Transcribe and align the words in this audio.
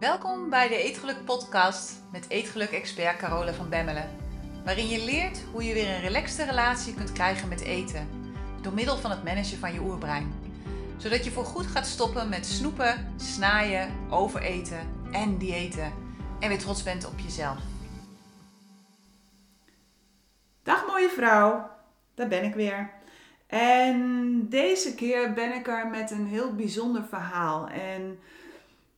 Welkom 0.00 0.50
bij 0.50 0.68
de 0.68 0.76
Eetgeluk 0.76 1.24
podcast 1.24 2.02
met 2.12 2.28
Eetgeluk-expert 2.28 3.16
Carola 3.16 3.52
van 3.52 3.68
Bemmelen. 3.68 4.10
Waarin 4.64 4.88
je 4.88 5.04
leert 5.04 5.42
hoe 5.52 5.64
je 5.64 5.74
weer 5.74 5.88
een 5.88 6.00
relaxte 6.00 6.44
relatie 6.44 6.94
kunt 6.94 7.12
krijgen 7.12 7.48
met 7.48 7.60
eten. 7.60 8.08
Door 8.62 8.72
middel 8.72 8.96
van 8.96 9.10
het 9.10 9.24
managen 9.24 9.58
van 9.58 9.72
je 9.72 9.80
oerbrein. 9.80 10.34
Zodat 10.96 11.24
je 11.24 11.30
voorgoed 11.30 11.66
gaat 11.66 11.86
stoppen 11.86 12.28
met 12.28 12.46
snoepen, 12.46 13.14
snaaien, 13.16 13.90
overeten 14.10 15.08
en 15.12 15.38
diëten. 15.38 15.92
En 16.40 16.48
weer 16.48 16.58
trots 16.58 16.82
bent 16.82 17.06
op 17.06 17.18
jezelf. 17.18 17.58
Dag 20.62 20.86
mooie 20.86 21.08
vrouw, 21.08 21.70
daar 22.14 22.28
ben 22.28 22.44
ik 22.44 22.54
weer. 22.54 22.90
En 23.46 24.48
deze 24.48 24.94
keer 24.94 25.32
ben 25.32 25.54
ik 25.54 25.66
er 25.66 25.86
met 25.86 26.10
een 26.10 26.26
heel 26.26 26.54
bijzonder 26.54 27.04
verhaal. 27.04 27.68
En 27.68 28.18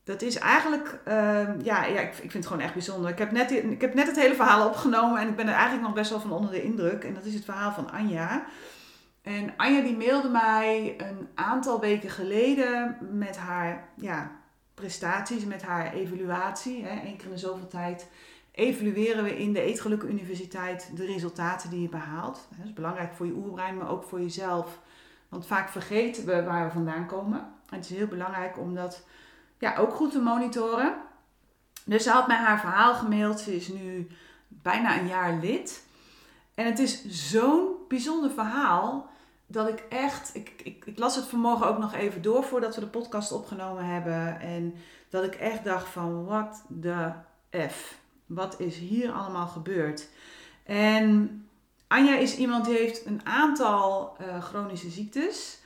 dat 0.09 0.21
is 0.21 0.37
eigenlijk, 0.37 0.99
ehm, 1.03 1.59
ja, 1.63 1.85
ja 1.85 1.99
ik, 1.99 2.09
ik 2.09 2.31
vind 2.31 2.33
het 2.33 2.45
gewoon 2.47 2.61
echt 2.61 2.73
bijzonder. 2.73 3.09
Ik 3.09 3.17
heb, 3.17 3.31
net, 3.31 3.51
ik 3.51 3.81
heb 3.81 3.93
net 3.93 4.07
het 4.07 4.15
hele 4.15 4.35
verhaal 4.35 4.67
opgenomen 4.67 5.21
en 5.21 5.27
ik 5.27 5.35
ben 5.35 5.47
er 5.47 5.53
eigenlijk 5.53 5.83
nog 5.83 5.93
best 5.93 6.09
wel 6.09 6.19
van 6.19 6.31
onder 6.31 6.51
de 6.51 6.63
indruk. 6.63 7.03
En 7.03 7.13
dat 7.13 7.25
is 7.25 7.33
het 7.33 7.45
verhaal 7.45 7.71
van 7.71 7.91
Anja. 7.91 8.45
En 9.21 9.53
Anja 9.57 9.81
die 9.81 9.97
mailde 9.97 10.29
mij 10.29 10.95
een 10.97 11.27
aantal 11.35 11.79
weken 11.79 12.09
geleden 12.09 12.97
met 13.11 13.37
haar 13.37 13.89
ja, 13.95 14.31
prestaties, 14.73 15.45
met 15.45 15.61
haar 15.61 15.93
evaluatie. 15.93 16.85
Hè. 16.85 17.07
Eén 17.07 17.17
keer 17.17 17.31
in 17.31 17.39
zoveel 17.39 17.67
tijd 17.67 18.07
evalueren 18.51 19.23
we 19.23 19.37
in 19.37 19.53
de 19.53 19.61
Eetgelukke 19.61 20.07
Universiteit 20.07 20.91
de 20.95 21.05
resultaten 21.05 21.69
die 21.69 21.81
je 21.81 21.89
behaalt. 21.89 22.47
Dat 22.57 22.65
is 22.65 22.73
belangrijk 22.73 23.13
voor 23.13 23.25
je 23.25 23.33
oerbrein, 23.35 23.77
maar 23.77 23.89
ook 23.89 24.03
voor 24.03 24.21
jezelf. 24.21 24.79
Want 25.29 25.47
vaak 25.47 25.69
vergeten 25.69 26.25
we 26.25 26.43
waar 26.43 26.65
we 26.65 26.71
vandaan 26.71 27.07
komen. 27.07 27.39
En 27.39 27.75
het 27.75 27.89
is 27.89 27.97
heel 27.97 28.07
belangrijk 28.07 28.59
om 28.59 28.75
dat 28.75 29.03
ja, 29.59 29.75
ook 29.77 29.93
goed 29.93 30.11
te 30.11 30.19
monitoren. 30.19 30.93
Dus 31.85 32.03
ze 32.03 32.09
had 32.09 32.27
mij 32.27 32.37
haar 32.37 32.59
verhaal 32.59 32.93
gemaild. 32.93 33.39
Ze 33.39 33.55
is 33.55 33.67
nu 33.67 34.07
bijna 34.47 34.99
een 34.99 35.07
jaar 35.07 35.33
lid. 35.41 35.85
En 36.53 36.65
het 36.65 36.79
is 36.79 37.05
zo'n 37.05 37.75
bijzonder 37.87 38.31
verhaal 38.31 39.09
dat 39.47 39.67
ik 39.67 39.85
echt. 39.89 40.35
Ik, 40.35 40.61
ik, 40.63 40.85
ik 40.85 40.97
las 40.97 41.15
het 41.15 41.25
vanmorgen 41.25 41.67
ook 41.67 41.77
nog 41.77 41.93
even 41.93 42.21
door 42.21 42.43
voordat 42.43 42.75
we 42.75 42.81
de 42.81 42.87
podcast 42.87 43.31
opgenomen 43.31 43.85
hebben. 43.85 44.39
En 44.39 44.75
dat 45.09 45.23
ik 45.23 45.35
echt 45.35 45.63
dacht 45.63 45.87
van 45.87 46.25
wat 46.25 46.63
de 46.67 47.11
F. 47.69 47.97
Wat 48.25 48.59
is 48.59 48.77
hier 48.77 49.11
allemaal 49.11 49.47
gebeurd? 49.47 50.09
En 50.63 51.49
Anja 51.87 52.15
is 52.15 52.37
iemand 52.37 52.65
die 52.65 52.77
heeft 52.77 53.05
een 53.05 53.21
aantal 53.23 54.17
uh, 54.21 54.43
chronische 54.43 54.89
ziektes. 54.89 55.59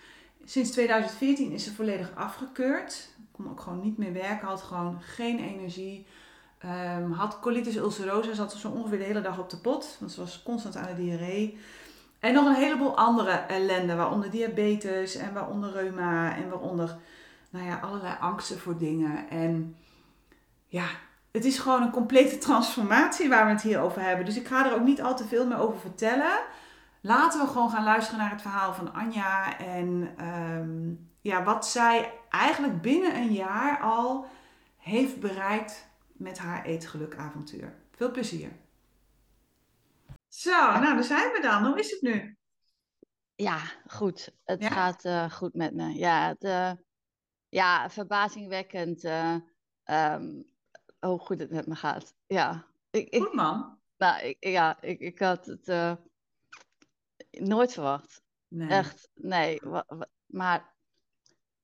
Sinds 0.45 0.71
2014 0.71 1.51
is 1.51 1.63
ze 1.63 1.73
volledig 1.73 2.15
afgekeurd 2.15 3.13
kon 3.33 3.49
ook 3.49 3.59
gewoon 3.59 3.81
niet 3.81 3.97
meer 3.97 4.13
werken, 4.13 4.47
had 4.47 4.61
gewoon 4.61 5.01
geen 5.01 5.39
energie. 5.39 6.05
Um, 6.65 7.11
had 7.11 7.39
colitis 7.39 7.75
ulcerosa, 7.75 8.33
zat 8.33 8.53
zo 8.53 8.69
ongeveer 8.69 8.97
de 8.97 9.03
hele 9.03 9.21
dag 9.21 9.39
op 9.39 9.49
de 9.49 9.57
pot, 9.57 9.97
want 9.99 10.11
ze 10.11 10.19
was 10.19 10.43
constant 10.43 10.75
aan 10.75 10.95
de 10.95 11.03
diarree. 11.03 11.57
En 12.19 12.33
nog 12.33 12.45
een 12.45 12.53
heleboel 12.53 12.97
andere 12.97 13.31
ellende, 13.31 13.95
waaronder 13.95 14.29
diabetes 14.29 15.15
en 15.15 15.33
waaronder 15.33 15.71
reuma 15.71 16.35
en 16.35 16.49
waaronder 16.49 16.97
nou 17.49 17.65
ja, 17.65 17.79
allerlei 17.79 18.15
angsten 18.19 18.59
voor 18.59 18.77
dingen. 18.77 19.29
En 19.29 19.75
ja, 20.67 20.85
het 21.31 21.45
is 21.45 21.59
gewoon 21.59 21.81
een 21.81 21.91
complete 21.91 22.37
transformatie 22.37 23.29
waar 23.29 23.45
we 23.45 23.51
het 23.51 23.61
hier 23.61 23.79
over 23.79 24.01
hebben. 24.01 24.25
Dus 24.25 24.37
ik 24.37 24.47
ga 24.47 24.65
er 24.65 24.75
ook 24.75 24.85
niet 24.85 25.01
al 25.01 25.15
te 25.15 25.27
veel 25.27 25.47
meer 25.47 25.59
over 25.59 25.79
vertellen. 25.79 26.39
Laten 27.05 27.39
we 27.39 27.47
gewoon 27.47 27.69
gaan 27.69 27.83
luisteren 27.83 28.19
naar 28.19 28.31
het 28.31 28.41
verhaal 28.41 28.73
van 28.73 28.93
Anja 28.93 29.59
en 29.59 30.25
um, 30.27 31.11
ja, 31.21 31.43
wat 31.43 31.67
zij 31.67 32.13
eigenlijk 32.29 32.81
binnen 32.81 33.15
een 33.15 33.33
jaar 33.33 33.81
al 33.81 34.25
heeft 34.77 35.19
bereikt 35.19 35.87
met 36.13 36.37
haar 36.37 36.65
eetgelukavontuur. 36.65 37.75
Veel 37.91 38.11
plezier. 38.11 38.51
Zo, 40.27 40.51
nou 40.51 40.93
daar 40.93 41.03
zijn 41.03 41.31
we 41.31 41.39
dan. 41.41 41.65
Hoe 41.65 41.79
is 41.79 41.91
het 41.91 42.01
nu? 42.01 42.37
Ja, 43.35 43.59
goed. 43.87 44.33
Het 44.43 44.65
gaat 44.65 45.05
uh, 45.05 45.31
goed 45.31 45.53
met 45.53 45.73
me. 45.73 45.93
Ja, 45.93 46.27
het, 46.27 46.43
uh, 46.43 46.71
ja 47.49 47.89
verbazingwekkend 47.89 49.03
uh, 49.03 49.35
um, 49.85 50.45
hoe 50.99 51.19
goed 51.19 51.39
het 51.39 51.51
met 51.51 51.67
me 51.67 51.75
gaat. 51.75 52.13
Ja. 52.27 52.65
Ik, 52.89 53.15
goed 53.15 53.33
man. 53.33 53.77
nou, 53.97 54.23
ik, 54.23 54.37
ja, 54.39 54.81
ik, 54.81 54.99
ik 54.99 55.19
had 55.19 55.45
het 55.45 55.97
nooit 57.41 57.73
verwacht. 57.73 58.21
Nee. 58.47 58.69
Echt, 58.69 59.09
nee. 59.13 59.61
Maar 60.25 60.73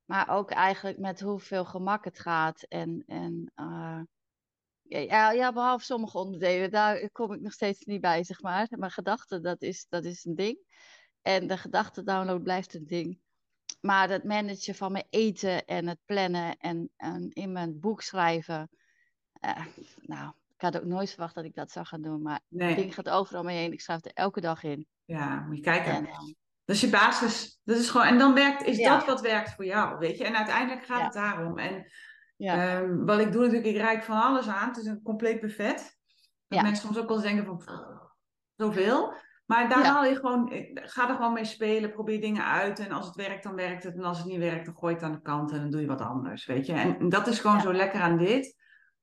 maar 0.10 0.30
ook 0.30 0.52
eigenlijk 0.52 0.98
met 0.98 1.20
hoeveel 1.20 1.66
gemak 1.66 2.06
het 2.06 2.20
gaat. 2.20 2.64
En, 2.64 3.04
en 3.08 3.52
uh, 3.56 4.02
ja, 4.82 5.32
ja, 5.32 5.54
behalve 5.54 5.86
sommige 5.86 6.18
onderdelen, 6.18 6.72
daar 6.72 7.10
kom 7.12 7.34
ik 7.34 7.42
nog 7.42 7.54
steeds 7.54 7.86
niet 7.86 8.02
bij, 8.02 8.24
zeg 8.24 8.42
maar. 8.42 8.68
Maar 8.70 8.92
gedachten, 8.92 9.42
dat 9.42 9.62
is, 9.62 9.86
dat 9.90 10.06
is 10.06 10.26
een 10.26 10.36
ding. 10.36 10.60
En 11.22 11.48
de 11.48 11.58
gedachtendownload 11.58 12.44
blijft 12.44 12.74
een 12.74 12.88
ding. 12.88 13.20
Maar 13.82 14.10
het 14.10 14.24
managen 14.24 14.76
van 14.76 14.92
mijn 14.92 15.08
eten 15.10 15.66
en 15.66 15.88
het 15.88 16.00
plannen 16.06 16.58
en, 16.58 16.90
en 16.96 17.30
in 17.30 17.52
mijn 17.52 17.80
boek 17.80 18.02
schrijven. 18.02 18.70
Uh, 19.46 19.66
nou, 20.02 20.34
ik 20.60 20.74
had 20.74 20.78
ook 20.78 20.88
nooit 20.88 21.10
verwacht 21.10 21.36
dat 21.36 21.46
ik 21.46 21.56
dat 21.56 21.72
zou 21.72 21.86
gaan 21.86 22.02
doen. 22.02 22.22
Maar 22.22 22.40
nee. 22.48 22.68
het 22.68 22.78
ding 22.78 22.94
gaat 22.94 23.10
overal 23.10 23.44
mee 23.44 23.58
heen. 23.58 23.72
Ik 23.72 23.82
schrijf 23.82 24.06
er 24.06 24.12
elke 24.14 24.42
dag 24.42 24.64
in. 24.64 24.88
Ja, 25.06 25.46
moet 25.48 25.56
je 25.56 25.62
kijken. 25.62 25.92
En, 25.92 26.06
dat 26.66 26.76
is 26.76 26.82
je 26.82 26.90
basis. 26.90 27.60
Dat 27.64 27.78
is 27.78 27.90
gewoon, 27.90 28.08
en 28.08 28.18
dan 28.18 28.34
werkt, 28.34 28.64
is 28.64 28.84
dat 28.84 29.06
wat 29.06 29.22
werkt 29.22 29.54
voor 29.54 29.66
jou, 29.66 29.98
weet 29.98 30.18
je. 30.18 30.24
En 30.24 30.36
uiteindelijk 30.36 30.86
gaat 30.86 31.04
het 31.04 31.14
daarom. 31.14 31.58
En 31.58 31.86
um, 32.84 33.06
wat 33.06 33.20
ik 33.20 33.32
doe 33.32 33.42
natuurlijk, 33.42 33.76
ik 33.76 33.82
reik 33.82 34.04
van 34.04 34.22
alles 34.22 34.48
aan. 34.48 34.68
Het 34.68 34.78
is 34.78 34.86
een 34.86 35.02
compleet 35.02 35.42
buffet. 35.42 35.98
Dat 36.48 36.62
mensen 36.62 36.86
soms 36.86 36.98
ook 36.98 37.08
wel 37.08 37.18
eens 37.18 37.26
denken 37.26 37.46
van, 37.46 37.64
zoveel. 38.56 39.14
Maar 39.46 39.70
daar 39.70 39.86
haal 39.86 40.06
je 40.06 40.16
gewoon, 40.16 40.52
ga 40.74 41.10
er 41.10 41.16
gewoon 41.16 41.34
mee 41.34 41.46
spelen, 41.46 41.92
probeer 41.92 42.22
dingen 42.22 42.46
uit. 42.46 42.80
En 42.80 42.92
als 42.92 43.06
het 43.06 43.16
werkt, 43.16 43.44
dan 43.44 43.56
werkt 43.56 43.84
het. 43.84 43.96
En 43.96 44.04
als 44.04 44.18
het 44.18 44.28
niet 44.28 44.40
werkt, 44.40 44.66
dan 44.66 44.78
gooi 44.78 44.94
je 44.94 45.00
het 45.00 45.10
aan 45.10 45.16
de 45.16 45.22
kant 45.22 45.52
en 45.52 45.60
dan 45.60 45.70
doe 45.70 45.82
je 45.82 45.88
wat 45.88 46.02
anders, 46.02 46.46
weet 46.46 46.66
je. 46.66 46.74
En 46.74 47.10
dat 47.10 47.28
is 47.28 47.40
gewoon 47.40 47.62
zo 47.62 47.74
lekker 47.74 48.02
aan 48.02 48.18
dit. 48.18 48.59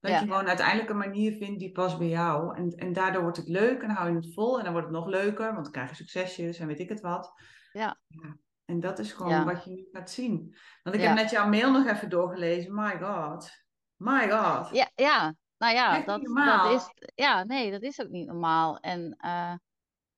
Dat 0.07 0.21
je 0.21 0.27
gewoon 0.27 0.49
uiteindelijk 0.49 0.91
een 0.91 0.97
manier 0.97 1.37
vindt 1.37 1.59
die 1.59 1.73
past 1.73 1.99
bij 1.99 2.09
jou. 2.09 2.57
En, 2.57 2.71
en 2.71 2.93
daardoor 2.93 3.23
wordt 3.23 3.37
het 3.37 3.49
leuk 3.49 3.81
en 3.81 3.87
dan 3.87 3.97
hou 3.97 4.11
je 4.11 4.17
het 4.17 4.35
vol. 4.35 4.59
En 4.59 4.65
dan 4.65 4.73
wordt 4.73 4.89
het 4.89 4.97
nog 4.97 5.07
leuker, 5.07 5.53
want 5.53 5.65
dan 5.65 5.73
krijg 5.73 5.89
je 5.89 5.95
succesjes 5.95 6.59
en 6.59 6.67
weet 6.67 6.79
ik 6.79 6.89
het 6.89 7.01
wat. 7.01 7.33
Ja. 7.73 7.99
ja. 8.07 8.37
En 8.65 8.81
dat 8.81 8.99
is 8.99 9.13
gewoon 9.13 9.45
wat 9.45 9.65
je 9.65 9.71
nu 9.71 9.89
gaat 9.93 10.11
zien. 10.11 10.57
Want 10.83 10.97
ik 10.97 11.03
heb 11.03 11.15
net 11.15 11.31
jouw 11.31 11.49
mail 11.49 11.73
nog 11.73 11.87
even 11.87 12.09
doorgelezen. 12.09 12.75
My 12.75 12.99
god. 13.01 13.51
My 13.97 14.31
god. 14.31 14.69
Ja, 14.73 14.91
ja. 14.95 15.35
nou 15.59 15.75
ja, 15.75 16.01
dat, 16.01 16.25
dat, 16.25 16.73
is. 16.73 17.11
Ja, 17.15 17.45
nee, 17.45 17.71
dat 17.71 17.83
is 17.83 18.01
ook 18.01 18.09
niet 18.09 18.27
normaal. 18.27 18.79
En 18.79 19.19
uh, 19.25 19.55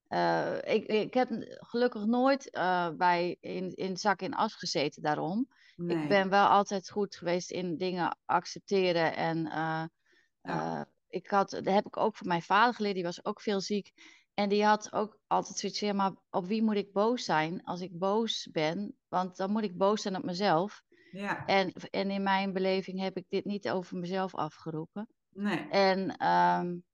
uh, 0.09 0.75
ik, 0.75 0.87
ik 0.87 1.15
heb 1.15 1.29
gelukkig 1.59 2.05
nooit 2.05 2.57
uh, 2.57 2.89
bij 2.97 3.37
in, 3.41 3.75
in 3.75 3.97
zak 3.97 4.21
in 4.21 4.35
as 4.35 4.55
gezeten 4.55 5.03
daarom. 5.03 5.49
Nee. 5.79 6.03
Ik 6.03 6.09
ben 6.09 6.29
wel 6.29 6.47
altijd 6.47 6.91
goed 6.91 7.17
geweest 7.17 7.51
in 7.51 7.77
dingen 7.77 8.19
accepteren. 8.25 9.17
En 9.17 9.39
ja. 10.43 10.89
ik 11.09 11.31
had, 11.31 11.51
dat 11.51 11.65
heb 11.65 11.87
ik 11.87 11.97
ook 11.97 12.17
van 12.17 12.27
mijn 12.27 12.43
vader 12.43 12.75
geleerd, 12.75 12.95
die 12.95 13.05
was 13.05 13.25
ook 13.25 13.41
veel 13.41 13.61
ziek. 13.61 13.93
En 14.35 14.49
die 14.49 14.65
had 14.65 14.93
ook 14.93 15.19
altijd 15.27 15.59
zoiets 15.59 15.79
van, 15.79 15.89
ja, 15.89 15.95
maar 15.95 16.13
op 16.31 16.47
wie 16.47 16.63
moet 16.63 16.77
ik 16.77 16.93
boos 16.93 17.25
zijn 17.25 17.65
als 17.65 17.81
ik 17.81 17.99
boos 17.99 18.49
ben? 18.53 18.97
Want 19.09 19.37
dan 19.37 19.51
moet 19.51 19.63
ik 19.63 19.77
boos 19.77 20.03
zijn 20.03 20.17
op 20.17 20.25
mezelf. 20.25 20.83
Ja. 21.11 21.47
En, 21.47 21.73
en 21.73 22.11
in 22.11 22.23
mijn 22.23 22.53
beleving 22.53 23.01
heb 23.01 23.17
ik 23.17 23.25
dit 23.29 23.45
niet 23.45 23.71
over 23.71 23.97
mezelf 23.97 24.35
afgeroepen. 24.35 25.09
Nee. 25.29 25.69
En, 25.69 26.27
um, 26.27 26.85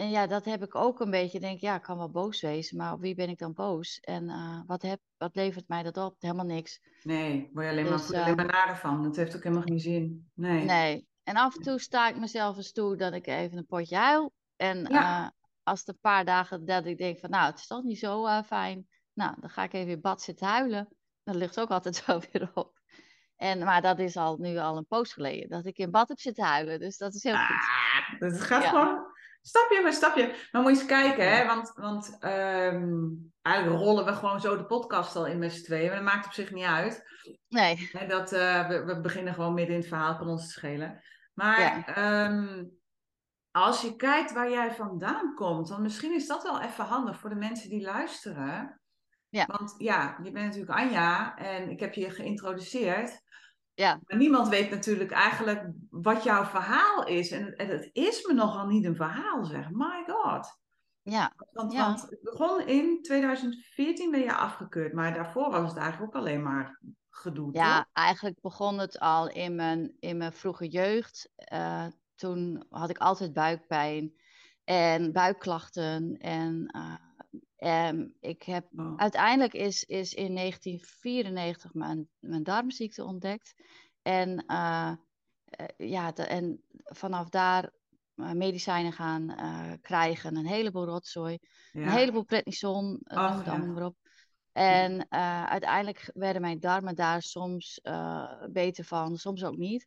en 0.00 0.10
ja, 0.10 0.26
dat 0.26 0.44
heb 0.44 0.62
ik 0.62 0.74
ook 0.74 1.00
een 1.00 1.10
beetje. 1.10 1.40
Denk, 1.40 1.60
ja, 1.60 1.74
ik 1.74 1.82
kan 1.82 1.96
wel 1.96 2.10
boos 2.10 2.40
wezen, 2.40 2.76
maar 2.76 2.92
op 2.92 3.00
wie 3.00 3.14
ben 3.14 3.28
ik 3.28 3.38
dan 3.38 3.52
boos? 3.52 4.00
En 4.00 4.28
uh, 4.28 4.60
wat, 4.66 4.82
heb, 4.82 5.00
wat 5.16 5.34
levert 5.34 5.68
mij 5.68 5.82
dat 5.82 5.96
op? 5.96 6.16
Helemaal 6.18 6.44
niks. 6.44 6.80
Nee, 7.02 7.50
word 7.52 7.64
je 7.66 7.70
alleen, 7.70 7.86
dus, 7.86 8.10
maar, 8.10 8.20
alleen 8.20 8.36
maar 8.36 8.46
nader 8.46 8.76
van. 8.76 9.02
Dat 9.02 9.16
heeft 9.16 9.36
ook 9.36 9.42
helemaal 9.42 9.64
geen 9.64 9.80
zin. 9.80 10.30
Nee. 10.34 10.64
Nee. 10.64 11.08
En 11.22 11.36
af 11.36 11.56
en 11.56 11.62
toe 11.62 11.78
sta 11.78 12.08
ik 12.08 12.18
mezelf 12.18 12.56
eens 12.56 12.72
toe 12.72 12.96
dat 12.96 13.12
ik 13.12 13.26
even 13.26 13.58
een 13.58 13.66
potje 13.66 13.96
huil. 13.96 14.32
En 14.56 14.86
ja. 14.90 15.22
uh, 15.22 15.28
als 15.62 15.78
het 15.78 15.88
een 15.88 16.00
paar 16.00 16.24
dagen 16.24 16.64
dat 16.64 16.86
ik 16.86 16.98
denk 16.98 17.18
van, 17.18 17.30
nou, 17.30 17.46
het 17.50 17.58
is 17.58 17.66
toch 17.66 17.82
niet 17.82 17.98
zo 17.98 18.42
fijn. 18.42 18.88
Nou, 19.12 19.34
dan 19.40 19.50
ga 19.50 19.62
ik 19.62 19.72
even 19.72 19.92
in 19.92 20.00
bad 20.00 20.22
zitten 20.22 20.46
huilen. 20.46 20.88
Dat 21.22 21.34
ligt 21.34 21.60
ook 21.60 21.70
altijd 21.70 21.96
zo 22.06 22.20
weer 22.30 22.50
op. 22.54 22.78
En, 23.36 23.58
maar 23.58 23.82
dat 23.82 23.98
is 23.98 24.16
al, 24.16 24.36
nu 24.36 24.58
al 24.58 24.76
een 24.76 24.86
poos 24.86 25.12
geleden, 25.12 25.48
dat 25.48 25.66
ik 25.66 25.78
in 25.78 25.90
bad 25.90 26.08
heb 26.08 26.18
zitten 26.18 26.44
huilen. 26.44 26.80
Dus 26.80 26.96
dat 26.96 27.14
is 27.14 27.22
heel 27.22 27.34
ah, 27.34 27.46
goed. 27.46 28.20
Het 28.20 28.40
gaat 28.40 28.64
gewoon 28.64 29.09
stapje 29.40 29.82
bij 29.82 29.92
stapje. 29.92 30.34
Maar 30.52 30.62
moet 30.62 30.72
je 30.72 30.78
eens 30.78 30.86
kijken, 30.86 31.36
hè? 31.36 31.46
want, 31.46 31.72
want 31.74 32.18
um, 32.20 33.32
eigenlijk 33.42 33.82
rollen 33.82 34.04
we 34.04 34.12
gewoon 34.12 34.40
zo 34.40 34.56
de 34.56 34.66
podcast 34.66 35.16
al 35.16 35.26
in 35.26 35.38
met 35.38 35.52
z'n 35.52 35.62
tweeën. 35.62 35.86
Maar 35.86 35.96
dat 35.96 36.04
maakt 36.04 36.26
op 36.26 36.32
zich 36.32 36.50
niet 36.50 36.64
uit. 36.64 37.02
Nee. 37.48 37.90
Dat, 38.08 38.32
uh, 38.32 38.68
we, 38.68 38.84
we, 38.84 39.00
beginnen 39.00 39.34
gewoon 39.34 39.54
midden 39.54 39.74
in 39.74 39.80
het 39.80 39.88
verhaal 39.88 40.16
van 40.16 40.28
ons 40.28 40.46
te 40.46 40.52
schelen. 40.52 41.02
Maar 41.34 41.60
ja. 41.60 42.26
um, 42.26 42.78
als 43.50 43.80
je 43.80 43.96
kijkt 43.96 44.32
waar 44.32 44.50
jij 44.50 44.74
vandaan 44.74 45.34
komt, 45.34 45.68
dan 45.68 45.82
misschien 45.82 46.14
is 46.14 46.26
dat 46.26 46.42
wel 46.42 46.60
even 46.60 46.84
handig 46.84 47.20
voor 47.20 47.30
de 47.30 47.36
mensen 47.36 47.70
die 47.70 47.82
luisteren. 47.82 48.80
Ja. 49.28 49.46
Want 49.46 49.74
ja, 49.78 50.18
je 50.22 50.30
bent 50.30 50.46
natuurlijk 50.46 50.78
Anja 50.78 51.36
en 51.36 51.70
ik 51.70 51.80
heb 51.80 51.94
je 51.94 52.10
geïntroduceerd. 52.10 53.22
Ja. 53.80 54.00
Maar 54.06 54.16
niemand 54.18 54.48
weet 54.48 54.70
natuurlijk 54.70 55.10
eigenlijk 55.10 55.66
wat 55.90 56.22
jouw 56.22 56.44
verhaal 56.44 57.06
is. 57.06 57.30
En, 57.30 57.56
en 57.56 57.68
het 57.68 57.90
is 57.92 58.26
me 58.26 58.34
nogal 58.34 58.66
niet 58.66 58.84
een 58.84 58.96
verhaal, 58.96 59.44
zeg. 59.44 59.70
My 59.70 60.04
god. 60.06 60.58
Ja. 61.02 61.32
Want, 61.52 61.72
Ja. 61.72 61.86
want 61.86 62.00
het 62.00 62.20
begon 62.22 62.60
in 62.66 63.02
2014 63.02 64.10
ben 64.10 64.20
je 64.20 64.34
afgekeurd. 64.36 64.92
Maar 64.92 65.14
daarvoor 65.14 65.50
was 65.50 65.68
het 65.70 65.78
eigenlijk 65.78 66.14
ook 66.16 66.22
alleen 66.22 66.42
maar 66.42 66.80
gedoe, 67.10 67.52
Ja, 67.52 67.76
toch? 67.76 67.86
eigenlijk 67.92 68.40
begon 68.40 68.78
het 68.78 68.98
al 68.98 69.28
in 69.28 69.54
mijn, 69.54 69.96
in 69.98 70.16
mijn 70.16 70.32
vroege 70.32 70.68
jeugd. 70.68 71.30
Eh, 71.36 71.86
toen 72.14 72.66
had 72.70 72.90
ik 72.90 72.98
altijd 72.98 73.32
buikpijn 73.32 74.12
en 74.64 75.12
buikklachten. 75.12 76.16
En, 76.18 76.66
eh, 76.66 76.94
en 77.60 78.16
ik 78.20 78.42
heb, 78.42 78.66
Oh. 78.76 78.96
uiteindelijk 78.96 79.52
is, 79.54 79.84
is 79.84 80.14
in 80.14 80.34
1994 80.34 81.74
mijn, 81.74 82.08
mijn 82.18 82.42
darmziekte 82.42 83.04
ontdekt. 83.04 83.54
En, 84.02 84.44
eh, 84.46 84.92
ja, 85.76 86.12
de- 86.12 86.22
en 86.22 86.62
vanaf 86.84 87.28
daar 87.28 87.70
eh, 88.14 88.32
medicijnen 88.32 88.92
gaan 88.92 89.34
krijgen. 89.80 90.36
Een 90.36 90.46
heleboel 90.46 90.84
rotzooi. 90.84 91.38
Ja. 91.72 91.80
Een 91.82 91.88
heleboel 91.88 92.24
prednison, 92.24 93.00
uh, 93.04 93.16
Ach, 93.18 93.28
noem 93.28 93.36
het 93.38 93.46
ja. 93.46 93.52
allemaal 93.52 93.74
maar 93.74 93.84
op. 93.84 93.96
En 94.52 95.10
uiteindelijk 95.48 96.10
werden 96.14 96.42
mijn 96.42 96.60
darmen 96.60 96.94
daar 96.94 97.22
soms 97.22 97.80
beter 98.50 98.84
van, 98.84 99.16
soms 99.16 99.44
ook 99.44 99.56
niet. 99.56 99.86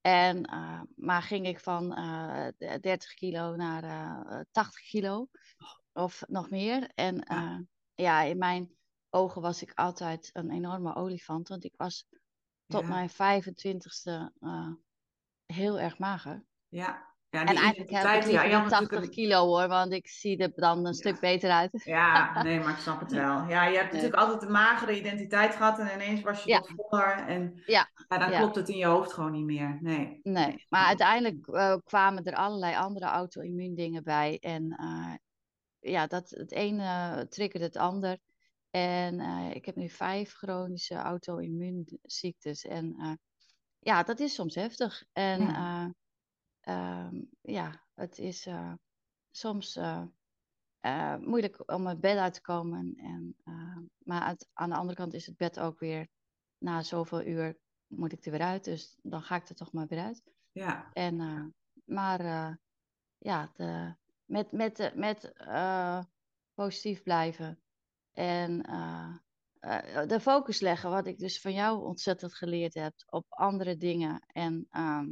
En, 0.00 0.48
maar 0.96 1.22
ging 1.22 1.46
ik 1.46 1.60
van 1.60 1.94
eh, 1.94 2.46
de- 2.58 2.78
30 2.80 3.14
kilo 3.14 3.56
naar 3.56 3.84
eh, 3.84 4.40
80 4.50 4.80
kilo 4.82 5.28
of 5.92 6.22
nog 6.28 6.50
meer. 6.50 6.90
En 6.94 7.24
Ja. 7.28 7.62
ja. 7.94 8.22
in 8.22 8.38
mijn 8.38 8.70
ogen 9.10 9.42
was 9.42 9.62
ik 9.62 9.72
altijd 9.74 10.30
een 10.32 10.50
enorme 10.50 10.94
olifant, 10.94 11.48
want 11.48 11.64
ik 11.64 11.74
was 11.76 12.06
tot 12.66 12.80
Ja. 12.82 12.88
mijn 12.88 13.10
25ste 13.10 14.32
eh, 14.40 14.68
heel 15.46 15.80
erg 15.80 15.98
mager. 15.98 16.44
Ja. 16.68 17.10
Ja, 17.30 17.40
En 17.40 17.46
eigenlijk 17.46 17.76
heb 17.78 17.88
ik 17.88 17.90
identiteit, 17.90 18.24
liever 18.24 18.42
ja, 18.44 18.48
je 18.50 18.54
had 18.54 18.62
die 18.62 18.70
80 18.70 18.90
natuurlijk 18.90 19.18
een- 19.18 19.24
kilo 19.24 19.46
hoor, 19.46 19.68
want 19.68 19.92
ik 19.92 20.08
zie 20.08 20.36
er 20.38 20.52
dan 20.54 20.86
een 20.86 20.94
stuk 20.94 21.20
beter 21.20 21.50
uit. 21.50 21.82
Ja, 21.84 22.42
nee, 22.42 22.60
maar 22.60 22.70
ik 22.72 22.78
snap 22.78 23.00
het 23.00 23.12
wel. 23.12 23.48
Ja, 23.48 23.64
je 23.64 23.76
hebt 23.76 23.90
Nee. 23.92 24.02
natuurlijk 24.02 24.14
altijd 24.14 24.42
een 24.42 24.50
magere 24.52 24.98
identiteit 24.98 25.54
gehad 25.56 25.78
en 25.78 25.92
ineens 25.94 26.20
was 26.20 26.44
je 26.44 26.50
Ja. 26.50 26.60
wat 26.60 26.72
voller. 26.76 27.16
En 27.26 27.62
Ja, 27.66 27.88
dan 28.08 28.30
klopt 28.30 28.56
het 28.56 28.68
in 28.68 28.76
je 28.76 28.86
hoofd 28.86 29.12
gewoon 29.12 29.32
niet 29.32 29.44
meer. 29.44 29.78
Nee. 29.80 30.20
Nee, 30.22 30.66
maar 30.68 30.86
uiteindelijk 30.86 31.46
eh, 31.46 31.76
kwamen 31.84 32.24
er 32.24 32.34
allerlei 32.34 32.76
andere 32.76 33.06
auto-immuundingen 33.06 34.02
bij. 34.02 34.38
En 34.40 34.70
eh, 34.70 35.14
ja, 35.82 36.06
dat, 36.06 36.30
het 36.30 36.52
ene 36.52 37.26
triggerde 37.28 37.66
het 37.66 37.76
ander. 37.76 38.18
En 38.70 39.20
eh, 39.20 39.54
ik 39.54 39.64
heb 39.64 39.76
nu 39.76 39.88
vijf 39.88 40.32
chronische 40.32 40.94
auto-immuunziektes. 40.94 42.64
En 42.64 42.94
eh, 42.98 43.12
ja, 43.78 44.02
dat 44.02 44.20
is 44.20 44.34
soms 44.34 44.54
heftig. 44.54 45.04
En 45.12 45.40
Ja. 45.40 45.94
eh, 46.60 47.06
ehm, 47.06 47.22
ja, 47.40 47.86
het 47.94 48.18
is 48.18 48.48
soms 49.30 49.78
moeilijk 51.18 51.72
om 51.72 51.88
uit 51.88 52.00
bed 52.00 52.16
uit 52.16 52.34
te 52.34 52.40
komen. 52.40 52.94
En, 52.96 53.36
maar 53.98 54.36
aan 54.52 54.70
de 54.70 54.76
andere 54.76 54.96
kant 54.96 55.14
is 55.14 55.26
het 55.26 55.36
bed 55.36 55.60
ook 55.60 55.78
weer, 55.78 56.08
na 56.58 56.82
zoveel 56.82 57.22
uur 57.26 57.58
moet 57.86 58.12
ik 58.12 58.24
er 58.24 58.30
weer 58.30 58.40
uit. 58.40 58.64
Dus 58.64 58.98
dan 59.02 59.22
ga 59.22 59.36
ik 59.36 59.48
er 59.48 59.54
toch 59.54 59.72
maar 59.72 59.86
weer 59.86 60.02
uit. 60.02 60.22
Ja. 60.52 60.90
En, 60.92 61.54
maar 61.84 62.22
ja, 63.18 63.50
de, 63.54 63.96
met, 64.32 64.52
met, 64.52 64.76
de- 64.76 64.92
met 64.94 65.32
eh, 65.32 66.04
positief 66.54 67.02
blijven 67.02 67.62
en 68.12 68.62
eh, 68.62 69.14
eh, 69.60 70.08
de 70.08 70.20
focus 70.20 70.60
leggen, 70.60 70.90
wat 70.90 71.06
ik 71.06 71.18
dus 71.18 71.40
van 71.40 71.52
jou 71.52 71.84
ontzettend 71.84 72.34
geleerd 72.34 72.74
heb, 72.74 72.94
op 73.06 73.26
andere 73.28 73.76
dingen. 73.76 74.20
En 74.26 74.66
ehm, 74.70 75.06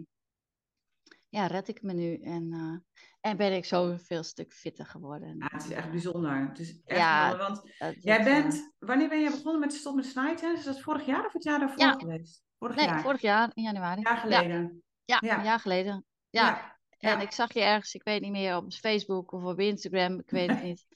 ja, 1.29 1.47
red 1.47 1.69
ik 1.69 1.83
me 1.83 1.93
nu 1.93 2.17
en, 2.17 2.53
eh, 2.53 3.01
en 3.31 3.37
ben 3.37 3.53
ik 3.57 3.65
zo 3.65 3.97
veel 3.97 4.23
stuk 4.23 4.53
fitter 4.53 4.87
geworden. 4.87 5.37
Ja, 5.39 5.49
het 5.51 5.65
is 5.65 5.71
echt 5.71 5.91
bijzonder. 5.91 6.49
Het 6.49 6.59
is 6.59 6.81
echt 6.85 6.99
Ja, 6.99 7.21
bijzonder, 7.29 7.47
want 7.47 7.75
Het 7.79 8.03
jij 8.03 8.25
bent, 8.25 8.75
wanneer 8.79 9.09
ben 9.09 9.21
je 9.21 9.31
begonnen 9.31 9.61
met 9.61 9.73
stop 9.73 9.95
met 9.95 10.07
snijden? 10.07 10.57
Is 10.57 10.65
dat 10.65 10.81
vorig 10.81 11.07
jaar 11.07 11.27
of 11.27 11.33
het 11.33 11.43
jaar 11.45 11.59
daarvoor 11.59 11.79
Ja. 11.79 11.93
geweest? 11.93 12.43
Vorig 12.59 12.77
eh, 12.77 12.83
nee, 12.83 12.91
jaar. 12.93 13.03
vorig 13.03 13.21
jaar 13.21 13.51
in 13.55 13.63
januari. 13.63 13.97
Een 13.97 14.03
jaar 14.03 14.17
geleden. 14.17 14.83
Ja, 15.05 15.19
Ja. 15.21 15.39
een 15.39 15.45
jaar 15.45 15.61
geleden. 15.61 16.05
Ja. 16.31 16.79
En 17.01 17.11
Ja. 17.11 17.21
ik 17.21 17.33
zag 17.33 17.53
je 17.53 17.61
ergens, 17.61 17.95
ik 17.95 18.03
weet 18.03 18.21
niet 18.21 18.31
meer, 18.31 18.57
op 18.57 18.73
Facebook 18.73 19.33
of 19.33 19.45
op 19.45 19.59
Instagram, 19.61 20.19
ik 20.19 20.31
weet 20.31 20.49
het 20.51 20.63
niet. 20.71 20.87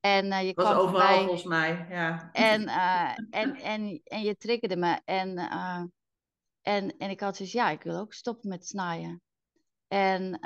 En 0.00 0.32
eh, 0.32 0.46
je 0.46 0.54
was 0.54 0.64
kwam 0.64 0.76
overal 0.78 0.88
voorbij 1.06 1.18
volgens 1.18 1.44
mij. 1.44 1.86
Ja. 1.90 2.30
en, 2.32 2.66
eh, 2.68 3.18
en, 3.30 3.54
en, 3.54 4.00
en 4.04 4.22
je 4.22 4.36
triggerde 4.36 4.76
me. 4.76 5.00
En, 5.04 5.38
eh, 5.38 5.82
en, 6.62 6.96
en 6.96 7.10
ik 7.10 7.20
had 7.20 7.36
zoiets, 7.36 7.54
ja, 7.54 7.70
ik 7.70 7.82
wil 7.82 7.96
ook 7.98 8.12
stoppen 8.12 8.48
met 8.48 8.66
snijden. 8.66 9.22
En 9.88 10.38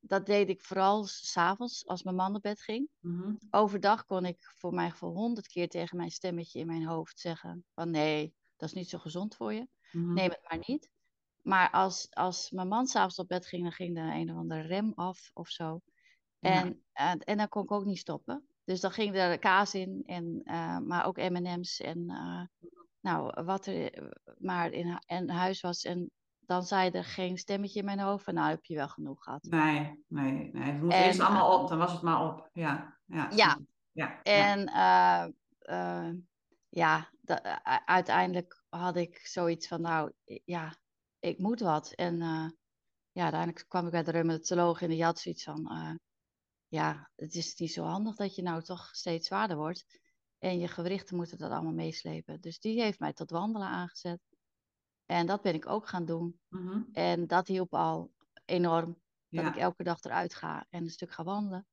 dat 0.00 0.26
deed 0.26 0.48
ik 0.48 0.62
vooral 0.62 1.04
s- 1.04 1.30
s'avonds, 1.32 1.86
als 1.86 2.02
mijn 2.02 2.16
man 2.16 2.32
naar 2.32 2.40
bed 2.40 2.60
ging. 2.62 2.88
Mhm. 3.00 3.34
Overdag 3.50 4.04
kon 4.04 4.24
ik 4.24 4.36
voor 4.40 4.74
mijn 4.74 4.90
gevoel 4.90 5.14
honderd 5.14 5.46
keer 5.46 5.68
tegen 5.68 5.96
mijn 5.96 6.10
stemmetje 6.10 6.58
in 6.60 6.66
mijn 6.66 6.86
hoofd 6.86 7.18
zeggen 7.18 7.64
van 7.74 7.90
nee, 7.90 8.34
dat 8.56 8.68
is 8.68 8.74
niet 8.74 8.88
zo 8.88 8.98
gezond 8.98 9.34
voor 9.36 9.52
je. 9.52 9.68
Mhm. 9.92 10.12
Neem 10.14 10.30
het 10.30 10.46
maar 10.48 10.62
niet. 10.66 10.90
Maar 11.48 11.70
als, 11.70 12.08
als 12.10 12.50
mijn 12.50 12.68
man 12.68 12.86
s'avonds 12.86 13.18
op 13.18 13.28
bed 13.28 13.46
ging, 13.46 13.62
dan 13.62 13.72
ging 13.72 13.98
er 13.98 14.14
een 14.14 14.30
of 14.30 14.36
andere 14.36 14.60
rem 14.60 14.92
af 14.94 15.30
of 15.34 15.48
zo. 15.48 15.80
Ja. 16.38 16.50
En, 16.50 16.84
eh, 16.92 17.12
en 17.18 17.36
dan 17.36 17.48
kon 17.48 17.62
ik 17.62 17.70
ook 17.70 17.84
niet 17.84 17.98
stoppen. 17.98 18.46
Dus 18.64 18.80
dan 18.80 18.90
ging 18.90 19.14
er 19.16 19.38
kaas 19.38 19.74
in, 19.74 20.02
en, 20.06 20.40
eh, 20.44 20.78
maar 20.78 21.06
ook 21.06 21.16
M&M's 21.16 21.80
en 21.80 22.10
eh, 22.10 22.66
nou, 23.00 23.44
wat 23.44 23.66
er 23.66 24.12
maar 24.38 24.70
in, 24.70 25.02
in 25.06 25.28
huis 25.28 25.60
was. 25.60 25.84
En 25.84 26.10
dan 26.40 26.62
zei 26.62 26.90
er 26.90 27.04
geen 27.04 27.38
stemmetje 27.38 27.78
in 27.78 27.84
mijn 27.84 28.00
hoofd 28.00 28.24
van 28.24 28.34
nou 28.34 28.48
heb 28.48 28.64
je 28.64 28.74
wel 28.74 28.88
genoeg 28.88 29.22
gehad. 29.22 29.42
Nee, 29.42 30.04
nee, 30.06 30.50
nee. 30.52 30.72
Het 30.72 30.82
moest 30.82 30.96
En, 30.96 31.04
eerst 31.04 31.20
allemaal 31.20 31.60
op, 31.60 31.68
dan 31.68 31.78
was 31.78 31.92
het 31.92 32.02
maar 32.02 32.24
op. 32.24 32.50
Ja, 32.52 32.98
ja. 33.04 33.28
Ja. 33.30 33.58
ja. 33.92 34.20
ja. 34.22 34.22
En 34.22 34.70
ja, 36.68 37.08
u- 37.24 37.34
uiteindelijk 37.84 38.62
had 38.68 38.96
ik 38.96 39.18
zoiets 39.18 39.68
van, 39.68 39.80
nou 39.80 40.12
ja, 40.44 40.74
ik 41.18 41.38
moet 41.38 41.60
wat. 41.60 41.92
En 41.92 42.22
eh, 42.22 42.48
ja, 43.12 43.22
uiteindelijk 43.22 43.64
kwam 43.68 43.84
ik 43.84 43.90
bij 43.90 44.02
de 44.02 44.10
reumatoloog 44.10 44.82
en 44.82 44.88
die 44.88 45.04
had 45.04 45.18
zoiets 45.18 45.42
van, 45.44 45.70
eh, 45.70 45.94
ja, 46.68 47.10
het 47.14 47.34
is 47.34 47.54
niet 47.56 47.72
zo 47.72 47.84
handig 47.84 48.16
dat 48.16 48.34
je 48.34 48.42
nou 48.42 48.62
toch 48.62 48.88
steeds 48.94 49.26
zwaarder 49.26 49.56
wordt. 49.56 50.00
En 50.38 50.58
je 50.58 50.68
gewrichten 50.68 51.16
moeten 51.16 51.38
dat 51.38 51.50
allemaal 51.50 51.72
meeslepen. 51.72 52.40
Dus 52.40 52.58
die 52.58 52.80
heeft 52.80 52.98
mij 52.98 53.12
tot 53.12 53.30
wandelen 53.30 53.68
aangezet. 53.68 54.20
En 55.06 55.26
dat 55.26 55.42
ben 55.42 55.54
ik 55.54 55.66
ook 55.68 55.88
gaan 55.88 56.04
doen. 56.04 56.40
Mhm. 56.48 56.82
En 56.92 57.26
dat 57.26 57.46
hielp 57.48 57.74
al 57.74 58.12
enorm. 58.44 58.86
Dat 59.28 59.44
Ja. 59.44 59.48
ik 59.48 59.56
elke 59.56 59.82
dag 59.82 60.02
eruit 60.02 60.34
ga 60.34 60.66
en 60.70 60.82
een 60.82 60.90
stuk 60.90 61.12
ga 61.12 61.24
wandelen. 61.24 61.66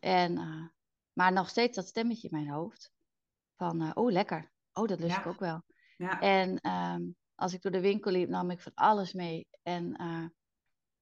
En, 0.00 0.38
eh, 0.38 0.66
maar 1.12 1.32
nog 1.32 1.48
steeds 1.48 1.76
dat 1.76 1.86
stemmetje 1.88 2.28
in 2.28 2.36
mijn 2.36 2.50
hoofd. 2.50 2.90
Van, 3.56 3.96
oh 3.96 4.10
lekker. 4.12 4.52
Oh, 4.72 4.86
dat 4.88 5.00
lust 5.00 5.14
Ja. 5.14 5.20
ik 5.20 5.26
ook 5.26 5.38
wel. 5.40 5.62
Ja. 5.96 6.20
En 6.20 6.58
ehm, 6.58 7.02
als 7.38 7.52
ik 7.52 7.62
door 7.62 7.72
de 7.72 7.80
winkel 7.80 8.10
liep, 8.10 8.28
nam 8.28 8.50
ik 8.50 8.60
van 8.60 8.74
alles 8.74 9.12
mee. 9.12 9.46
En 9.62 9.94
eh, 9.96 10.24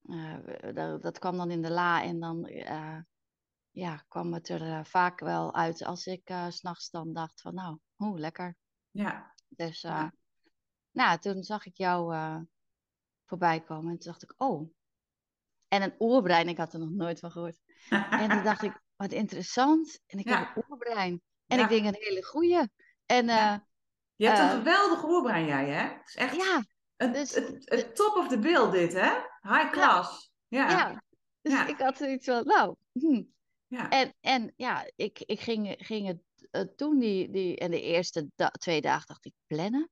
eh, 0.02 0.74
dat, 0.74 1.02
dat 1.02 1.18
kwam 1.18 1.36
dan 1.36 1.50
in 1.50 1.62
de 1.62 1.70
la. 1.70 2.02
En 2.02 2.20
dan 2.20 2.44
eh, 2.46 2.98
ja, 3.70 4.04
kwam 4.08 4.34
het 4.34 4.48
er 4.48 4.86
vaak 4.86 5.20
wel 5.20 5.54
uit 5.54 5.84
als 5.84 6.06
ik 6.06 6.32
s 6.48 6.56
s'nachts 6.56 6.90
dan 6.90 7.12
dacht 7.12 7.40
van, 7.40 7.54
nou, 7.54 7.78
hoe 7.94 8.18
lekker. 8.18 8.56
ja. 8.90 9.34
Dus 9.48 9.80
Ja. 9.80 10.12
nou, 10.90 11.18
toen 11.18 11.42
zag 11.42 11.66
ik 11.66 11.76
jou 11.76 12.14
voorbij 13.24 13.60
komen. 13.60 13.90
En 13.90 13.98
toen 13.98 14.10
dacht 14.12 14.22
ik, 14.22 14.34
oh. 14.36 14.70
En 15.68 15.82
een 15.82 15.94
oorbrein, 15.98 16.48
ik 16.48 16.56
had 16.56 16.72
er 16.72 16.78
nog 16.78 16.90
nooit 16.90 17.18
van 17.20 17.30
gehoord. 17.30 17.58
En 18.22 18.30
toen 18.30 18.42
dacht 18.42 18.62
ik, 18.62 18.80
wat 18.96 19.12
interessant. 19.12 20.00
En 20.06 20.18
ik 20.18 20.28
Ja. 20.28 20.38
heb 20.38 20.56
een 20.56 20.64
oorbrein. 20.68 21.22
En 21.46 21.58
Ja. 21.58 21.62
ik 21.64 21.68
denk 21.70 21.86
een 21.86 22.02
hele 22.02 22.24
goeie. 22.24 22.68
En 23.06 23.26
Ja. 23.26 23.65
Je 24.16 24.26
hebt 24.26 24.38
een 24.38 24.44
Eh, 24.44 24.52
geweldig 24.54 25.04
oorbrein, 25.04 25.46
jij, 25.46 25.68
hè? 25.68 25.88
Het 25.88 26.08
is 26.08 26.14
echt 26.14 26.36
ja, 26.36 26.64
het, 26.96 27.14
dus- 27.14 27.34
het, 27.34 27.62
het 27.70 27.96
top 27.96 28.16
of 28.16 28.28
the 28.28 28.38
bill, 28.38 28.70
dit, 28.70 28.92
hè? 28.92 29.10
High 29.40 29.70
class. 29.70 30.30
Ja. 30.48 30.70
ja. 30.70 31.02
Dus 31.40 31.52
Ja. 31.52 31.66
ik 31.66 31.78
had 31.78 31.96
zoiets 31.96 32.26
van, 32.26 32.44
nou. 32.46 32.74
hm. 32.92 33.22
Ja. 33.66 33.88
En, 33.90 34.14
en 34.20 34.52
ja, 34.56 34.90
ik, 34.96 35.20
ik 35.20 35.40
ging, 35.40 35.74
ging 35.78 36.20
het 36.50 36.76
toen 36.76 36.98
die, 36.98 37.30
die, 37.30 37.56
en 37.58 37.70
de 37.70 37.80
eerste 37.82 38.26
da- 38.34 38.50
twee 38.50 38.80
dagen 38.80 39.06
dacht 39.06 39.24
ik, 39.24 39.32
plannen? 39.46 39.90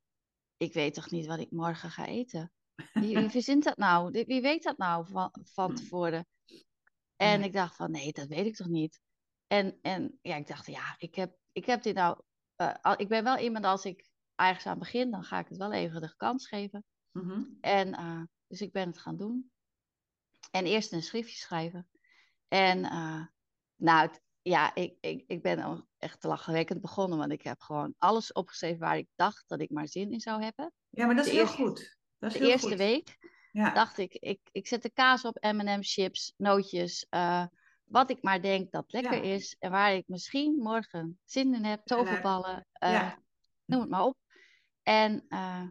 Ik 0.57 0.73
weet 0.73 0.95
toch 0.95 1.11
niet 1.11 1.27
wat 1.27 1.39
ik 1.39 1.51
morgen 1.51 1.91
ga 1.91 2.07
eten? 2.07 2.53
Wie, 2.93 3.17
wie 3.19 3.29
verzint 3.39 3.65
dat 3.65 3.77
nou? 3.77 4.25
Wie 4.27 4.41
weet 4.43 4.63
dat 4.63 4.77
nou 4.77 5.07
van, 5.07 5.31
van 5.53 5.75
tevoren? 5.75 6.27
En 7.17 7.43
ik 7.43 7.53
dacht 7.53 7.77
van, 7.77 7.91
nee, 7.91 8.13
dat 8.13 8.27
weet 8.27 8.47
ik 8.47 8.57
toch 8.57 8.67
niet? 8.69 9.01
En, 9.47 9.79
en 9.83 10.19
ja, 10.23 10.37
ik 10.37 10.47
dacht, 10.47 10.67
ja, 10.67 10.95
ik 10.99 11.15
heb, 11.15 11.37
ik 11.53 11.65
heb 11.67 11.83
dit 11.83 11.95
nou... 11.95 12.21
eh, 12.57 12.95
ik 12.97 13.09
ben 13.09 13.25
wel 13.25 13.39
iemand, 13.39 13.65
als 13.65 13.85
ik 13.85 14.07
ergens 14.37 14.67
aan 14.67 14.79
begin, 14.79 15.11
dan 15.11 15.25
ga 15.25 15.39
ik 15.39 15.49
het 15.49 15.59
wel 15.59 15.73
even 15.73 16.01
de 16.01 16.15
kans 16.17 16.49
geven. 16.49 16.85
Mhm. 17.13 17.43
En 17.61 17.95
eh, 17.95 18.23
dus 18.47 18.61
ik 18.61 18.73
ben 18.73 18.87
het 18.89 18.99
gaan 18.99 19.17
doen. 19.17 19.51
En 20.51 20.65
eerst 20.65 20.93
een 20.93 21.03
schriftje 21.03 21.37
schrijven. 21.37 21.89
En 22.49 22.85
eh, 22.85 23.27
nou, 23.77 24.07
het- 24.09 24.23
ja, 24.43 24.75
ik, 24.75 24.97
ik, 25.01 25.25
ik 25.27 25.43
ben 25.43 25.87
echt 25.99 26.25
lachwekkend 26.25 26.81
begonnen. 26.81 27.19
Want 27.19 27.33
ik 27.33 27.43
heb 27.43 27.61
gewoon 27.61 27.95
alles 27.99 28.33
opgeschreven 28.33 28.79
waar 28.79 28.97
ik 28.99 29.09
dacht 29.15 29.45
dat 29.49 29.61
ik 29.61 29.71
maar 29.71 29.89
zin 29.89 30.13
in 30.13 30.21
zou 30.21 30.43
hebben. 30.43 30.73
Ja, 30.91 31.07
maar 31.07 31.15
dat 31.15 31.25
is 31.27 31.31
De 31.31 31.37
heel 31.37 31.47
eerste- 31.47 31.63
goed. 31.63 31.97
de 32.19 32.39
eerste 32.49 32.77
week 32.77 33.17
ja. 33.53 33.73
dacht 33.75 33.99
ik, 33.99 34.13
ik, 34.15 34.41
ik 34.53 34.67
zet 34.67 34.83
de 34.83 34.91
kaas 34.91 35.25
op, 35.25 35.39
M&M 35.41 35.79
chips, 35.83 36.33
nootjes, 36.37 37.07
uh, 37.11 37.47
wat 37.85 38.11
ik 38.11 38.23
maar 38.23 38.43
denk 38.43 38.71
dat 38.71 38.93
lekker 38.93 39.23
is. 39.23 39.57
En 39.59 39.71
waar 39.71 39.95
ik 39.95 40.05
misschien 40.09 40.55
morgen 40.59 41.19
zin 41.25 41.55
in 41.55 41.65
heb, 41.65 41.81
toverballen, 41.85 42.67
uh, 42.83 43.13
noem 43.65 43.81
het 43.81 43.91
maar 43.91 44.05
op. 44.05 44.17
En, 44.85 45.25
uh, 45.29 45.67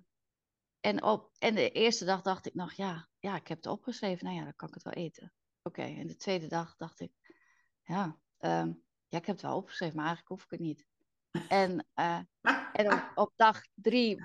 en, 0.79 1.03
op, 1.03 1.31
en 1.39 1.55
de 1.55 1.71
eerste 1.71 2.05
dag 2.05 2.21
dacht 2.21 2.45
ik 2.45 2.53
nog, 2.53 2.73
ja, 2.73 3.07
ja, 3.19 3.35
ik 3.35 3.47
heb 3.47 3.57
het 3.57 3.67
opgeschreven, 3.67 4.25
nou 4.25 4.37
ja, 4.37 4.43
dan 4.43 4.55
kan 4.55 4.67
ik 4.67 4.73
het 4.73 4.83
wel 4.83 4.93
eten. 4.93 5.33
Oké, 5.61 5.81
en 5.81 6.07
de 6.07 6.15
tweede 6.15 6.47
dag 6.47 6.75
dacht 6.75 6.99
ik, 6.99 7.11
ja, 7.83 8.03
um, 8.39 8.83
ja, 9.07 9.17
ik 9.17 9.25
heb 9.25 9.35
het 9.35 9.41
wel 9.41 9.57
opgeschreven, 9.57 9.95
maar 9.95 10.05
eigenlijk 10.05 10.35
hoef 10.35 10.43
ik 10.43 10.51
het 10.51 10.59
niet. 10.59 10.87
En, 11.47 11.87
uh, 11.95 12.19
en 12.73 12.93
op, 12.93 13.11
op, 13.15 13.33
dag 13.35 13.61
drie 13.73 14.23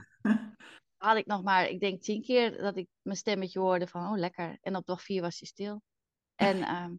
had 0.96 1.16
ik 1.16 1.26
nog 1.26 1.42
maar, 1.42 1.68
ik 1.68 1.80
denk 1.80 2.02
tien 2.02 2.22
keer 2.22 2.58
dat 2.58 2.76
ik 2.76 2.88
mijn 3.02 3.16
stemmetje 3.16 3.58
hoorde 3.58 3.86
van, 3.86 4.10
oh 4.10 4.18
lekker. 4.18 4.58
En 4.60 4.76
op 4.76 4.86
dag 4.86 5.02
vier 5.02 5.22
was 5.22 5.38
hij 5.38 5.48
stil. 5.48 5.82
En 6.34 6.56
uh, 6.56 6.90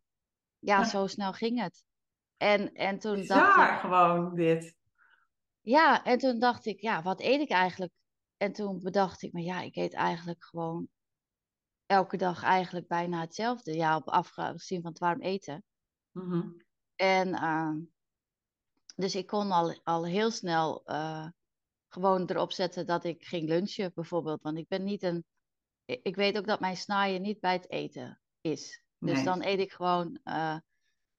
ja, 0.59 0.83
zo 0.83 1.07
snel 1.07 1.33
ging 1.33 1.61
het. 1.61 1.83
En, 2.37 2.73
en 2.73 2.99
toen 2.99 3.25
dacht 3.25 3.73
ik... 3.73 3.79
gewoon 3.79 4.35
dit. 4.35 4.77
Ja, 5.61 6.03
en 6.03 6.17
toen 6.17 6.39
dacht 6.39 6.65
ik, 6.65 6.81
ja, 6.81 7.01
wat 7.01 7.21
eet 7.21 7.41
ik 7.41 7.49
eigenlijk? 7.49 7.91
En 8.37 8.51
toen 8.51 8.79
bedacht 8.79 9.21
ik 9.21 9.33
me, 9.33 9.41
ja, 9.41 9.61
ik 9.61 9.75
eet 9.75 9.93
eigenlijk 9.93 10.43
gewoon 10.43 10.87
elke 11.85 12.17
dag 12.17 12.43
eigenlijk 12.43 12.87
bijna 12.87 13.21
hetzelfde. 13.21 13.73
Ja, 13.73 13.95
op 13.95 14.07
afgezien 14.07 14.81
van 14.81 14.89
het 14.91 14.99
warm 14.99 15.21
eten. 15.21 15.63
Mm 16.11 16.31
-hmm. 16.31 16.61
En 16.95 17.27
uh, 17.27 17.75
dus 18.95 19.15
ik 19.15 19.27
kon 19.27 19.51
al, 19.51 19.79
al 19.83 20.05
heel 20.05 20.31
snel 20.31 20.81
uh, 20.85 21.27
gewoon 21.87 22.25
erop 22.25 22.51
zetten 22.51 22.85
dat 22.85 23.03
ik 23.03 23.25
ging 23.25 23.47
lunchen 23.47 23.91
bijvoorbeeld. 23.93 24.41
Want 24.41 24.57
ik 24.57 24.67
ben 24.67 24.83
niet 24.83 25.03
een. 25.03 25.25
Ik 25.85 26.15
weet 26.15 26.37
ook 26.37 26.47
dat 26.47 26.59
mijn 26.59 26.77
snaaien 26.77 27.21
niet 27.21 27.39
bij 27.39 27.53
het 27.53 27.69
eten 27.69 28.21
is. 28.41 28.83
Dus 28.97 29.15
nee. 29.15 29.23
dan 29.23 29.43
eet 29.43 29.59
ik 29.59 29.71
gewoon. 29.71 30.19
Uh, 30.23 30.57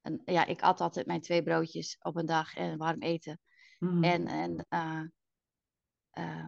een, 0.02 0.22
ja, 0.24 0.44
ik 0.46 0.62
at 0.62 0.80
altijd 0.80 1.06
mijn 1.06 1.20
twee 1.20 1.42
broodjes 1.42 1.96
op 1.98 2.16
een 2.16 2.26
dag 2.26 2.54
en 2.54 2.78
warm 2.78 3.02
eten. 3.02 3.40
Mm. 3.80 4.04
En, 4.04 4.26
en, 4.26 4.66
uh, 4.68 5.02
uh, 6.24 6.46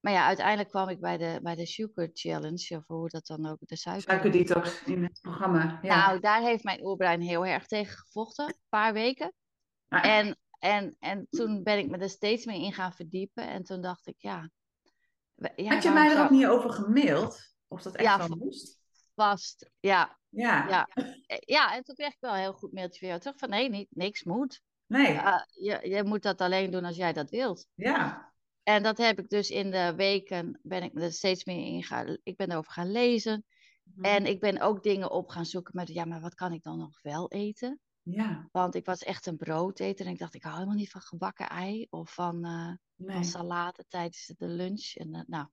maar 0.00 0.12
ja, 0.12 0.26
uiteindelijk 0.26 0.68
kwam 0.68 0.88
ik 0.88 1.00
bij 1.00 1.16
de, 1.16 1.40
bij 1.42 1.54
de 1.54 1.66
Sugar 1.66 2.08
Challenge, 2.12 2.76
of 2.76 2.86
hoe 2.86 3.08
dat 3.08 3.26
dan 3.26 3.46
ook, 3.46 3.58
de 3.60 3.76
suiker... 3.76 4.10
Suikerdetox 4.10 4.82
in 4.84 5.02
het 5.02 5.18
programma, 5.20 5.78
ja. 5.82 6.06
Nou, 6.06 6.20
daar 6.20 6.40
heeft 6.40 6.64
mijn 6.64 6.84
oerbrein 6.84 7.20
heel 7.20 7.46
erg 7.46 7.66
tegen 7.66 7.96
gevochten, 7.98 8.46
een 8.46 8.54
paar 8.68 8.92
weken. 8.92 9.32
Ah. 9.88 10.04
En 10.04 10.36
en, 10.58 10.96
en 10.98 11.26
toen 11.30 11.62
ben 11.62 11.78
ik 11.78 11.88
me 11.88 11.98
er 11.98 12.10
steeds 12.10 12.44
meer 12.44 12.62
in 12.62 12.72
gaan 12.72 12.92
verdiepen. 12.92 13.48
En 13.48 13.62
toen 13.62 13.82
dacht 13.82 14.06
ik, 14.06 14.16
ja... 14.18 14.50
ja 15.56 15.74
Had 15.74 15.82
je 15.82 15.90
mij 15.90 16.10
er 16.10 16.22
ook 16.24 16.30
niet 16.30 16.46
over 16.46 16.70
gemaild? 16.70 17.54
Of 17.68 17.82
dat 17.82 17.94
echt 17.94 18.04
ja, 18.04 18.18
wel 18.18 18.36
moest? 18.36 18.78
Vast, 19.14 19.70
ja. 19.80 20.18
Ja. 20.28 20.68
ja. 20.68 20.88
Ja, 21.46 21.74
en 21.74 21.82
toen 21.82 21.94
kreeg 21.94 22.12
ik 22.12 22.20
wel 22.20 22.32
een 22.32 22.38
heel 22.38 22.52
goed 22.52 22.72
mailtje 22.72 22.98
van 22.98 23.08
jou 23.08 23.20
terug. 23.20 23.38
Van 23.38 23.50
nee, 23.50 23.70
niet, 23.70 23.88
niks 23.90 24.24
moet. 24.24 24.62
Nee. 24.88 25.12
Uh, 25.12 25.40
je, 25.48 25.88
je 25.88 26.04
moet 26.04 26.22
dat 26.22 26.40
alleen 26.40 26.70
doen 26.70 26.84
als 26.84 26.96
jij 26.96 27.12
dat 27.12 27.30
wilt. 27.30 27.66
Ja. 27.74 28.32
En 28.62 28.82
dat 28.82 28.98
heb 28.98 29.18
ik 29.18 29.28
dus 29.28 29.50
in 29.50 29.70
de 29.70 29.94
weken, 29.94 30.58
ben 30.62 30.82
ik 30.82 31.00
er 31.00 31.12
steeds 31.12 31.44
meer 31.44 31.66
in 31.66 31.82
gaan... 31.82 32.18
Ik 32.22 32.36
ben 32.36 32.50
erover 32.50 32.72
gaan 32.72 32.90
lezen. 32.90 33.44
Mhm. 33.82 34.04
En 34.04 34.26
ik 34.26 34.40
ben 34.40 34.60
ook 34.60 34.82
dingen 34.82 35.10
op 35.10 35.28
gaan 35.28 35.46
zoeken 35.46 35.76
met, 35.76 35.88
ja, 35.88 36.04
maar 36.04 36.20
wat 36.20 36.34
kan 36.34 36.52
ik 36.52 36.62
dan 36.62 36.78
nog 36.78 37.02
wel 37.02 37.30
eten? 37.30 37.80
Ja. 38.02 38.48
Want 38.52 38.74
ik 38.74 38.84
was 38.84 39.02
echt 39.02 39.26
een 39.26 39.36
broodeter 39.36 40.06
en 40.06 40.12
ik 40.12 40.18
dacht, 40.18 40.34
ik 40.34 40.42
hou 40.42 40.54
helemaal 40.54 40.76
niet 40.76 40.90
van 40.90 41.00
gebakken 41.00 41.48
ei 41.48 41.86
of 41.90 42.14
van, 42.14 42.46
uh, 42.46 42.72
nee. 42.94 43.14
van 43.14 43.24
salade 43.24 43.84
tijdens 43.88 44.32
de 44.36 44.46
lunch. 44.46 44.94
En, 44.94 45.14
uh, 45.14 45.20
nou. 45.26 45.46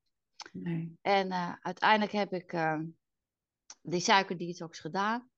nee. 0.51 0.97
en 1.01 1.27
uh, 1.27 1.53
uiteindelijk 1.61 2.11
heb 2.11 2.33
ik 2.33 2.77
die 3.81 3.99
suikerdetox 3.99 4.79
gedaan. 4.79 5.29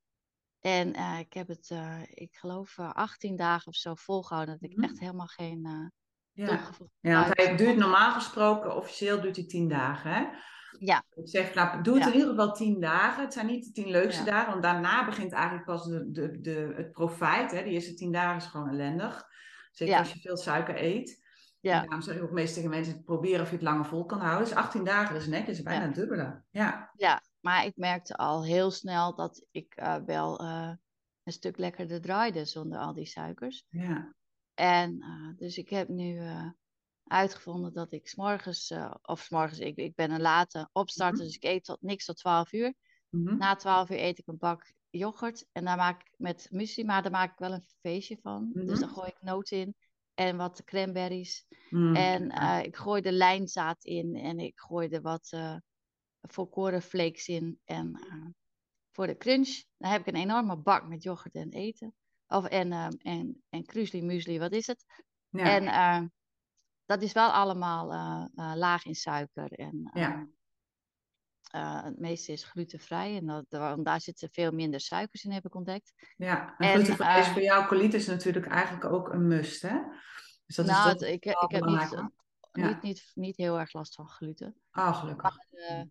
En 0.59 0.93
ik 1.19 1.33
heb 1.33 1.47
het, 1.47 1.71
ik 2.09 2.35
geloof, 2.35 2.79
18 2.79 3.35
dagen 3.35 3.67
of 3.67 3.75
zo 3.75 3.95
volgehouden. 3.95 4.57
Dat 4.59 4.69
ik 4.69 4.77
mm. 4.77 4.83
echt 4.83 4.99
helemaal 4.99 5.27
geen 5.27 5.91
ja. 6.33 6.59
ja, 6.99 7.23
want 7.23 7.37
hij 7.37 7.55
duurt 7.55 7.77
normaal 7.77 8.11
gesproken, 8.11 8.75
officieel 8.75 9.21
duurt 9.21 9.35
hij 9.35 9.45
10 9.45 9.67
dagen. 9.67 10.11
Hè? 10.11 10.25
Ja. 10.79 11.03
Ik 11.15 11.29
zeg, 11.29 11.53
nou, 11.53 11.81
doe 11.81 11.97
het 11.97 12.07
in 12.07 12.13
ieder 12.13 12.29
geval 12.29 12.53
tien 12.53 12.79
dagen. 12.79 13.23
Het 13.23 13.33
zijn 13.33 13.45
niet 13.45 13.65
de 13.65 13.71
tien 13.71 13.91
leukste 13.91 14.23
dagen, 14.23 14.49
want 14.49 14.63
daarna 14.63 15.05
begint 15.05 15.31
eigenlijk 15.31 15.65
pas 15.65 15.85
de, 15.85 16.11
de, 16.11 16.41
de, 16.41 16.73
het 16.75 16.91
profijt. 16.91 17.51
Hè. 17.51 17.63
Die 17.63 17.73
eerste 17.73 17.93
tien 17.93 18.11
dagen 18.11 18.37
is 18.37 18.45
gewoon 18.45 18.69
ellendig. 18.69 19.25
Zeker 19.71 19.97
als 19.97 20.13
je 20.13 20.19
veel 20.19 20.37
suiker 20.37 20.83
eet. 20.83 21.25
Ja. 21.59 21.73
En 21.73 21.81
daarom 21.81 22.01
zeg 22.01 22.15
ik 22.15 22.23
ook 22.23 22.31
meest 22.31 22.53
tegen 22.53 22.69
mensen, 22.69 23.03
proberen 23.03 23.41
of 23.41 23.49
je 23.49 23.55
het 23.55 23.63
langer 23.63 23.85
vol 23.85 24.05
kan 24.05 24.19
houden. 24.19 24.47
Dus 24.47 24.55
18 24.55 24.83
dagen 24.83 25.15
is 25.15 25.27
netjes, 25.27 25.61
bijna 25.61 25.87
dubbele. 25.87 26.43
Ja. 26.49 26.91
ja, 26.95 27.21
maar 27.47 27.65
ik 27.65 27.75
merkte 27.75 28.15
al 28.15 28.43
heel 28.43 28.71
snel 28.71 29.15
dat 29.15 29.45
ik 29.51 29.79
uh, 29.79 29.95
wel 30.05 30.41
uh, 30.41 30.71
een 31.23 31.33
stuk 31.33 31.57
lekkerder 31.57 32.01
draaide 32.01 32.45
zonder 32.45 32.79
al 32.79 32.93
die 32.93 33.05
suikers. 33.05 33.65
Ja. 33.69 34.15
En 34.53 34.95
uh, 34.95 35.37
dus 35.37 35.57
ik 35.57 35.69
heb 35.69 35.87
nu 35.87 36.19
uitgevonden 37.03 37.73
dat 37.73 37.91
ik 37.91 38.07
s'morgens, 38.07 38.73
of 39.01 39.21
s'morgens, 39.21 39.59
ik, 39.59 39.75
ik 39.77 39.95
ben 39.95 40.11
een 40.11 40.21
late 40.21 40.69
opstarter, 40.71 41.19
mm 41.19 41.25
dus 41.25 41.35
ik 41.35 41.43
eet 41.43 41.63
tot, 41.63 41.81
niks 41.81 42.05
tot 42.05 42.17
12 42.17 42.53
uur. 42.53 42.73
Mm 43.09 43.27
-hmm. 43.27 43.37
Na 43.37 43.55
12 43.55 43.89
uur 43.89 43.99
eet 43.99 44.17
ik 44.17 44.27
een 44.27 44.37
bak 44.37 44.73
yoghurt 44.89 45.47
en 45.51 45.65
daar 45.65 45.77
maak 45.77 46.01
ik 46.01 46.13
met 46.17 46.47
muesli, 46.51 46.85
maar 46.85 47.01
daar 47.01 47.11
maak 47.11 47.31
ik 47.31 47.39
wel 47.39 47.53
een 47.53 47.65
feestje 47.81 48.17
van. 48.21 48.43
Mm 48.43 48.51
-hmm. 48.53 48.65
Dus 48.65 48.79
dan 48.79 48.89
gooi 48.89 49.07
ik 49.07 49.21
noten 49.21 49.57
in 49.57 49.75
en 50.13 50.37
wat 50.37 50.63
cranberries. 50.63 51.45
Mm. 51.69 51.95
En 51.95 52.31
ik 52.63 52.75
gooi 52.75 53.01
de 53.01 53.11
lijnzaad 53.11 53.83
in 53.83 54.15
en 54.15 54.39
ik 54.39 54.59
gooi 54.59 54.89
er 54.89 55.01
wat 55.01 55.29
volkoren 56.33 56.81
flakes 56.81 57.27
in. 57.27 57.59
En 57.63 57.99
voor 58.91 59.07
de 59.07 59.17
crunch, 59.17 59.63
dan 59.77 59.91
heb 59.91 60.01
ik 60.01 60.07
een 60.07 60.21
enorme 60.21 60.57
bak 60.57 60.87
met 60.87 61.03
yoghurt 61.03 61.35
en 61.35 61.49
eten. 61.49 61.95
Of, 62.27 62.45
en, 62.45 62.71
en, 63.01 63.43
en 63.49 63.65
krusli 63.65 64.03
muesli, 64.03 64.39
wat 64.39 64.51
is 64.51 64.67
het? 64.67 64.85
Ja. 65.29 65.43
En 65.43 66.11
dat 66.85 67.01
is 67.01 67.13
wel 67.13 67.29
allemaal 67.29 67.93
uh, 67.93 68.25
uh, 68.35 68.51
laag 68.55 68.85
in 68.85 68.95
suiker. 68.95 69.51
En, 69.51 69.89
ja. 69.93 70.27
Het 71.83 71.99
meeste 71.99 72.31
is 72.31 72.43
glutenvrij. 72.43 73.15
En 73.15 73.25
dat, 73.25 73.45
daar 73.83 74.01
zitten 74.01 74.29
veel 74.31 74.51
minder 74.51 74.79
suikers 74.79 75.23
in, 75.23 75.31
heb 75.31 75.45
ik 75.45 75.55
ontdekt. 75.55 75.93
Ja, 76.17 76.55
en, 76.57 76.67
en 76.67 76.73
glutenvrij 76.73 77.19
is 77.19 77.27
voor 77.27 77.41
jou 77.41 77.67
colitis 77.67 78.07
natuurlijk 78.07 78.47
eigenlijk 78.47 78.85
ook 78.85 79.09
een 79.13 79.27
must, 79.27 79.61
hè? 79.61 79.79
Dus 80.45 80.55
dat 80.55 80.65
nou, 80.65 80.95
is 80.95 81.01
ik, 81.01 81.25
ik 81.25 81.51
heb 81.51 81.65
niet, 81.65 81.89
ja. 81.89 82.11
niet, 82.51 82.81
niet, 82.81 83.11
niet 83.13 83.37
heel 83.37 83.59
erg 83.59 83.73
last 83.73 83.95
van 83.95 84.07
gluten. 84.07 84.55
Ah, 84.71 84.99
gelukkig. 84.99 85.35
Maar, 85.51 85.87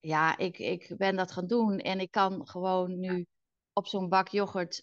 ja, 0.00 0.36
ik, 0.36 0.58
ik 0.58 0.94
ben 0.96 1.16
dat 1.16 1.32
gaan 1.32 1.46
doen. 1.46 1.78
En 1.78 2.00
ik 2.00 2.10
kan 2.10 2.48
gewoon 2.48 2.98
nu 2.98 3.26
op 3.72 3.86
zo'n 3.86 4.08
bak 4.08 4.28
yoghurt 4.28 4.82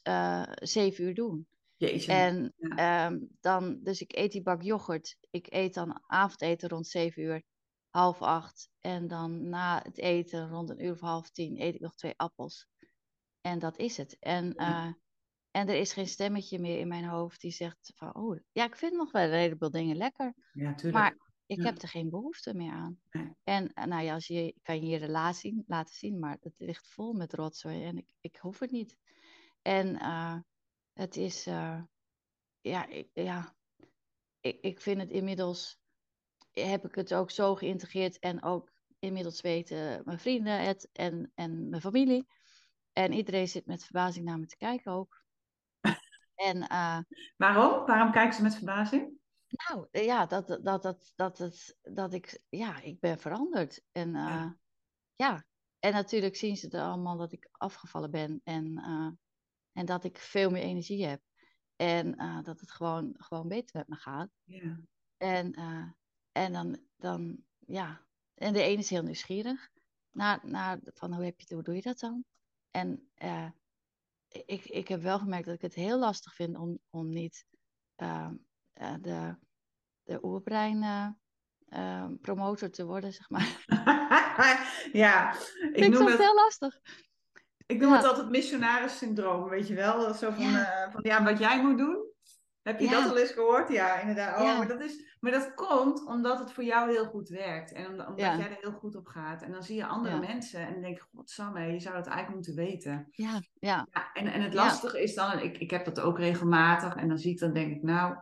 zeven 0.61 1.03
uur 1.03 1.13
doen. 1.13 1.47
Jeetje. 1.77 2.11
En 2.11 2.53
ja. 2.55 3.05
um, 3.05 3.27
dan, 3.39 3.79
dus 3.83 4.01
ik 4.01 4.15
eet 4.15 4.31
die 4.31 4.41
bak 4.41 4.61
yoghurt. 4.61 5.17
Ik 5.29 5.53
eet 5.53 5.73
dan 5.73 6.01
avondeten 6.07 6.69
rond 6.69 6.87
7 6.87 7.23
uur, 7.23 7.43
half 7.89 8.21
acht. 8.21 8.69
En 8.79 9.07
dan 9.07 9.49
na 9.49 9.81
het 9.83 9.97
eten, 9.97 10.49
rond 10.49 10.69
een 10.69 10.83
uur 10.83 10.91
of 10.91 10.99
half 10.99 11.29
tien, 11.29 11.61
eet 11.61 11.75
ik 11.75 11.81
nog 11.81 11.95
twee 11.95 12.13
appels. 12.15 12.67
En 13.41 13.59
dat 13.59 13.77
is 13.77 13.97
het. 13.97 14.17
En, 14.19 14.53
ja. 14.57 14.87
uh, 14.87 14.93
en 15.51 15.69
er 15.69 15.75
is 15.75 15.93
geen 15.93 16.07
stemmetje 16.07 16.59
meer 16.59 16.79
in 16.79 16.87
mijn 16.87 17.05
hoofd 17.05 17.41
die 17.41 17.51
zegt 17.51 17.91
van, 17.95 18.15
oh, 18.15 18.39
ja, 18.51 18.65
ik 18.65 18.75
vind 18.75 18.93
nog 18.93 19.11
wel 19.11 19.23
een 19.23 19.39
heleboel 19.39 19.71
dingen 19.71 19.97
lekker. 19.97 20.33
Ja, 20.51 20.73
tuurlijk. 20.73 21.03
Maar 21.03 21.24
ik 21.45 21.57
ja. 21.57 21.63
heb 21.63 21.81
er 21.81 21.87
geen 21.87 22.09
behoefte 22.09 22.53
meer 22.53 22.71
aan. 22.71 22.99
Nee. 23.11 23.35
En 23.43 23.71
nou 23.73 24.03
ja, 24.03 24.13
als 24.13 24.27
je 24.27 24.55
kan 24.61 24.81
je 24.81 24.87
je 24.87 24.97
relatie 24.97 25.63
laten 25.67 25.95
zien, 25.95 26.19
maar 26.19 26.37
het 26.41 26.53
ligt 26.57 26.87
vol 26.87 27.13
met 27.13 27.33
rotzooi 27.33 27.83
en 27.83 27.97
ik, 27.97 28.09
ik 28.21 28.37
hoef 28.37 28.59
het 28.59 28.71
niet. 28.71 28.97
En 29.61 29.95
uh, 29.95 30.37
het 30.93 31.17
is, 31.17 31.47
uh, 31.47 31.81
ja, 32.61 32.87
ik, 32.87 33.09
ja 33.13 33.55
ik, 34.39 34.57
ik 34.61 34.81
vind 34.81 35.01
het 35.01 35.11
inmiddels, 35.11 35.79
heb 36.51 36.85
ik 36.85 36.95
het 36.95 37.13
ook 37.13 37.31
zo 37.31 37.55
geïntegreerd 37.55 38.19
en 38.19 38.43
ook 38.43 38.71
inmiddels 38.99 39.41
weten 39.41 40.01
mijn 40.05 40.19
vrienden 40.19 40.65
het 40.65 40.89
en, 40.91 41.31
en 41.35 41.69
mijn 41.69 41.81
familie. 41.81 42.27
En 42.93 43.13
iedereen 43.13 43.47
zit 43.47 43.65
met 43.65 43.83
verbazing 43.83 44.25
naar 44.25 44.39
me 44.39 44.45
te 44.45 44.57
kijken 44.57 44.91
ook. 44.91 45.23
En, 46.35 46.57
uh, 46.57 46.99
Waarom? 47.37 47.85
Waarom 47.85 48.11
kijken 48.11 48.33
ze 48.33 48.41
met 48.41 48.55
verbazing? 48.55 49.14
Nou, 49.55 49.87
ja, 49.91 50.25
dat, 50.25 50.47
dat, 50.47 50.63
dat, 50.63 50.83
dat, 50.83 51.13
dat, 51.15 51.75
dat 51.81 52.13
ik, 52.13 52.43
ja, 52.49 52.81
ik 52.81 52.99
ben 52.99 53.19
veranderd. 53.19 53.81
En 53.91 54.07
uh, 54.07 54.13
ja. 54.15 54.57
ja. 55.15 55.45
en 55.79 55.93
natuurlijk 55.93 56.35
zien 56.35 56.57
ze 56.57 56.69
er 56.69 56.81
allemaal 56.81 57.17
dat 57.17 57.31
ik 57.31 57.49
afgevallen 57.51 58.11
ben. 58.11 58.41
En 58.43 58.65
uh, 58.65 59.09
en 59.71 59.85
dat 59.85 60.03
ik 60.03 60.17
veel 60.17 60.49
meer 60.49 60.61
energie 60.61 61.05
heb. 61.05 61.21
En 61.75 62.21
uh, 62.21 62.43
dat 62.43 62.59
het 62.59 62.71
gewoon, 62.71 63.13
gewoon 63.17 63.47
beter 63.47 63.77
met 63.77 63.87
me 63.87 63.95
gaat. 63.95 64.29
Ja. 64.43 64.79
En, 65.17 65.53
en 66.31 66.53
dan, 66.53 66.79
dan, 66.95 67.37
ja. 67.59 68.05
En 68.33 68.53
de 68.53 68.61
ene 68.61 68.79
is 68.79 68.89
heel 68.89 69.03
nieuwsgierig. 69.03 69.69
Naar, 70.11 70.39
naar 70.43 70.79
van 70.83 71.13
hoe, 71.13 71.23
heb 71.23 71.39
je, 71.39 71.53
hoe 71.53 71.63
doe 71.63 71.75
je 71.75 71.81
dat 71.81 71.99
dan? 71.99 72.25
En 72.71 73.09
ik, 74.27 74.65
ik 74.65 74.87
heb 74.87 75.01
wel 75.01 75.19
gemerkt 75.19 75.45
dat 75.45 75.55
ik 75.55 75.61
het 75.61 75.73
heel 75.73 75.99
lastig 75.99 76.35
vind 76.35 76.57
om, 76.57 76.79
om 76.89 77.09
niet 77.09 77.45
de, 77.95 79.37
de 80.05 80.19
oerbrein 80.23 80.83
ehm, 81.69 82.15
promotor 82.21 82.69
te 82.69 82.85
worden, 82.85 83.13
zeg 83.13 83.29
maar. 83.29 83.65
ja, 84.93 85.33
ik, 85.33 85.75
ik 85.75 85.93
noem 85.93 86.07
het 86.07 86.17
heel 86.17 86.35
lastig. 86.35 86.79
Ik 87.65 87.79
noem 87.79 87.93
het 87.93 88.05
altijd 88.05 88.29
missionaris 88.29 88.97
syndroom, 88.97 89.49
weet 89.49 89.67
je 89.67 89.73
wel? 89.75 90.13
Zo 90.13 90.31
van 90.31 90.43
ja. 90.43 90.89
van 90.91 91.01
ja, 91.03 91.23
wat 91.23 91.39
jij 91.39 91.61
moet 91.61 91.77
doen, 91.77 92.05
heb 92.65 92.79
je 92.79 92.89
dat 92.89 93.09
al 93.09 93.17
eens 93.17 93.31
gehoord? 93.31 93.69
Ja, 93.69 93.99
inderdaad. 93.99 94.41
Oh, 94.41 94.57
maar, 94.57 94.67
dat 94.67 94.81
is, 94.81 95.17
maar 95.19 95.31
dat 95.31 95.53
komt 95.53 96.05
omdat 96.05 96.39
het 96.39 96.51
voor 96.51 96.63
jou 96.63 96.91
heel 96.91 97.05
goed 97.05 97.29
werkt. 97.29 97.71
En 97.71 97.87
omdat, 97.87 98.07
omdat 98.07 98.25
jij 98.25 98.49
er 98.49 98.57
heel 98.61 98.71
goed 98.71 98.95
op 98.95 99.07
gaat. 99.07 99.41
En 99.41 99.51
dan 99.51 99.63
zie 99.63 99.75
je 99.75 99.85
andere 99.85 100.19
mensen 100.19 100.59
en 100.59 100.73
dan 100.73 100.81
denk 100.81 100.97
je, 100.97 101.03
godsamme, 101.15 101.71
je 101.71 101.79
zou 101.79 101.95
dat 101.95 102.07
eigenlijk 102.07 102.35
moeten 102.35 102.65
weten. 102.65 103.07
Ja, 103.11 103.41
ja. 103.59 103.87
ja 103.91 104.11
en, 104.13 104.27
en 104.27 104.41
het 104.41 104.53
lastige 104.53 105.03
is 105.03 105.15
dan, 105.15 105.39
ik, 105.39 105.57
ik 105.57 105.71
heb 105.71 105.85
dat 105.85 105.99
ook 105.99 106.17
regelmatig. 106.17 106.95
En 106.95 107.07
dan 107.07 107.17
zie 107.17 107.31
ik, 107.31 107.39
dan 107.39 107.53
denk 107.53 107.75
ik, 107.75 107.81
nou... 107.81 108.15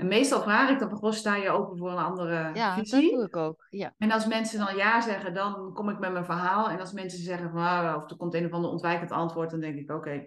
En 0.00 0.06
meestal 0.06 0.42
vraag 0.42 0.70
ik 0.70 0.78
dan, 0.78 0.90
goh, 0.90 1.12
sta 1.12 1.36
je 1.36 1.50
open 1.50 1.78
voor 1.78 1.90
een 1.90 2.04
andere 2.04 2.50
ja, 2.54 2.74
visie? 2.74 3.02
Ja, 3.02 3.08
dat 3.08 3.18
doe 3.18 3.26
ik 3.26 3.36
ook. 3.36 3.66
Ja. 3.70 3.94
En 3.98 4.10
als 4.10 4.26
mensen 4.26 4.58
dan 4.58 4.76
ja 4.76 5.00
zeggen, 5.00 5.34
dan 5.34 5.72
kom 5.74 5.88
ik 5.88 5.98
met 5.98 6.12
mijn 6.12 6.24
verhaal. 6.24 6.70
En 6.70 6.80
als 6.80 6.92
mensen 6.92 7.22
zeggen, 7.22 7.50
van, 7.50 7.60
ah, 7.60 7.96
of 7.96 8.10
er 8.10 8.16
komt 8.16 8.34
een 8.34 8.44
of 8.44 8.52
ander 8.52 8.70
ontwijkend 8.70 9.10
antwoord, 9.10 9.50
dan 9.50 9.60
denk 9.60 9.78
ik, 9.78 9.90
oké, 9.90 10.26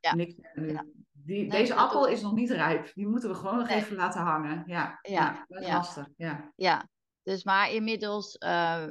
ja. 0.00 0.14
niks 0.14 0.34
nu. 0.54 0.78
Die, 1.12 1.50
deze 1.50 1.74
appel 1.74 2.06
is 2.06 2.22
nog 2.22 2.32
niet 2.32 2.50
rijp. 2.50 2.94
Die 2.94 3.06
moeten 3.06 3.28
we 3.28 3.34
gewoon 3.34 3.58
nog 3.58 3.68
even 3.68 3.96
laten 3.96 4.20
hangen. 4.20 4.62
Ja, 4.66 4.98
ja. 5.02 5.44
dat 5.48 5.62
is 5.62 5.68
lastig. 5.68 6.08
Ja. 6.16 6.52
ja, 6.56 6.88
dus 7.22 7.44
maar 7.44 7.72
inmiddels 7.72 8.36
uh, 8.38 8.86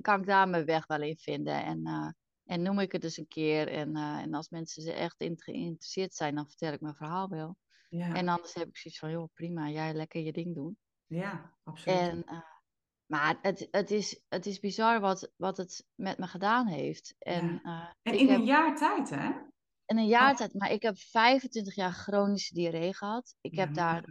kan 0.00 0.20
ik 0.20 0.26
daar 0.26 0.48
mijn 0.48 0.64
weg 0.64 0.86
wel 0.86 1.02
in 1.02 1.16
vinden. 1.16 1.64
En, 1.64 1.88
uh, 1.88 2.08
en 2.44 2.62
noem 2.62 2.78
ik 2.78 2.92
het 2.92 3.02
dus 3.02 3.16
een 3.16 3.28
keer. 3.28 3.68
En, 3.68 3.96
en 3.96 4.34
als 4.34 4.48
mensen 4.48 4.82
ze 4.82 4.92
echt 4.92 5.16
geïnteresseerd 5.18 6.14
zijn, 6.14 6.34
dan 6.34 6.46
vertel 6.46 6.72
ik 6.72 6.80
mijn 6.80 6.94
verhaal 6.94 7.28
wel. 7.28 7.56
Ja. 7.90 8.14
En 8.14 8.28
anders 8.28 8.54
heb 8.54 8.68
ik 8.68 8.76
zoiets 8.76 9.00
van, 9.00 9.10
joh, 9.10 9.28
prima, 9.34 9.68
jij 9.68 9.94
lekker 9.94 10.20
je 10.20 10.32
ding 10.32 10.54
doen. 10.54 10.78
Ja, 11.06 11.54
absoluut. 11.62 11.98
En, 11.98 12.44
maar 13.06 13.38
het, 13.42 13.68
het, 13.70 13.90
is, 13.90 14.24
het 14.28 14.46
is 14.46 14.60
bizar 14.60 15.00
wat, 15.00 15.32
wat 15.36 15.56
het 15.56 15.86
met 15.94 16.18
me 16.18 16.26
gedaan 16.26 16.66
heeft. 16.66 17.14
En, 17.18 17.60
en 18.02 18.18
in 18.18 18.30
een 18.30 18.44
jaar 18.44 18.76
tijd, 18.76 19.10
hè? 19.10 19.30
in 19.90 19.98
een 19.98 20.06
jaar 20.06 20.30
oh. 20.30 20.36
tijd. 20.36 20.54
Maar 20.54 20.70
ik 20.70 20.82
heb 20.82 20.98
25 20.98 21.74
jaar 21.74 21.92
chronische 21.92 22.54
diarree 22.54 22.94
gehad. 22.94 23.34
Ik 23.40 23.56
heb 23.56 23.74
daar, 23.74 24.04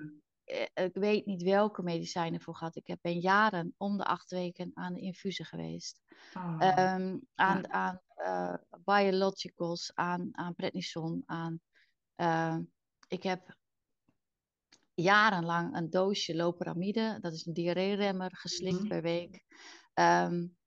eh, 0.44 0.86
ik 0.86 0.94
weet 0.94 1.26
niet 1.26 1.44
welke 1.44 1.84
medicijnen 1.84 2.42
voor 2.42 2.56
gehad. 2.56 2.76
Ik 2.76 2.88
heb 2.88 3.00
ben 3.02 3.20
jaren 3.20 3.74
om 3.78 3.98
de 3.98 4.06
acht 4.06 4.32
weken 4.32 4.72
aan 4.74 4.94
de 4.94 5.00
infusie 5.00 5.46
geweest. 5.46 6.02
Oh. 6.34 6.96
Um, 6.96 7.22
aan 7.36 7.72
aan 7.72 8.02
uh, 8.18 8.54
biologicals, 8.84 9.92
aan, 9.96 10.30
aan 10.32 10.56
prednison, 10.56 11.24
aan... 11.26 11.62
Ik 13.08 13.24
heb 13.24 13.58
jarenlang 15.02 15.76
een 15.76 15.90
doosje 15.90 16.36
loperamide, 16.36 17.18
dat 17.22 17.34
is 17.34 17.46
een 17.46 17.54
diarree-remmer, 17.54 18.36
geslikt 18.36 18.82
mm 18.82 18.88
per 18.88 19.02
week. 19.02 19.44
Um, 19.94 20.58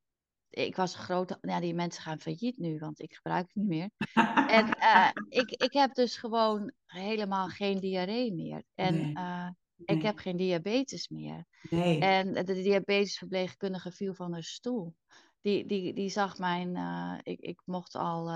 ik 0.53 0.77
was 0.77 0.95
een 0.95 1.01
grote. 1.01 1.39
Ja, 1.41 1.61
die 1.61 1.75
mensen 1.75 2.03
gaan 2.03 2.21
failliet 2.21 2.59
nu, 2.59 2.79
want 2.79 3.01
ik 3.01 3.15
gebruik 3.15 3.47
het 3.47 3.55
niet 3.55 3.67
meer. 3.67 3.91
en 4.59 4.67
uh, 4.79 5.09
ik, 5.29 5.51
ik 5.51 5.73
heb 5.73 5.95
dus 5.95 6.17
gewoon 6.17 6.73
helemaal 6.87 7.49
geen 7.49 7.81
diarree 7.81 8.33
meer. 8.33 8.63
En 8.75 8.95
nee. 8.95 9.13
uh, 9.15 9.49
nee. 9.77 9.97
ik 9.97 10.03
heb 10.03 10.19
geen 10.19 10.37
diabetes 10.37 11.09
meer. 11.09 11.47
Nee. 11.71 12.01
En 12.01 12.33
de 12.33 12.63
diabetesverpleegkundige 12.63 13.93
viel 13.93 14.15
van 14.15 14.33
haar 14.33 14.43
stoel. 14.43 14.95
Die, 15.41 15.67
die, 15.67 15.95
die 15.95 16.09
zag 16.09 16.39
mijn. 16.39 16.77
Uh, 16.77 17.19
ik, 17.23 17.41
ik 17.41 17.63
mocht 17.65 17.95
al 17.95 18.31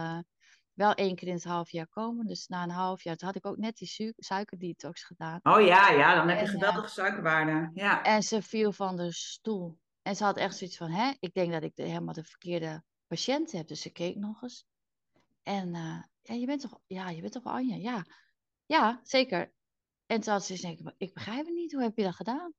wel 0.77 0.95
één 0.95 1.17
keer 1.17 1.29
in 1.29 1.35
het 1.35 1.45
half 1.45 1.71
jaar 1.71 1.89
komen. 1.89 2.27
Dus 2.27 2.47
na 2.47 2.63
een 2.63 2.71
half 2.71 3.03
jaar 3.03 3.17
toen 3.17 3.27
had 3.27 3.37
ik 3.37 3.47
ook 3.47 3.57
net 3.57 3.77
die 3.77 3.89
su 3.89 4.13
suikerdetox 4.17 5.05
gedaan. 5.05 5.41
Oh 5.43 5.61
ja, 5.61 5.91
ja, 5.91 6.15
dan 6.15 6.29
heb 6.29 6.39
je 6.39 6.45
en, 6.45 6.51
geweldige 6.51 6.89
suikerwaarde. 6.89 7.71
Ja. 7.75 8.03
En 8.03 8.23
ze 8.23 8.43
viel 8.43 8.73
van 8.73 8.97
de 8.97 9.13
stoel. 9.13 9.79
En 10.03 10.17
ze 10.17 10.25
had 10.25 10.37
echt 10.37 10.57
zoiets 10.57 10.77
van, 10.77 10.91
hè, 10.91 11.13
ik 11.21 11.35
denk 11.35 11.53
dat 11.53 11.63
ik 11.63 11.75
de, 11.75 11.83
helemaal 11.83 12.15
de 12.15 12.25
verkeerde 12.25 12.85
patiënt 13.07 13.53
heb. 13.53 13.67
Dus 13.67 13.81
ze 13.81 13.91
keek 13.91 14.17
nog 14.17 14.43
eens. 14.43 14.67
En 15.43 15.75
uh, 15.75 16.03
ja, 16.23 16.35
je 16.35 16.47
bent 16.47 16.61
toch, 16.61 16.81
ja, 16.87 17.11
je 17.11 17.21
bent 17.21 17.33
toch 17.33 17.45
Anja? 17.45 17.77
Ja, 17.77 18.05
ja, 18.67 19.01
zeker. 19.03 19.53
En 20.07 20.21
toen 20.21 20.33
had 20.33 20.45
ze 20.45 20.53
gezegd, 20.53 20.81
ik 20.97 21.15
begrijp 21.15 21.47
het 21.47 21.55
niet, 21.55 21.73
hoe 21.73 21.83
heb 21.83 21.97
je 21.97 22.03
dat 22.03 22.15
gedaan? 22.15 22.53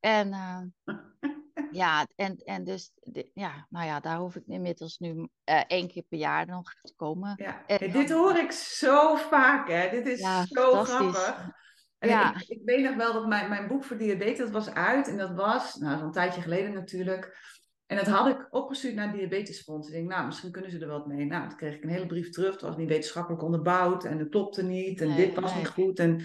En 0.00 0.28
uh, 0.28 0.62
ja, 1.80 2.06
en, 2.14 2.36
en 2.36 2.64
dus, 2.64 2.92
de, 3.14 3.30
ja, 3.34 3.66
nou 3.70 3.86
ja, 3.86 4.00
daar 4.00 4.16
hoef 4.16 4.36
ik 4.36 4.46
inmiddels 4.46 4.98
nu 4.98 5.14
uh, 5.14 5.60
één 5.66 5.88
keer 5.88 6.02
per 6.08 6.18
jaar 6.18 6.46
nog 6.46 6.74
te 6.82 6.94
komen. 6.96 7.32
Ja. 7.36 7.66
En, 7.66 7.90
dit 7.90 8.10
hoor 8.10 8.36
ik 8.36 8.52
zo 8.52 9.16
vaak, 9.16 9.68
hè. 9.68 9.90
Dit 9.90 10.06
is 10.06 10.20
ja, 10.20 10.46
zo 10.46 10.84
grappig. 10.84 11.52
Ja. 11.98 12.34
Ik, 12.34 12.48
ik, 12.48 12.60
weet 12.64 12.84
nog 12.84 12.96
wel 12.96 13.12
dat 13.12 13.26
mijn, 13.26 13.48
mijn 13.48 13.68
boek 13.68 13.84
voor 13.84 13.98
diabetes 13.98 14.38
dat 14.38 14.50
was 14.50 14.70
uit. 14.70 15.08
En 15.08 15.16
dat 15.16 15.34
was, 15.34 15.74
nou, 15.74 16.02
een 16.02 16.12
tijdje 16.12 16.40
geleden 16.40 16.72
natuurlijk. 16.72 17.52
En 17.86 17.96
dat 17.96 18.06
had 18.06 18.26
ik 18.26 18.46
opgestuurd 18.50 18.94
naar 18.94 19.12
Diabetesfonds. 19.12 19.88
Ik 19.88 19.94
denk, 19.94 20.08
nou, 20.08 20.26
misschien 20.26 20.50
kunnen 20.50 20.70
ze 20.70 20.78
er 20.78 20.86
wat 20.86 21.06
mee. 21.06 21.24
Nou, 21.24 21.48
toen 21.48 21.56
kreeg 21.56 21.74
ik 21.74 21.82
een 21.82 21.88
hele 21.88 22.06
brief 22.06 22.30
terug. 22.30 22.52
Het 22.52 22.62
was 22.62 22.76
niet 22.76 22.88
wetenschappelijk 22.88 23.42
onderbouwd. 23.42 24.04
En 24.04 24.18
het 24.18 24.28
klopte 24.28 24.62
niet. 24.62 25.00
En 25.00 25.16
dit 25.16 25.40
was 25.40 25.54
niet 25.54 25.68
goed. 25.68 25.98
En 25.98 26.20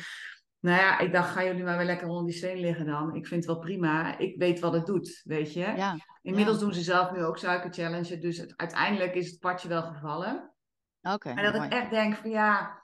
nou 0.59 0.79
ja, 0.79 0.99
ik 0.99 1.13
dacht, 1.13 1.31
gaan 1.31 1.45
jullie 1.45 1.63
maar 1.63 1.77
weer 1.77 1.85
lekker 1.85 2.07
onder 2.07 2.25
die 2.25 2.35
steen 2.35 2.59
liggen 2.59 2.85
dan. 2.85 3.15
Ik 3.15 3.27
vind 3.27 3.45
het 3.45 3.53
wel 3.53 3.63
prima. 3.63 4.17
Ik 4.17 4.37
weet 4.37 4.59
wat 4.59 4.73
het 4.73 4.85
doet, 4.85 5.21
weet 5.23 5.53
je. 5.53 5.59
Ja. 5.59 5.97
Inmiddels 6.21 6.59
doen 6.59 6.73
ze 6.73 6.81
zelf 6.81 7.11
nu 7.11 7.23
ook 7.23 7.37
suikerchallenge. 7.37 8.17
Dus 8.17 8.55
uiteindelijk 8.55 9.15
is 9.15 9.29
het 9.29 9.39
padje 9.39 9.67
wel 9.67 9.81
gevallen. 9.81 10.53
Oké. 11.01 11.29
en 11.29 11.53
dat 11.53 11.63
ik 11.63 11.71
echt 11.71 11.89
denk 11.89 12.15
van 12.15 12.29
ja, 12.29 12.83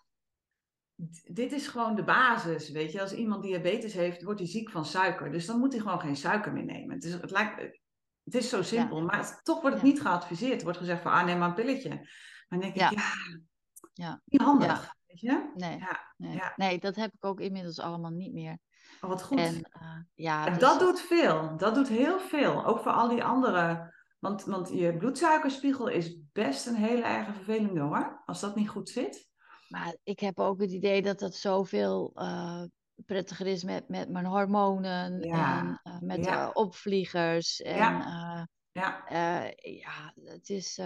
dit 1.23 1.51
is 1.51 1.67
gewoon 1.67 1.95
de 1.95 2.03
basis, 2.03 2.69
weet 2.69 2.91
je. 2.91 3.01
Als 3.01 3.13
iemand 3.13 3.43
diabetes 3.43 3.93
heeft, 3.93 4.23
wordt 4.23 4.39
hij 4.39 4.49
ziek 4.49 4.69
van 4.69 4.85
suiker. 4.85 5.31
Dus 5.31 5.45
dan 5.45 5.59
moet 5.59 5.73
hij 5.73 5.81
gewoon 5.81 5.99
geen 5.99 6.15
suiker 6.15 6.53
meer 6.53 6.65
nemen. 6.65 6.95
Het 6.95 7.03
is, 7.03 7.13
het 7.13 7.31
lijkt, 7.31 7.61
het 8.23 8.35
is 8.35 8.49
zo 8.49 8.61
simpel, 8.61 9.01
maar 9.01 9.39
toch 9.43 9.61
wordt 9.61 9.75
het 9.75 9.85
niet 9.85 10.01
geadviseerd. 10.01 10.57
Er 10.57 10.63
wordt 10.63 10.77
gezegd 10.77 11.01
van, 11.01 11.11
ah, 11.11 11.25
neem 11.25 11.37
maar 11.37 11.47
een 11.47 11.53
pilletje. 11.53 11.89
Maar 11.89 12.59
dan 12.59 12.59
denk 12.59 12.73
ik, 12.73 12.79
ja, 12.79 12.91
ja. 13.93 14.21
niet 14.25 14.41
handig, 14.41 14.94
weet 15.21 15.33
je. 15.33 15.51
Nee. 15.55 15.83
Nee. 16.17 16.41
nee, 16.55 16.79
dat 16.79 16.95
heb 16.95 17.13
ik 17.13 17.25
ook 17.25 17.39
inmiddels 17.39 17.79
allemaal 17.79 18.11
niet 18.11 18.33
meer. 18.33 18.57
Oh, 19.01 19.09
wat 19.09 19.23
goed. 19.23 19.39
En, 19.39 19.55
uh, 19.55 19.99
ja, 20.15 20.49
dus... 20.49 20.59
dat 20.59 20.79
doet 20.79 21.01
veel. 21.01 21.57
Dat 21.57 21.75
doet 21.75 21.87
heel 21.87 22.19
veel. 22.19 22.65
Ook 22.65 22.79
voor 22.79 22.91
al 22.91 23.09
die 23.09 23.23
andere... 23.23 23.93
Want, 24.19 24.43
want 24.43 24.69
je 24.69 24.97
bloedsuikerspiegel 24.97 25.87
is 25.87 26.17
best 26.33 26.67
een 26.67 26.75
hele 26.75 27.03
erg 27.03 27.25
vervelende 27.25 27.79
hoor. 27.79 28.21
Als 28.25 28.39
dat 28.39 28.55
niet 28.55 28.69
goed 28.69 28.89
zit. 28.89 29.29
Maar 29.69 29.95
ik 30.03 30.19
heb 30.19 30.39
ook 30.39 30.59
het 30.61 30.71
idee 30.71 31.01
dat 31.01 31.19
dat 31.19 31.35
zoveel 31.35 32.11
uh, 32.15 32.63
prettiger 33.05 33.47
is 33.47 33.63
met, 33.63 33.89
met 33.89 34.09
mijn 34.09 34.25
hormonen 34.25 35.23
en 35.23 35.27
uh, 35.27 35.99
met 35.99 36.25
ja. 36.25 36.49
opvliegers. 36.49 37.61
En, 37.61 37.75
ja. 37.75 38.47
ja. 38.71 39.03
ja, 39.55 40.13
het 40.23 40.49
is. 40.49 40.81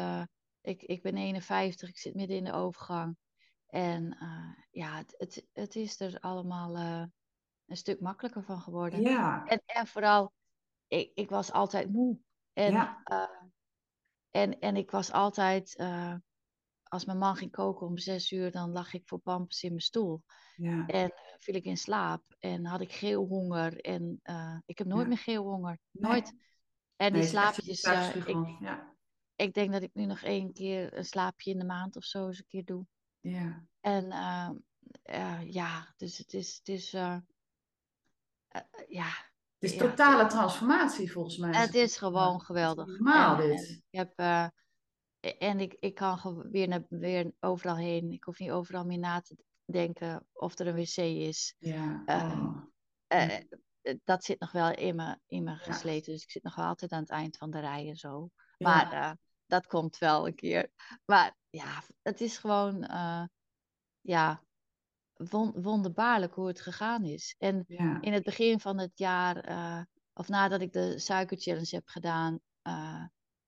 ik, 0.61 0.81
ik 0.81 1.01
ben 1.01 1.17
51, 1.17 1.89
ik 1.89 1.97
zit 1.97 2.15
midden 2.15 2.37
in 2.37 2.43
de 2.43 2.53
overgang. 2.53 3.17
En 3.69 4.17
ja, 4.71 4.97
het, 4.97 5.15
het, 5.17 5.47
het, 5.53 5.75
is 5.75 5.99
er 5.99 6.19
allemaal 6.19 6.77
een 7.65 7.77
stuk 7.77 7.99
makkelijker 7.99 8.43
van 8.43 8.61
geworden. 8.61 9.01
Ja. 9.01 9.45
En, 9.45 9.61
en 9.65 9.87
vooral, 9.87 10.33
ik, 10.87 11.11
ik 11.13 11.29
was 11.29 11.51
altijd 11.51 11.91
moe. 11.91 12.19
En, 12.53 12.71
ja. 12.71 13.03
en, 14.31 14.59
en 14.59 14.75
ik 14.75 14.91
was 14.91 15.11
altijd 15.11 15.75
als 16.89 17.05
mijn 17.05 17.17
man 17.17 17.35
ging 17.35 17.51
koken 17.51 17.87
om 17.87 17.97
zes 17.97 18.31
uur, 18.31 18.51
dan 18.51 18.71
lag 18.71 18.93
ik 18.93 19.07
voor 19.07 19.19
pampers 19.19 19.63
in 19.63 19.69
mijn 19.69 19.81
stoel. 19.81 20.23
Ja. 20.55 20.85
En 20.85 21.13
viel 21.39 21.55
ik 21.55 21.65
in 21.65 21.77
slaap 21.77 22.23
en 22.39 22.65
had 22.65 22.81
ik 22.81 22.91
geelhonger. 22.91 23.79
En 23.79 24.19
uh, 24.23 24.57
ik 24.65 24.77
heb 24.77 24.87
nooit 24.87 25.01
ja. 25.01 25.07
meer 25.07 25.17
geelhonger. 25.17 25.79
Nooit. 25.91 26.31
Nee. 26.31 26.41
En 26.95 27.13
die 27.13 27.21
nee, 27.21 27.29
slaapjes. 27.29 27.83
Ik, 28.15 28.59
ja. 28.59 28.95
ik 29.35 29.53
denk 29.53 29.71
dat 29.71 29.81
ik 29.81 29.93
nu 29.93 30.05
nog 30.05 30.21
één 30.21 30.53
keer 30.53 30.97
een 30.97 31.05
slaapje 31.05 31.51
in 31.51 31.57
de 31.57 31.65
maand 31.65 31.95
of 31.95 32.03
zo 32.03 32.27
eens 32.27 32.37
een 32.37 32.47
keer 32.47 32.65
doe. 32.65 32.85
Ja. 33.19 33.65
En 33.79 34.05
ja, 35.45 35.93
dus 35.97 36.17
het 36.17 36.33
is. 36.33 36.57
Het 36.57 36.67
is 36.67 36.91
ja, 38.87 39.09
het 39.57 39.71
is 39.71 39.77
totale 39.77 40.25
transformatie 40.25 41.11
volgens 41.11 41.37
mij. 41.37 41.51
Het 41.61 41.75
is 41.75 41.97
gewoon 41.97 42.41
geweldig. 42.41 42.87
Normaal 42.87 43.35
dit. 43.35 43.83
ik 43.89 43.99
heb 43.99 44.13
en 45.19 45.59
ik, 45.59 45.75
ik 45.79 45.95
kan 45.95 46.47
weer, 46.51 46.67
naar, 46.67 46.85
weer 46.89 47.31
overal 47.39 47.77
heen. 47.77 48.11
Ik 48.11 48.23
hoef 48.23 48.39
niet 48.39 48.51
overal 48.51 48.85
meer 48.85 48.99
na 48.99 49.21
te 49.21 49.35
denken 49.65 50.27
of 50.33 50.59
er 50.59 50.67
een 50.67 50.75
wc 50.75 50.97
is. 50.97 51.55
Ja. 51.59 52.03
Uh, 53.13 53.37
dat 54.03 54.23
zit 54.23 54.39
nog 54.39 54.51
wel 54.51 54.71
in 54.71 54.95
me, 54.95 55.19
in 55.27 55.43
me 55.43 55.55
gesleten. 55.55 56.13
Dus 56.13 56.23
ik 56.23 56.31
zit 56.31 56.43
nog 56.43 56.55
wel 56.55 56.65
altijd 56.65 56.91
aan 56.91 57.01
het 57.01 57.09
eind 57.09 57.37
van 57.37 57.49
de 57.49 57.59
rij 57.59 57.87
en 57.89 57.95
zo. 57.95 58.29
Maar 58.57 58.93
uh, 58.93 59.11
dat 59.49 59.67
komt 59.67 59.97
wel 59.97 60.27
een 60.27 60.35
keer. 60.35 60.71
Maar 61.05 61.35
ja, 61.49 61.83
het 62.01 62.21
is 62.21 62.37
gewoon 62.37 62.87
ja, 64.01 64.43
won 65.13 65.61
wonderbaarlijk 65.61 66.33
hoe 66.33 66.47
het 66.47 66.61
gegaan 66.61 67.05
is. 67.05 67.35
En 67.37 67.65
in 68.01 68.13
het 68.13 68.23
begin 68.23 68.59
van 68.59 68.77
het 68.77 68.97
jaar, 68.97 69.87
of 70.13 70.27
nadat 70.27 70.61
ik 70.61 70.73
de 70.73 70.99
suikerchallenge 70.99 71.75
heb 71.75 71.87
gedaan, 71.87 72.39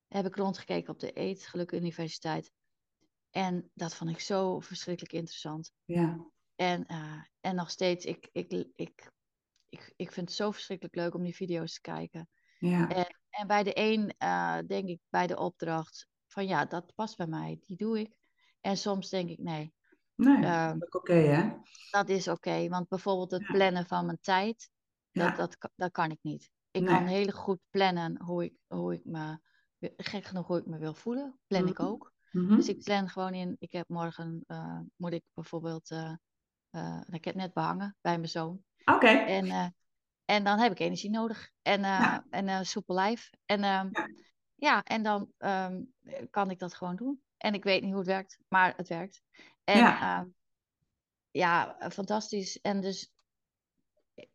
heb 0.08 0.26
ik 0.26 0.36
rondgekeken 0.36 0.92
op 0.92 0.98
de 0.98 1.12
Eetgeluk 1.12 1.72
Universiteit. 1.72 2.52
En 3.30 3.70
dat 3.74 3.94
vond 3.94 4.10
ik 4.10 4.20
zo 4.20 4.60
verschrikkelijk 4.60 5.14
interessant. 5.14 5.72
Ja. 5.84 6.30
En, 6.54 6.86
en 7.40 7.54
nog 7.54 7.70
steeds, 7.70 8.04
ik, 8.04 8.28
ik, 8.32 8.52
ik, 8.74 9.10
ik, 9.68 9.92
ik 9.96 10.12
vind 10.12 10.28
het 10.28 10.36
zo 10.36 10.50
verschrikkelijk 10.50 10.94
leuk 10.94 11.14
om 11.14 11.22
die 11.22 11.34
video's 11.34 11.74
te 11.74 11.80
kijken. 11.80 12.28
Ja. 12.58 12.88
En, 12.88 13.20
en 13.32 13.46
bij 13.46 13.62
de 13.62 13.72
een 13.74 14.14
uh, 14.18 14.58
denk 14.66 14.88
ik 14.88 15.00
bij 15.08 15.26
de 15.26 15.38
opdracht 15.38 16.08
van 16.26 16.46
ja, 16.46 16.64
dat 16.64 16.94
past 16.94 17.16
bij 17.16 17.26
mij, 17.26 17.58
die 17.60 17.76
doe 17.76 18.00
ik. 18.00 18.14
En 18.60 18.76
soms 18.76 19.08
denk 19.08 19.28
ik 19.28 19.38
nee. 19.38 19.74
Nee, 20.14 20.42
uh, 20.42 20.66
dat 20.66 20.82
is 20.82 20.94
oké 20.94 21.12
hè? 21.12 21.52
Dat 21.90 22.08
is 22.08 22.28
oké, 22.28 22.68
want 22.68 22.88
bijvoorbeeld 22.88 23.30
het 23.30 23.46
ja. 23.46 23.52
plannen 23.52 23.86
van 23.86 24.06
mijn 24.06 24.18
tijd, 24.20 24.70
dat, 25.12 25.28
ja. 25.28 25.36
dat, 25.36 25.70
dat 25.74 25.92
kan 25.92 26.10
ik 26.10 26.18
niet. 26.22 26.50
Ik 26.70 26.82
nee. 26.82 26.94
kan 26.94 27.06
heel 27.06 27.30
goed 27.30 27.58
plannen 27.70 28.22
hoe 28.22 28.44
ik, 28.44 28.54
hoe 28.66 28.94
ik 28.94 29.04
me, 29.04 29.38
gek 29.96 30.24
genoeg 30.24 30.46
hoe 30.46 30.58
ik 30.58 30.66
me 30.66 30.78
wil 30.78 30.94
voelen, 30.94 31.38
plan 31.46 31.62
mm 31.62 31.68
-hmm. 31.68 31.76
ik 31.76 31.82
ook. 31.82 32.12
Mm 32.30 32.46
-hmm. 32.46 32.56
Dus 32.56 32.68
ik 32.68 32.82
plan 32.82 33.08
gewoon 33.08 33.34
in, 33.34 33.56
ik 33.58 33.72
heb 33.72 33.88
morgen, 33.88 34.44
uh, 34.46 34.80
moet 34.96 35.12
ik 35.12 35.24
bijvoorbeeld, 35.34 35.90
uh, 35.90 37.00
ik 37.10 37.24
heb 37.24 37.34
net 37.34 37.52
behangen 37.52 37.96
bij 38.00 38.16
mijn 38.16 38.28
zoon. 38.28 38.64
Oké. 38.84 38.94
Okay. 38.94 39.26
En, 39.26 39.74
en 40.24 40.44
dan 40.44 40.58
heb 40.58 40.72
ik 40.72 40.78
energie 40.78 41.10
nodig 41.10 41.50
en, 41.62 41.80
ja. 41.80 42.26
en 42.30 42.48
een 42.48 42.66
soepel 42.66 42.94
lijf. 42.94 43.30
En 43.46 43.60
ja. 43.60 43.90
ja. 44.54 44.82
en 44.82 45.02
dan 45.02 45.32
um, 45.38 45.92
kan 46.30 46.50
ik 46.50 46.58
dat 46.58 46.74
gewoon 46.74 46.96
doen. 46.96 47.22
En 47.36 47.54
ik 47.54 47.64
weet 47.64 47.82
niet 47.82 47.90
hoe 47.90 47.98
het 47.98 48.08
werkt, 48.08 48.38
maar 48.48 48.76
het 48.76 48.88
werkt. 48.88 49.22
En 49.64 49.78
ja, 49.78 50.26
ja 51.30 51.76
fantastisch. 51.90 52.60
En 52.60 52.80
dus, 52.80 53.12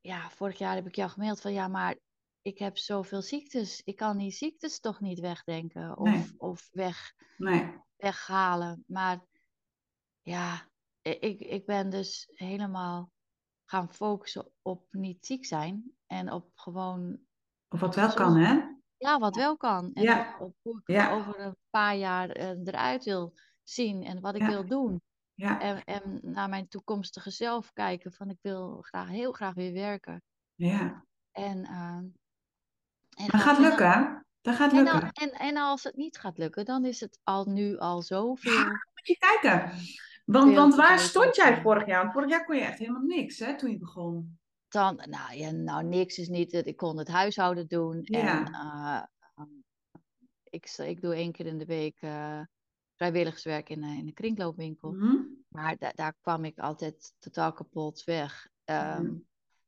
ja, 0.02 0.30
vorig 0.30 0.58
jaar 0.58 0.76
heb 0.76 0.88
ik 0.88 0.96
jou 0.96 1.10
gemaild 1.10 1.42
van 1.42 1.54
ja, 1.54 1.68
maar 1.68 1.96
ik 2.42 2.58
heb 2.58 2.78
zoveel 2.78 3.22
ziektes. 3.22 3.82
Ik 3.84 3.96
kan 3.96 4.18
die 4.18 4.32
ziektes 4.32 4.80
toch 4.80 5.00
niet 5.00 5.20
wegdenken 5.20 5.98
of, 5.98 6.10
nee. 6.10 6.34
of 6.38 6.70
weg, 6.72 7.14
nee. 7.38 7.74
weghalen. 7.98 8.84
Maar 8.88 9.26
ja, 10.22 10.70
ik, 11.02 11.40
ik 11.40 11.66
ben 11.66 11.90
dus 11.90 12.30
helemaal 12.34 13.12
gaan 13.70 13.94
focussen 13.94 14.52
op 14.62 14.88
niet 14.92 15.26
ziek 15.26 15.46
zijn 15.46 15.92
en 16.06 16.32
op 16.32 16.52
gewoon. 16.56 17.20
Of 17.70 17.80
wat 17.80 17.96
wel 17.96 18.14
kan, 18.14 18.36
hè? 18.36 18.60
Ja, 18.98 19.20
wat 19.20 19.36
wel 19.36 19.58
kan. 19.58 19.94
En 19.94 20.04
ja. 20.04 20.36
op, 20.40 20.56
hoe 20.62 20.82
ik 20.86 20.96
ja. 20.96 21.12
over 21.12 21.40
een 21.40 21.58
paar 21.70 21.96
jaar 21.96 22.38
uh, 22.38 22.50
eruit 22.50 23.04
wil 23.04 23.34
zien 23.64 24.04
en 24.04 24.22
wat 24.22 24.36
ik 24.36 24.42
ja. 24.42 24.48
wil 24.48 24.68
doen. 24.68 25.02
Ja. 25.34 25.60
En, 25.60 25.84
en 25.84 26.20
naar 26.22 26.50
mijn 26.50 26.68
toekomstige 26.68 27.30
zelf 27.30 27.74
kijken. 27.74 28.14
Van 28.14 28.30
ik 28.30 28.40
wil 28.42 28.82
graag, 28.82 29.08
heel 29.08 29.32
graag 29.32 29.54
weer 29.54 29.74
werken. 29.74 30.24
Ja. 30.56 31.06
En, 31.32 31.58
uh, 31.58 31.96
en 33.16 33.28
dat 33.28 33.42
gaat 33.42 33.60
lukken, 33.60 33.92
hè? 33.92 34.20
Dat 34.42 34.56
gaat 34.56 34.72
en, 34.72 34.84
lukken. 34.84 35.00
dan, 35.00 35.12
en, 35.12 35.32
en 35.32 35.58
als 35.58 35.84
het 35.84 35.96
niet 35.96 36.18
gaat 36.18 36.38
lukken, 36.38 36.66
dan 36.66 36.86
is 36.86 37.00
het 37.00 37.20
al 37.24 37.46
nu 37.46 37.78
al 37.78 38.02
zoveel. 38.02 38.52
Ja, 38.52 38.66
moet 38.66 39.08
je 39.08 39.18
kijken. 39.18 39.72
Want, 40.32 40.56
want 40.56 40.76
waar 40.76 41.00
stond 41.00 41.36
jij 41.36 41.62
vorig 41.62 41.86
jaar? 41.86 42.02
Want 42.02 42.14
vorig 42.14 42.30
jaar 42.30 42.46
kon 42.46 42.56
je 42.56 42.62
echt 42.62 42.80
helemaal 42.80 43.02
niks, 43.02 43.40
hè, 43.40 43.58
toen 43.58 43.72
je 43.72 43.78
begon. 43.78 44.40
Dan, 44.68 44.96
nou, 45.10 45.36
ja, 45.36 45.52
nou, 45.52 45.84
niks 45.84 46.18
is 46.18 46.28
niet. 46.28 46.54
Ik 46.54 46.78
kon 46.78 46.98
het 46.98 47.08
huishouden 47.08 47.68
doen. 47.68 48.00
Ja. 48.02 48.46
En 48.46 48.54
uh, 48.54 49.46
ik, 50.44 50.70
ik 50.78 51.02
doe 51.02 51.16
één 51.16 51.32
keer 51.32 51.46
in 51.46 51.58
de 51.58 51.66
week 51.66 52.02
uh, 52.02 52.42
vrijwilligerswerk 52.96 53.70
in, 53.70 53.84
in 53.84 54.08
een 54.08 54.14
kringloopwinkel. 54.14 54.92
Mm 54.92 55.00
-hmm. 55.00 55.46
Maar 55.48 55.78
da 55.78 55.92
daar 55.96 56.16
kwam 56.22 56.46
ik 56.46 56.60
altijd 56.60 57.14
totaal 57.20 57.54
kapot 57.54 58.04
weg. 58.04 58.48
Um, 58.66 59.04
Mhm. 59.04 59.16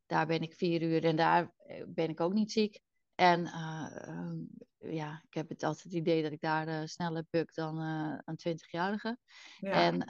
Daar 0.05 0.27
ben 0.27 0.41
ik 0.41 0.53
vier 0.53 0.81
uur 0.81 1.03
en 1.03 1.15
daar 1.15 1.51
eh, 1.57 1.83
ben 1.87 2.09
ik 2.09 2.19
ook 2.19 2.33
niet 2.33 2.51
ziek. 2.51 2.79
En 3.15 3.45
uh, 3.45 3.87
um, 4.07 4.49
ja, 4.77 5.21
ik 5.27 5.33
heb 5.33 5.49
het 5.49 5.63
altijd 5.63 5.83
het 5.83 5.93
idee 5.93 6.23
dat 6.23 6.31
ik 6.31 6.41
daar 6.41 6.67
uh, 6.67 6.81
sneller 6.85 7.25
buk 7.29 7.53
dan 7.53 7.81
uh, 7.81 8.17
een 8.25 8.57
20-jarige. 8.57 9.17
Ja. 9.57 9.71
En, 9.71 10.07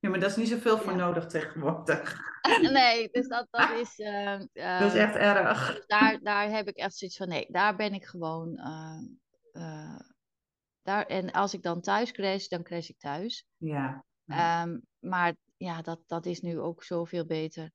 ja, 0.00 0.08
maar 0.08 0.20
dat 0.20 0.30
is 0.30 0.36
niet 0.36 0.48
zoveel 0.48 0.78
voor 0.78 0.92
ja. 0.92 0.98
nodig 0.98 1.26
tegenwoordig. 1.26 2.20
nee, 2.72 3.08
dus 3.10 3.28
dat, 3.28 3.46
dat 3.50 3.70
is. 3.70 3.98
Uh, 3.98 4.38
dat 4.52 4.94
is 4.94 4.94
echt 4.94 5.14
erg. 5.14 5.74
Dus 5.74 5.86
daar, 5.86 6.20
daar 6.22 6.50
heb 6.50 6.68
ik 6.68 6.76
echt 6.76 6.96
zoiets 6.96 7.16
van: 7.16 7.28
nee, 7.28 7.46
daar 7.50 7.76
ben 7.76 7.92
ik 7.92 8.04
gewoon. 8.04 8.58
Uh, 9.52 9.98
daar, 10.82 11.06
en 11.06 11.30
als 11.30 11.54
ik 11.54 11.62
dan 11.62 11.80
thuis 11.80 12.12
crash, 12.12 12.46
dan 12.46 12.62
crash 12.62 12.88
ik 12.88 12.98
thuis. 12.98 13.46
Ja. 13.56 14.04
Um, 14.62 14.82
maar 14.98 15.36
ja, 15.56 15.82
dat, 15.82 16.00
dat 16.06 16.26
is 16.26 16.40
nu 16.40 16.60
ook 16.60 16.82
zoveel 16.82 17.26
beter. 17.26 17.70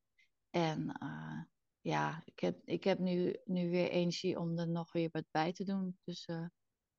En 0.49 0.97
uh, 1.03 1.41
ja, 1.81 2.21
ik 2.25 2.39
heb, 2.39 2.61
ik 2.65 2.83
heb 2.83 2.99
nu, 2.99 3.39
nu 3.45 3.69
weer 3.69 3.89
energie 3.89 4.39
om 4.39 4.57
er 4.57 4.67
nog 4.67 4.91
weer 4.91 5.09
wat 5.11 5.25
bij 5.31 5.53
te 5.53 5.63
doen. 5.63 5.97
Dus 6.03 6.27
uh, 6.27 6.45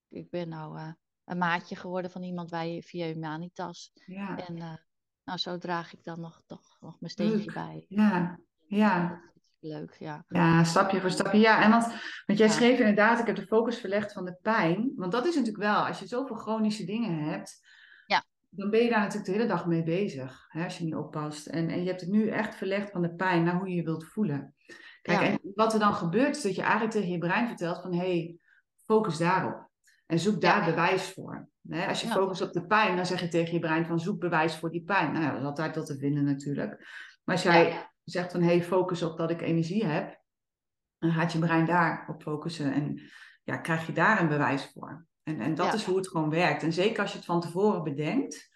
ik 0.09 0.31
ben 0.31 0.49
nou 0.49 0.95
een 1.25 1.39
maatje 1.39 1.77
geworden 1.77 2.11
van 2.11 2.23
iemand 2.23 2.51
bij, 2.51 2.83
via 2.83 3.07
Humanitas. 3.07 3.91
Ja. 4.07 4.47
En 4.47 4.81
nou, 5.25 5.39
zo 5.39 5.59
draag 5.59 5.93
ik 5.93 6.05
dan 6.05 6.21
nog, 6.21 6.43
toch, 6.47 6.77
nog 6.81 7.01
mijn 7.01 7.13
steentje 7.13 7.53
bij. 7.53 7.85
Ja, 7.89 8.39
ja. 8.67 9.23
Leuk, 9.61 9.95
ja. 9.99 10.25
Ja, 10.29 10.65
stapje 10.65 11.01
voor 11.01 11.11
stapje. 11.11 11.39
Ja, 11.39 11.63
en 11.63 11.71
want, 11.71 11.87
want 12.27 12.39
jij 12.39 12.47
ja. 12.49 12.53
schreef 12.53 12.79
inderdaad, 12.79 13.21
ik 13.21 13.27
heb 13.27 13.37
de 13.37 13.47
focus 13.47 13.79
verlegd 13.79 14.13
van 14.13 14.25
de 14.25 14.39
pijn. 14.43 14.93
Want 14.97 15.13
dat 15.13 15.27
is 15.27 15.35
natuurlijk 15.35 15.63
wel, 15.65 15.87
als 15.87 15.99
je 15.99 16.07
zoveel 16.07 16.37
chronische 16.37 16.85
dingen 16.85 17.19
hebt, 17.19 17.67
ja. 18.07 18.25
dan 18.51 18.71
ben 18.71 18.83
je 18.83 18.91
daar 18.91 18.99
natuurlijk 18.99 19.27
de 19.27 19.33
hele 19.33 19.47
dag 19.47 19.67
mee 19.67 19.83
bezig. 19.83 20.47
Hè, 20.49 20.65
als 20.65 20.79
je 20.79 20.85
niet 20.85 20.95
oppast. 20.95 21.47
En, 21.47 21.69
en 21.69 21.83
je 21.83 21.89
hebt 21.89 22.01
het 22.01 22.11
nu 22.11 22.29
echt 22.29 22.55
verlegd 22.55 22.91
van 22.91 23.03
de 23.03 23.15
pijn 23.15 23.45
naar 23.45 23.57
hoe 23.57 23.69
je 23.69 23.75
je 23.75 23.83
wilt 23.83 24.05
voelen. 24.05 24.55
Kijk, 25.03 25.21
ja. 25.21 25.27
en 25.27 25.41
wat 25.55 25.73
er 25.73 25.79
dan 25.79 25.95
gebeurt, 25.95 26.37
is 26.37 26.43
dat 26.43 26.55
je 26.55 26.63
eigenlijk 26.63 26.93
tegen 26.93 27.11
je 27.11 27.19
brein 27.19 27.47
vertelt 27.47 27.81
van, 27.81 27.93
hé, 27.93 27.99
hey, 27.99 28.39
focus 28.85 29.19
daarop. 29.19 29.69
En 30.07 30.19
zoek 30.19 30.41
daar 30.41 30.65
bewijs 30.65 31.13
voor. 31.13 31.49
Hè, 31.69 31.87
als 31.87 32.01
je 32.01 32.09
focust 32.09 32.41
op 32.41 32.53
de 32.53 32.67
pijn, 32.67 32.97
dan 32.97 33.07
zeg 33.07 33.21
je 33.21 33.29
tegen 33.29 33.53
je 33.53 33.59
brein 33.59 33.87
van, 33.87 34.01
zoek 34.01 34.21
bewijs 34.21 34.57
voor 34.57 34.71
die 34.71 34.85
pijn. 34.85 35.13
Nou 35.13 35.25
ja, 35.25 35.31
dat 35.31 35.41
is 35.41 35.47
altijd 35.47 35.77
wat 35.77 35.87
te 35.87 35.99
vinden 35.99 36.25
natuurlijk. 36.25 36.79
Maar 37.25 37.35
als 37.35 37.45
jij 37.45 37.91
zegt 38.05 38.33
van, 38.33 38.41
hé, 38.41 38.47
hey, 38.47 38.63
focus 38.63 39.03
op 39.03 39.19
dat 39.19 39.31
ik 39.31 39.43
energie 39.43 39.85
heb, 39.87 40.23
dan 40.99 41.13
gaat 41.13 41.33
je 41.33 41.39
brein 41.39 41.67
daar 41.67 42.09
op 42.09 42.23
focussen 42.23 42.73
en 42.73 43.01
ja, 43.43 43.57
krijg 43.57 43.87
je 43.87 43.93
daar 43.93 44.21
een 44.21 44.29
bewijs 44.29 44.71
voor. 44.73 45.07
En, 45.23 45.41
en 45.41 45.55
dat 45.55 45.75
is 45.75 45.85
hoe 45.85 45.97
het 45.97 46.09
gewoon 46.09 46.31
werkt. 46.31 46.63
En 46.63 46.73
zeker 46.73 47.03
als 47.03 47.11
je 47.11 47.17
het 47.17 47.27
van 47.27 47.41
tevoren 47.41 47.83
bedenkt, 47.83 48.49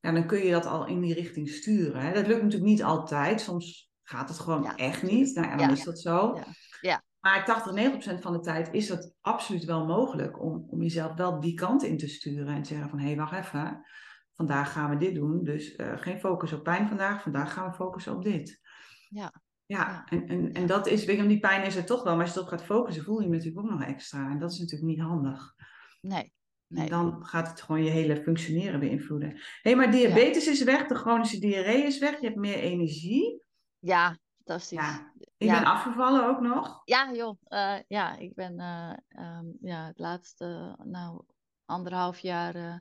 ja, 0.00 0.12
dan 0.12 0.26
kun 0.26 0.38
je 0.38 0.50
dat 0.50 0.66
al 0.66 0.86
in 0.86 1.00
die 1.00 1.14
richting 1.14 1.48
sturen. 1.48 2.00
Hè. 2.00 2.12
Dat 2.12 2.26
lukt 2.26 2.42
natuurlijk 2.42 2.70
niet 2.70 2.82
altijd. 2.82 3.40
Soms 3.40 3.92
gaat 4.02 4.28
het 4.28 4.38
gewoon 4.38 4.62
ja, 4.62 4.76
echt 4.76 5.02
niet. 5.02 5.34
Nou 5.34 5.48
ja, 5.48 5.56
dan 5.56 5.66
ja. 5.66 5.72
is 5.72 5.84
dat 5.84 5.98
zo. 6.00 6.40
Ja. 6.80 7.02
Maar 7.20 7.44
80, 7.44 8.16
90% 8.16 8.20
van 8.20 8.32
de 8.32 8.40
tijd 8.40 8.72
is 8.72 8.86
dat 8.86 9.14
absoluut 9.20 9.64
wel 9.64 9.86
mogelijk 9.86 10.42
om, 10.42 10.66
om 10.70 10.82
jezelf 10.82 11.14
wel 11.14 11.40
die 11.40 11.54
kant 11.54 11.82
in 11.82 11.98
te 11.98 12.08
sturen. 12.08 12.54
En 12.54 12.62
te 12.62 12.68
zeggen 12.68 12.88
van, 12.88 12.98
hé, 12.98 13.06
hey, 13.06 13.16
wacht 13.16 13.32
even. 13.32 13.86
Vandaag 14.34 14.72
gaan 14.72 14.90
we 14.90 14.96
dit 14.96 15.14
doen. 15.14 15.44
Dus 15.44 15.76
uh, 15.76 15.92
geen 15.96 16.20
focus 16.20 16.52
op 16.52 16.62
pijn 16.62 16.88
vandaag. 16.88 17.22
Vandaag 17.22 17.52
gaan 17.52 17.68
we 17.70 17.76
focussen 17.76 18.16
op 18.16 18.22
dit. 18.22 18.60
Ja. 19.08 19.32
Ja, 19.66 20.04
en, 20.04 20.26
en, 20.26 20.52
en 20.52 20.66
dat 20.66 20.86
is, 20.86 21.04
weet 21.04 21.16
je, 21.16 21.26
die 21.26 21.38
pijn 21.38 21.64
is 21.64 21.76
er 21.76 21.84
toch 21.84 22.02
wel. 22.02 22.16
Maar 22.16 22.24
als 22.24 22.32
je 22.34 22.38
erop 22.38 22.50
gaat 22.50 22.64
focussen, 22.64 23.04
voel 23.04 23.20
je 23.20 23.26
je 23.26 23.30
natuurlijk 23.30 23.58
ook 23.58 23.70
nog 23.70 23.82
extra. 23.82 24.30
En 24.30 24.38
dat 24.38 24.52
is 24.52 24.58
natuurlijk 24.58 24.90
niet 24.90 25.00
handig. 25.00 25.54
Nee. 26.00 26.32
Nee. 26.66 26.88
Dan 26.88 27.26
gaat 27.26 27.48
het 27.48 27.60
gewoon 27.60 27.84
je 27.84 27.90
hele 27.90 28.22
functioneren 28.22 28.80
beïnvloeden. 28.80 29.28
Hé, 29.28 29.40
hey, 29.62 29.76
maar 29.76 29.90
diabetes 29.90 30.44
ja. 30.44 30.50
is 30.50 30.62
weg, 30.62 30.86
de 30.86 30.94
chronische 30.94 31.38
diarree 31.38 31.82
is 31.82 31.98
weg, 31.98 32.20
je 32.20 32.26
hebt 32.26 32.38
meer 32.38 32.58
energie. 32.58 33.42
Ja, 33.78 34.18
fantastisch. 34.36 34.78
Ja. 34.78 35.09
Ja. 35.46 35.54
bent 35.54 35.66
afgevallen 35.66 36.26
ook 36.26 36.40
nog? 36.40 36.82
Ja, 36.84 37.12
joh. 37.12 37.36
Uh, 37.48 37.76
ja, 37.88 38.16
ik 38.16 38.34
ben 38.34 38.60
uh, 38.60 38.92
um, 39.38 39.56
ja, 39.60 39.86
het 39.86 39.98
laatste, 39.98 40.76
nou, 40.84 41.24
anderhalf 41.64 42.18
jaar 42.18 42.56
uh, 42.56 42.74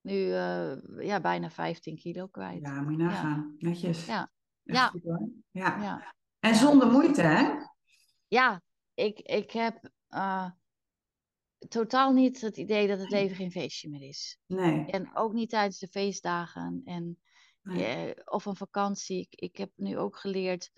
nu 0.00 0.14
ja, 0.98 1.20
bijna 1.20 1.50
15 1.50 1.96
kilo 1.96 2.26
kwijt. 2.26 2.60
Ja, 2.60 2.80
moet 2.80 2.92
je 2.92 2.98
nagaan. 2.98 3.54
Ja. 3.58 3.68
Netjes. 3.68 4.06
Ja. 4.06 4.30
Ja. 4.62 4.86
Goed, 4.86 5.02
ja. 5.50 5.82
ja. 5.82 6.14
En 6.38 6.54
zonder 6.54 6.90
moeite, 6.90 7.22
hè? 7.22 7.50
Ja, 8.28 8.62
ik, 8.94 9.18
ik 9.18 9.50
heb 9.50 9.90
totaal 11.68 12.12
niet 12.12 12.40
het 12.40 12.56
idee 12.56 12.88
dat 12.88 12.98
het 12.98 13.10
leven 13.10 13.36
geen 13.36 13.50
feestje 13.50 13.88
meer 13.88 14.08
is. 14.08 14.38
Nee. 14.46 14.86
En 14.86 15.16
ook 15.16 15.32
niet 15.32 15.50
tijdens 15.50 15.78
de 15.78 15.88
feestdagen 15.88 16.82
en 16.84 17.18
nee. 17.62 18.14
eh, 18.14 18.22
of 18.24 18.44
een 18.44 18.56
vakantie. 18.56 19.20
Ik, 19.20 19.34
ik 19.34 19.56
heb 19.56 19.70
nu 19.76 19.98
ook 19.98 20.16
geleerd 20.16 20.70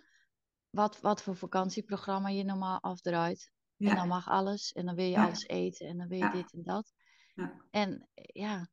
wat, 0.72 1.00
wat 1.00 1.22
voor 1.22 1.37
vakantieprogramma 1.37 2.28
je 2.28 2.44
normaal 2.44 2.80
afdraait. 2.80 3.52
Ja. 3.76 3.90
En 3.90 3.96
dan 3.96 4.08
mag 4.08 4.28
alles 4.28 4.72
en 4.72 4.87
dan 4.87 4.94
wil 4.94 5.04
je 5.04 5.11
ja. 5.11 5.24
alles 5.24 5.46
eten 5.46 5.87
en 5.87 5.98
dan 5.98 6.08
wil 6.08 6.18
je 6.18 6.24
ja. 6.24 6.32
dit 6.32 6.52
en 6.52 6.62
dat. 6.62 6.92
En 7.70 8.08
ja, 8.14 8.68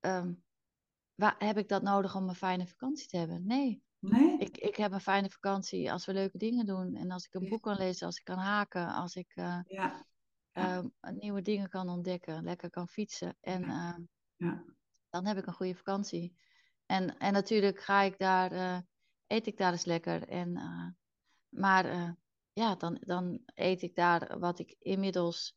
um, 0.00 0.44
waar, 1.14 1.34
heb 1.38 1.58
ik 1.58 1.68
dat 1.68 1.82
nodig 1.82 2.16
om 2.16 2.28
een 2.28 2.34
fijne 2.34 2.66
vakantie 2.66 3.08
te 3.08 3.16
hebben? 3.16 3.46
Nee. 3.46 3.82
Nee? 3.98 4.38
Ik, 4.38 4.56
ik 4.56 4.76
heb 4.76 4.92
een 4.92 5.00
fijne 5.00 5.30
vakantie 5.30 5.92
als 5.92 6.06
we 6.06 6.12
leuke 6.12 6.38
dingen 6.38 6.66
doen. 6.66 6.94
En 6.94 7.10
als 7.10 7.26
ik 7.26 7.34
een 7.34 7.48
boek 7.48 7.62
kan 7.62 7.76
lezen, 7.76 8.06
als 8.06 8.18
ik 8.18 8.24
kan 8.24 8.38
haken, 8.38 8.88
als 8.88 9.14
ik... 9.14 9.36
Uh, 9.36 9.60
ja 9.66 10.06
uh, 10.54 10.80
nieuwe 11.20 11.42
dingen 11.42 11.68
kan 11.68 11.88
ontdekken, 11.88 12.44
lekker 12.44 12.70
kan 12.70 12.88
fietsen. 12.88 13.36
En 13.40 13.62
uh, 13.62 13.96
ja. 14.36 14.64
dan 15.08 15.26
heb 15.26 15.36
ik 15.36 15.46
een 15.46 15.52
goede 15.52 15.74
vakantie. 15.74 16.36
En, 16.86 17.18
en 17.18 17.32
natuurlijk 17.32 17.80
ga 17.80 18.02
ik 18.02 18.18
daar, 18.18 18.52
uh, 18.52 18.78
eet 19.26 19.46
ik 19.46 19.56
daar 19.56 19.72
eens 19.72 19.84
lekker. 19.84 20.28
En, 20.28 20.56
maar 21.50 22.16
ja, 22.52 22.74
dan, 22.74 22.96
dan 23.00 23.40
eet 23.54 23.82
ik 23.82 23.94
daar 23.94 24.38
wat 24.38 24.58
ik 24.58 24.76
inmiddels 24.78 25.56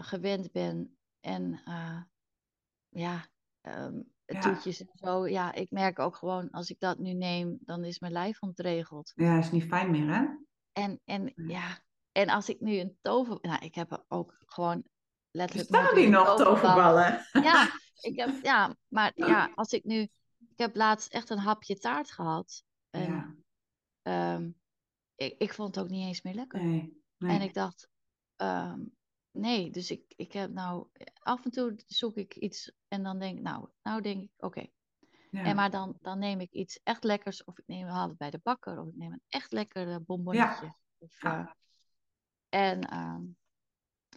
gewend 0.00 0.52
ben. 0.52 0.98
En 1.20 1.62
ja, 2.88 3.26
um, 3.62 4.12
ja. 4.24 4.40
toetjes 4.40 4.80
en 4.80 4.90
zo. 4.94 5.26
Ja, 5.26 5.52
ik 5.52 5.70
merk 5.70 5.98
ook 5.98 6.16
gewoon, 6.16 6.50
als 6.50 6.70
ik 6.70 6.80
dat 6.80 6.98
nu 6.98 7.12
neem, 7.12 7.58
dan 7.60 7.84
is 7.84 7.98
mijn 7.98 8.12
lijf 8.12 8.42
ontregeld. 8.42 9.12
Ja, 9.14 9.38
is 9.38 9.50
niet 9.50 9.64
fijn 9.64 9.90
meer, 9.90 10.14
hè? 10.14 10.26
En, 10.72 11.00
en 11.04 11.32
ja, 11.34 11.78
en 12.12 12.28
als 12.28 12.48
ik 12.48 12.60
nu 12.60 12.78
een 12.78 12.98
tover... 13.00 13.38
Nou, 13.40 13.64
ik 13.64 13.74
heb 13.74 14.04
ook 14.08 14.36
gewoon 14.38 14.84
letterlijk... 15.30 15.68
Staan 15.68 15.94
die 15.94 16.08
nog, 16.08 16.36
toverballen? 16.36 17.26
Ja, 17.32 17.70
ik 18.00 18.18
heb, 18.18 18.42
ja, 18.42 18.76
maar 18.88 19.12
ja, 19.14 19.50
als 19.54 19.72
ik 19.72 19.84
nu... 19.84 20.00
Ik 20.38 20.64
heb 20.64 20.76
laatst 20.76 21.12
echt 21.12 21.30
een 21.30 21.38
hapje 21.38 21.78
taart 21.78 22.10
gehad. 22.10 22.64
En, 22.90 23.12
ja. 23.12 23.34
Ehm, 24.02 24.50
ik, 25.18 25.34
ik 25.38 25.52
vond 25.52 25.74
het 25.74 25.84
ook 25.84 25.90
niet 25.90 26.06
eens 26.06 26.22
meer 26.22 26.34
lekker. 26.34 26.64
Nee, 26.64 27.02
nee. 27.18 27.36
En 27.36 27.42
ik 27.42 27.54
dacht, 27.54 27.88
ehm, 28.36 28.80
nee, 29.30 29.70
dus 29.70 29.90
ik, 29.90 30.02
ik 30.16 30.32
heb 30.32 30.50
nou... 30.50 30.86
Af 31.18 31.44
en 31.44 31.50
toe 31.50 31.74
zoek 31.86 32.16
ik 32.16 32.34
iets 32.34 32.72
en 32.88 33.02
dan 33.02 33.18
denk 33.18 33.36
ik, 33.36 33.42
nou, 33.42 33.68
nou 33.82 34.02
denk 34.02 34.22
ik, 34.22 34.30
oké. 34.36 34.66
Ja. 35.30 35.44
En 35.44 35.56
maar 35.56 35.70
dan, 35.70 35.96
dan 36.00 36.18
neem 36.18 36.40
ik 36.40 36.52
iets 36.52 36.80
echt 36.82 37.04
lekkers, 37.04 37.44
of 37.44 37.58
ik 37.58 37.66
neem, 37.66 37.86
haal 37.86 38.08
het 38.08 38.18
bij 38.18 38.30
de 38.30 38.40
bakker, 38.42 38.80
of 38.80 38.88
ik 38.88 38.96
neem 38.96 39.12
een 39.12 39.22
echt 39.28 39.52
lekker 39.52 40.02
bonbonnetje. 40.02 40.64
Ja. 40.64 40.76
Of, 40.98 41.22
uh, 41.22 41.46
en, 42.48 42.96
um, 42.96 43.36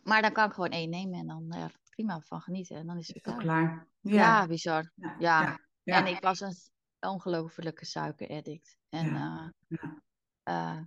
maar 0.03 0.21
dan 0.21 0.31
kan 0.31 0.47
ik 0.47 0.53
gewoon 0.53 0.69
één 0.69 0.89
nemen 0.89 1.19
en 1.19 1.27
dan 1.27 1.55
uh, 1.55 1.65
prima 1.89 2.19
van 2.19 2.41
genieten. 2.41 2.75
En 2.75 2.87
dan 2.87 2.97
is 2.97 3.07
het 3.07 3.21
klaar. 3.21 3.37
klaar. 3.37 3.87
Ja. 3.99 4.13
ja, 4.13 4.47
bizar. 4.47 4.91
Ja. 4.95 5.15
ja. 5.19 5.59
En 5.83 6.07
ik 6.07 6.19
was 6.19 6.39
een 6.39 6.55
ongelofelijke 6.99 7.85
suikeraddict. 7.85 8.77
En 8.89 9.05
ja, 9.05 9.53
uh, 10.43 10.79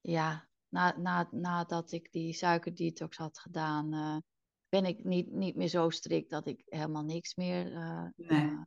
ja. 0.00 0.48
Na, 0.68 0.96
na, 0.98 1.28
nadat 1.30 1.92
ik 1.92 2.12
die 2.12 2.32
suikerdetox 2.32 3.16
had 3.16 3.38
gedaan, 3.38 4.22
ben 4.68 4.84
ik 4.84 5.04
niet, 5.04 5.32
niet 5.32 5.56
meer 5.56 5.68
zo 5.68 5.90
strikt 5.90 6.30
dat 6.30 6.46
ik 6.46 6.62
helemaal 6.64 7.04
niks 7.04 7.34
meer. 7.34 7.64
nee. 8.16 8.58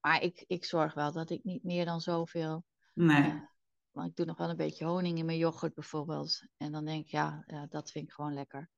maar 0.00 0.22
ik, 0.22 0.44
ik 0.46 0.64
zorg 0.64 0.94
wel 0.94 1.12
dat 1.12 1.30
ik 1.30 1.44
niet 1.44 1.64
meer 1.64 1.84
dan 1.84 2.00
zoveel. 2.00 2.64
Nee. 2.94 3.42
Want 3.90 4.10
ik 4.10 4.16
doe 4.16 4.26
nog 4.26 4.36
wel 4.36 4.50
een 4.50 4.56
beetje 4.56 4.84
honing 4.84 5.18
in 5.18 5.26
mijn 5.26 5.38
yoghurt 5.38 5.74
bijvoorbeeld. 5.74 6.42
En 6.56 6.72
dan 6.72 6.84
denk 6.84 7.04
ik, 7.04 7.10
ja, 7.10 7.42
ja 7.46 7.66
dat 7.68 7.90
vind 7.90 8.04
ik 8.04 8.12
gewoon 8.12 8.34
lekker. 8.34 8.68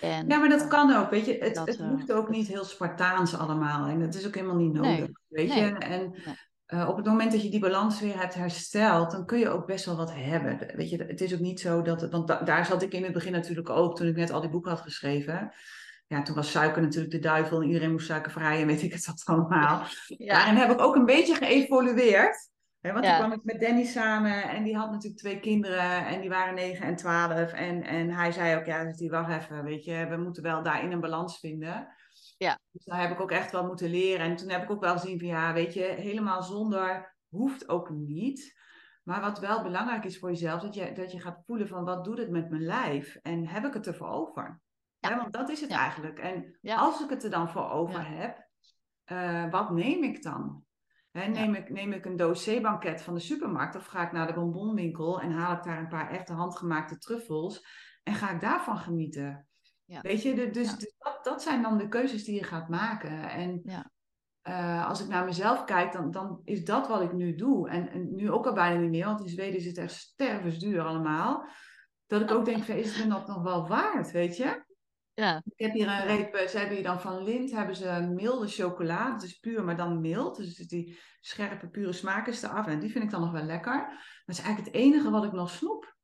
En, 0.00 0.28
ja, 0.28 0.38
maar 0.38 0.48
dat 0.48 0.66
kan 0.68 0.94
ook, 0.94 1.10
weet 1.10 1.26
je. 1.26 1.38
Het, 1.38 1.54
dat, 1.54 1.66
het 1.66 1.78
hoeft 1.78 2.12
ook 2.12 2.28
niet 2.28 2.48
heel 2.48 2.64
Spartaans 2.64 3.34
allemaal. 3.34 3.88
En 3.88 4.00
dat 4.00 4.14
is 4.14 4.26
ook 4.26 4.34
helemaal 4.34 4.56
niet 4.56 4.72
nodig, 4.72 4.98
nee, 4.98 5.12
weet 5.28 5.52
je. 5.52 5.60
En, 5.60 5.78
en 5.78 6.14
uh, 6.68 6.88
op 6.88 6.96
het 6.96 7.06
moment 7.06 7.32
dat 7.32 7.42
je 7.42 7.50
die 7.50 7.60
balans 7.60 8.00
weer 8.00 8.18
hebt 8.18 8.34
hersteld, 8.34 9.10
dan 9.10 9.26
kun 9.26 9.38
je 9.38 9.48
ook 9.48 9.66
best 9.66 9.84
wel 9.84 9.96
wat 9.96 10.14
hebben. 10.14 10.58
Weet 10.74 10.90
je, 10.90 11.04
het 11.04 11.20
is 11.20 11.34
ook 11.34 11.40
niet 11.40 11.60
zo 11.60 11.82
dat... 11.82 12.10
Want 12.10 12.28
da, 12.28 12.42
daar 12.42 12.66
zat 12.66 12.82
ik 12.82 12.92
in 12.92 13.04
het 13.04 13.12
begin 13.12 13.32
natuurlijk 13.32 13.70
ook, 13.70 13.96
toen 13.96 14.06
ik 14.06 14.16
net 14.16 14.30
al 14.30 14.40
die 14.40 14.50
boeken 14.50 14.70
had 14.70 14.80
geschreven. 14.80 15.52
Ja, 16.06 16.22
toen 16.22 16.34
was 16.34 16.50
suiker 16.50 16.82
natuurlijk 16.82 17.12
de 17.12 17.18
duivel 17.18 17.60
en 17.60 17.66
iedereen 17.66 17.90
moest 17.90 18.06
suikervrij 18.06 18.60
en 18.60 18.66
weet 18.66 18.82
ik 18.82 18.92
het 18.92 19.06
wat 19.06 19.22
allemaal. 19.24 19.82
Ja. 20.06 20.34
Daarin 20.34 20.54
heb 20.54 20.70
ik 20.70 20.80
ook 20.80 20.94
een 20.94 21.04
beetje 21.04 21.34
geëvolueerd 21.34 22.54
want 22.92 23.04
ja. 23.04 23.18
toen 23.18 23.26
kwam 23.26 23.38
ik 23.38 23.44
met 23.44 23.60
Danny 23.60 23.84
samen 23.84 24.48
en 24.48 24.62
die 24.62 24.76
had 24.76 24.90
natuurlijk 24.90 25.20
twee 25.20 25.40
kinderen 25.40 26.06
en 26.06 26.20
die 26.20 26.30
waren 26.30 26.54
9 26.54 26.86
en 26.86 26.96
12. 26.96 27.52
En, 27.52 27.82
en 27.82 28.10
hij 28.10 28.32
zei 28.32 28.56
ook, 28.56 28.66
ja, 28.66 28.84
die 28.84 29.10
wacht 29.10 29.42
even, 29.42 29.64
weet 29.64 29.84
je, 29.84 30.06
we 30.08 30.16
moeten 30.16 30.42
wel 30.42 30.62
daarin 30.62 30.92
een 30.92 31.00
balans 31.00 31.38
vinden. 31.38 31.88
Ja. 32.36 32.58
Dus 32.70 32.84
daar 32.84 33.00
heb 33.00 33.10
ik 33.10 33.20
ook 33.20 33.30
echt 33.30 33.52
wel 33.52 33.66
moeten 33.66 33.90
leren. 33.90 34.26
En 34.26 34.36
toen 34.36 34.48
heb 34.48 34.62
ik 34.62 34.70
ook 34.70 34.80
wel 34.80 34.98
gezien 34.98 35.18
van, 35.18 35.28
ja, 35.28 35.52
weet 35.52 35.74
je, 35.74 35.82
helemaal 35.82 36.42
zonder 36.42 37.16
hoeft 37.28 37.68
ook 37.68 37.90
niet. 37.90 38.54
Maar 39.02 39.20
wat 39.20 39.38
wel 39.38 39.62
belangrijk 39.62 40.04
is 40.04 40.18
voor 40.18 40.28
jezelf, 40.28 40.62
dat 40.62 40.74
je, 40.74 40.92
dat 40.92 41.12
je 41.12 41.20
gaat 41.20 41.42
voelen 41.46 41.68
van, 41.68 41.84
wat 41.84 42.04
doet 42.04 42.18
het 42.18 42.30
met 42.30 42.50
mijn 42.50 42.62
lijf? 42.62 43.18
En 43.22 43.46
heb 43.46 43.64
ik 43.64 43.74
het 43.74 43.86
ervoor 43.86 44.08
over? 44.08 44.60
Ja. 44.98 45.16
want 45.16 45.32
dat 45.32 45.48
is 45.48 45.60
het 45.60 45.70
eigenlijk. 45.70 46.18
En 46.18 46.58
als 46.62 47.02
ik 47.02 47.10
het 47.10 47.24
er 47.24 47.30
dan 47.30 47.48
voor 47.48 47.70
over 47.70 48.08
heb, 48.08 48.48
uh, 49.12 49.50
wat 49.50 49.70
neem 49.70 50.02
ik 50.02 50.22
dan? 50.22 50.64
neem, 51.12 51.54
ik, 51.54 51.70
neem 51.70 51.92
ik 51.92 52.04
een 52.04 52.16
doos 52.16 52.42
zeebanket 52.42 53.02
van 53.02 53.14
de 53.14 53.20
supermarkt 53.20 53.76
of 53.76 53.86
ga 53.86 54.06
ik 54.06 54.12
naar 54.12 54.26
de 54.26 54.32
bonbonwinkel 54.32 55.20
en 55.20 55.30
haal 55.30 55.56
ik 55.56 55.62
daar 55.62 55.78
een 55.78 55.88
paar 55.88 56.10
echte 56.10 56.32
handgemaakte 56.32 56.98
truffels 56.98 57.66
en 58.02 58.14
ga 58.14 58.30
ik 58.30 58.40
daarvan 58.40 58.78
genieten? 58.78 59.48
Ja. 59.84 60.00
Weet 60.00 60.22
je, 60.22 60.50
dus, 60.50 60.76
dus 60.76 60.95
dat, 61.26 61.42
zijn 61.42 61.62
dan 61.62 61.78
de 61.78 61.88
keuzes 61.88 62.24
die 62.24 62.34
je 62.34 62.44
gaat 62.44 62.68
maken. 62.68 63.30
En 63.30 63.62
uh, 64.48 64.88
als 64.88 65.00
ik 65.00 65.08
naar 65.08 65.24
mezelf 65.24 65.64
kijk, 65.64 65.92
dan, 65.92 66.10
dan 66.10 66.40
is 66.44 66.64
dat 66.64 66.88
wat 66.88 67.02
ik 67.02 67.12
nu 67.12 67.34
doe. 67.34 67.68
En, 67.68 67.90
en 67.90 68.14
nu 68.14 68.30
ook 68.30 68.46
al 68.46 68.52
bijna 68.52 68.80
niet 68.80 68.90
meer, 68.90 69.04
want 69.04 69.20
in 69.20 69.28
Zweden 69.28 69.56
is 69.56 69.66
het 69.66 69.78
echt 69.78 69.92
stervensduur 69.92 70.82
allemaal. 70.82 71.48
Dat 72.06 72.20
ik 72.20 72.30
ook 72.30 72.44
denk, 72.44 72.64
is 72.64 72.96
het 72.96 73.04
me 73.04 73.10
dat 73.14 73.26
nog 73.26 73.42
wel 73.42 73.68
waard, 73.68 74.10
weet 74.10 74.36
je? 74.36 74.64
Ja. 75.14 75.42
Ik 75.44 75.66
heb 75.66 75.72
hier 75.72 75.88
een 75.88 76.06
reep, 76.06 76.34
eh, 76.34 76.48
ze 76.48 76.58
hebben 76.58 76.74
hier 76.74 76.84
dan 76.84 77.00
van 77.00 77.22
Lind, 77.22 77.50
hebben 77.50 77.76
ze 77.76 78.10
milde 78.14 78.48
chocola. 78.48 79.12
Het 79.12 79.22
is 79.22 79.38
puur, 79.38 79.64
maar 79.64 79.76
dan 79.76 80.00
mild. 80.00 80.36
Dus 80.36 80.56
die 80.56 80.98
scherpe, 81.20 81.68
pure 81.68 81.92
smaak 81.92 82.26
is 82.26 82.42
eraf. 82.42 82.66
En 82.66 82.80
die 82.80 82.90
vind 82.90 83.04
ik 83.04 83.10
dan 83.10 83.20
nog 83.20 83.32
wel 83.32 83.42
lekker. 83.42 83.86
Dat 84.24 84.36
is 84.36 84.42
eigenlijk 84.42 84.74
het 84.74 84.84
enige 84.84 85.10
wat 85.10 85.24
ik 85.24 85.32
nog 85.32 85.50
snoep. 85.50 85.94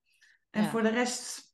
En 0.51 0.65
voor 0.65 0.83
de 0.83 0.89
rest, 0.89 1.52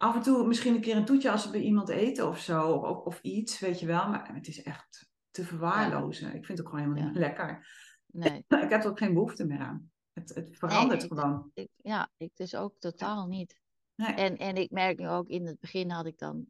af 0.00 0.14
en 0.14 0.22
toe 0.22 0.46
misschien 0.46 0.74
een 0.74 0.80
keer 0.80 0.96
een 0.96 1.04
toetje 1.04 1.30
als 1.30 1.44
we 1.44 1.50
bij 1.50 1.60
iemand 1.60 1.88
eten 1.88 2.28
of 2.28 2.38
zo. 2.38 2.72
Of, 2.72 2.98
of 2.98 3.20
iets, 3.22 3.58
weet 3.58 3.80
je 3.80 3.86
wel. 3.86 4.08
Maar 4.08 4.34
het 4.34 4.46
is 4.46 4.62
echt 4.62 5.08
te 5.30 5.44
verwaarlozen. 5.44 6.26
Ik 6.26 6.44
vind 6.44 6.58
het 6.58 6.60
ook 6.60 6.68
gewoon 6.68 6.88
helemaal 6.88 7.08
niet 7.08 7.18
lekker. 7.18 7.68
Nee. 8.06 8.44
ik 8.64 8.70
heb 8.70 8.84
er 8.84 8.90
ook 8.90 8.98
geen 8.98 9.14
behoefte 9.14 9.46
meer 9.46 9.58
aan. 9.58 9.90
Het, 10.12 10.34
het 10.34 10.56
verandert 10.58 11.04
gewoon. 11.04 11.50
Ik, 11.54 11.68
ja, 11.76 12.10
ik 12.16 12.30
dus 12.34 12.54
ook 12.54 12.74
totaal 12.78 13.26
niet. 13.26 13.60
En, 13.96 14.36
en 14.36 14.56
ik 14.56 14.70
merk 14.70 14.98
nu 14.98 15.08
ook, 15.08 15.28
in 15.28 15.46
het 15.46 15.60
begin 15.60 15.90
had 15.90 16.06
ik 16.06 16.18
dan... 16.18 16.46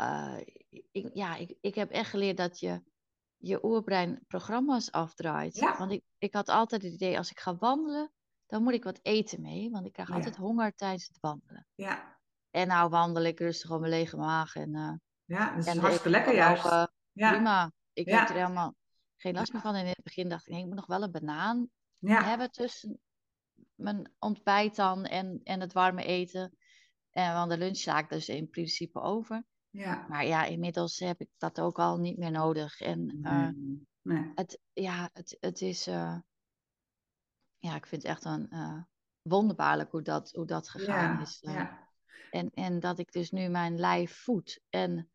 Uh, 0.00 0.38
ik, 0.92 1.10
ja, 1.14 1.36
ik, 1.36 1.56
ik 1.60 1.74
heb 1.74 1.90
echt 1.90 2.10
geleerd 2.10 2.36
dat 2.36 2.60
je 2.60 2.82
je 3.36 3.64
oerbrein 3.64 4.24
programma's 4.26 4.90
afdraait. 4.90 5.58
Want 5.78 5.92
ik, 5.92 6.02
ik 6.18 6.34
had 6.34 6.48
altijd 6.48 6.82
het 6.82 6.92
idee, 6.92 7.18
als 7.18 7.30
ik 7.30 7.40
ga 7.40 7.56
wandelen, 7.56 8.12
dan 8.46 8.62
moet 8.62 8.72
ik 8.72 8.84
wat 8.84 8.98
eten 9.02 9.40
mee. 9.40 9.70
Want 9.70 9.86
ik 9.86 9.92
krijg 9.92 10.10
altijd 10.10 10.36
honger 10.36 10.74
tijdens 10.74 11.06
het 11.06 11.20
wandelen. 11.20 11.66
Ja. 11.74 12.15
En 12.56 12.66
nou 12.66 12.88
wandel 12.88 13.22
ik 13.22 13.38
rustig 13.38 13.70
op 13.70 13.80
mijn 13.80 13.92
lege 13.92 14.16
maag. 14.16 14.54
En, 14.54 14.74
uh, 14.74 14.92
ja, 15.24 15.50
dat 15.50 15.58
is 15.58 15.66
en 15.66 15.78
hartstikke 15.78 16.10
lekker 16.10 16.34
juist. 16.34 16.64
Uh, 16.64 16.86
ja. 17.12 17.30
Prima. 17.30 17.72
Ik 17.92 18.08
heb 18.08 18.28
er 18.28 18.34
helemaal 18.34 18.74
geen 19.16 19.34
last 19.34 19.52
meer 19.52 19.62
van. 19.62 19.74
En 19.74 19.80
in 19.80 19.86
het 19.86 20.02
begin 20.02 20.28
dacht 20.28 20.46
ik, 20.46 20.52
nee, 20.52 20.60
ik 20.60 20.66
moet 20.66 20.76
nog 20.76 20.86
wel 20.86 21.02
een 21.02 21.10
banaan 21.10 21.70
hebben 22.00 22.50
tussen 22.50 23.00
mijn 23.74 24.12
ontbijt 24.18 24.76
dan 24.76 25.04
en, 25.04 25.40
en 25.44 25.60
het 25.60 25.72
warme 25.72 26.04
eten. 26.04 26.56
En 27.10 27.32
want 27.32 27.50
de 27.50 27.58
lunch 27.58 27.76
sla 27.76 27.98
ik 27.98 28.08
dus 28.08 28.28
in 28.28 28.48
principe 28.48 29.00
over. 29.00 29.44
Ja. 29.70 30.06
Maar 30.08 30.26
ja, 30.26 30.44
inmiddels 30.44 30.98
heb 30.98 31.20
ik 31.20 31.28
dat 31.36 31.60
ook 31.60 31.78
al 31.78 31.98
niet 31.98 32.18
meer 32.18 32.30
nodig. 32.30 32.80
En 32.80 33.18
uh, 33.22 33.48
nee. 34.02 34.32
Het, 34.34 34.60
ja, 34.72 35.10
het, 35.12 35.36
het 35.40 35.60
is. 35.60 35.88
Uh, 35.88 36.18
ja, 37.56 37.74
ik 37.74 37.86
vind 37.86 38.02
het 38.02 38.10
echt 38.10 38.24
een 38.24 38.48
wonderbaarlijk 39.22 39.90
hoe 39.90 40.02
dat, 40.02 40.30
hoe 40.30 40.46
dat 40.46 40.68
gegaan 40.68 41.16
ja, 41.16 41.20
is. 41.20 41.38
Ja. 41.40 41.85
En, 42.30 42.50
en 42.54 42.80
dat 42.80 42.98
ik 42.98 43.12
dus 43.12 43.30
nu 43.30 43.48
mijn 43.48 43.78
lijf 43.78 44.22
voed. 44.22 44.60
En 44.70 45.10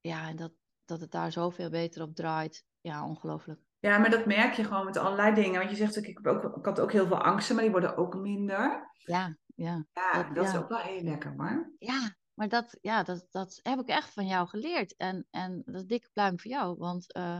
ja, 0.00 0.28
en 0.28 0.36
dat, 0.36 0.52
dat 0.84 1.00
het 1.00 1.10
daar 1.10 1.32
zoveel 1.32 1.70
beter 1.70 2.02
op 2.02 2.14
draait. 2.14 2.64
Ja, 2.80 3.06
ongelooflijk. 3.06 3.60
Ja, 3.78 3.98
maar 3.98 4.10
dat 4.10 4.26
merk 4.26 4.54
je 4.54 4.64
gewoon 4.64 4.84
met 4.84 4.96
allerlei 4.96 5.34
dingen. 5.34 5.58
Want 5.58 5.70
je 5.70 5.76
zegt 5.76 5.98
ook, 5.98 6.04
ik, 6.04 6.18
heb 6.22 6.26
ook, 6.26 6.56
ik 6.56 6.64
had 6.64 6.80
ook 6.80 6.92
heel 6.92 7.06
veel 7.06 7.22
angsten, 7.22 7.54
maar 7.54 7.64
die 7.64 7.72
worden 7.72 7.96
ook 7.96 8.14
minder. 8.14 8.90
Ja, 8.94 9.36
ja. 9.54 9.86
Ja, 9.92 10.12
dat, 10.12 10.34
dat 10.34 10.44
is 10.44 10.56
ook 10.56 10.68
wel 10.68 10.78
heel 10.78 11.02
lekker, 11.02 11.34
maar. 11.34 11.72
Ja, 11.78 12.14
maar 12.34 12.48
dat, 12.48 12.78
ja, 12.80 13.02
dat, 13.02 13.26
dat 13.30 13.60
heb 13.62 13.78
ik 13.78 13.88
echt 13.88 14.12
van 14.12 14.26
jou 14.26 14.48
geleerd. 14.48 14.96
En, 14.96 15.26
en 15.30 15.62
dat 15.64 15.74
is 15.74 15.86
dikke 15.86 16.10
pluim 16.12 16.40
voor 16.40 16.50
jou. 16.50 16.76
Want 16.76 17.16
uh, 17.16 17.38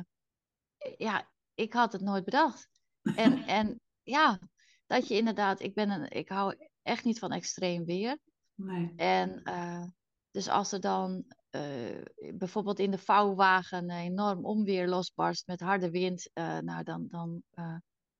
ja, 0.97 1.29
ik 1.55 1.73
had 1.73 1.93
het 1.93 2.03
nooit 2.03 2.25
bedacht. 2.25 2.81
En, 3.03 3.47
en 3.59 3.81
ja, 4.03 4.39
dat 4.87 5.09
je 5.09 5.17
inderdaad, 5.17 5.61
ik, 5.61 5.75
ben 5.75 5.91
een, 5.91 6.11
ik 6.11 6.29
hou 6.29 6.57
echt 6.87 7.05
niet 7.05 7.19
van 7.19 7.33
extreem 7.33 7.85
weer. 7.85 8.19
Nee. 8.55 8.93
En 8.97 9.41
uh, 9.45 9.85
dus 10.31 10.49
als 10.49 10.73
er 10.73 10.81
dan 10.81 11.25
uh, 11.51 12.03
bijvoorbeeld 12.35 12.79
in 12.79 12.91
de 12.91 12.99
vouwwagen 12.99 13.79
een 13.79 13.91
enorm 13.91 14.45
onweer 14.45 14.89
losbarst 14.89 15.47
met 15.47 15.61
harde 15.61 15.91
wind, 15.91 16.31
nou 16.61 16.83
dan, 16.83 17.07
dan 17.09 17.43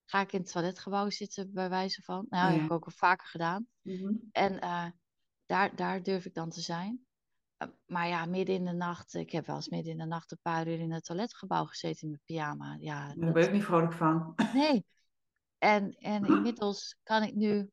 ga 0.05 0.21
ik 0.21 0.33
in 0.33 0.41
het 0.41 0.53
toiletgebouw 0.53 1.11
zitten, 1.11 1.53
bij 1.53 1.69
wijze 1.69 2.03
van. 2.03 2.27
Nou, 2.29 2.45
dat 2.45 2.57
heb 2.57 2.65
ik 2.65 2.73
ook 2.73 2.85
al 2.85 2.93
vaker 2.93 3.27
gedaan. 3.27 3.67
Mm-hmm. 3.83 4.29
En 4.33 4.59
daar, 5.47 5.77
daar 5.77 6.03
durf 6.03 6.25
ik 6.25 6.35
dan 6.35 6.51
te 6.51 6.61
zijn. 6.61 7.07
Maar 7.87 8.09
ja, 8.09 8.25
midden 8.25 8.55
in 8.55 8.65
de 8.65 8.73
nacht, 8.73 9.15
ik 9.15 9.31
heb 9.31 9.47
wel 9.47 9.57
eens 9.57 9.69
midden 9.69 9.93
in 9.93 9.99
de 9.99 10.07
nacht 10.07 10.31
een 10.31 10.39
paar 10.43 10.69
uur 10.69 10.79
in 10.79 10.93
het 10.93 11.05
toiletgebouw 11.05 11.65
gezeten 11.65 12.03
in 12.03 12.09
mijn 12.09 12.23
pyjama. 12.25 12.77
Ja, 12.81 13.07
Daar 13.07 13.17
dat... 13.17 13.33
ben 13.33 13.45
ik 13.45 13.53
niet 13.53 13.65
vrolijk 13.65 13.93
van. 13.93 14.35
Nee. 14.55 14.85
En, 15.59 15.93
en 15.99 16.25
inmiddels 16.37 16.97
kan 17.03 17.23
ik 17.23 17.35
nu 17.35 17.71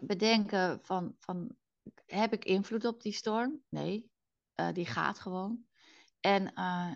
bedenken 0.00 0.78
van, 0.82 1.14
van, 1.18 1.56
heb 2.06 2.32
ik 2.32 2.44
invloed 2.44 2.84
op 2.84 3.02
die 3.02 3.12
storm? 3.12 3.62
Nee, 3.68 4.10
uh, 4.60 4.72
die 4.72 4.86
gaat 4.86 5.18
gewoon. 5.18 5.66
En, 6.20 6.52
uh, 6.54 6.92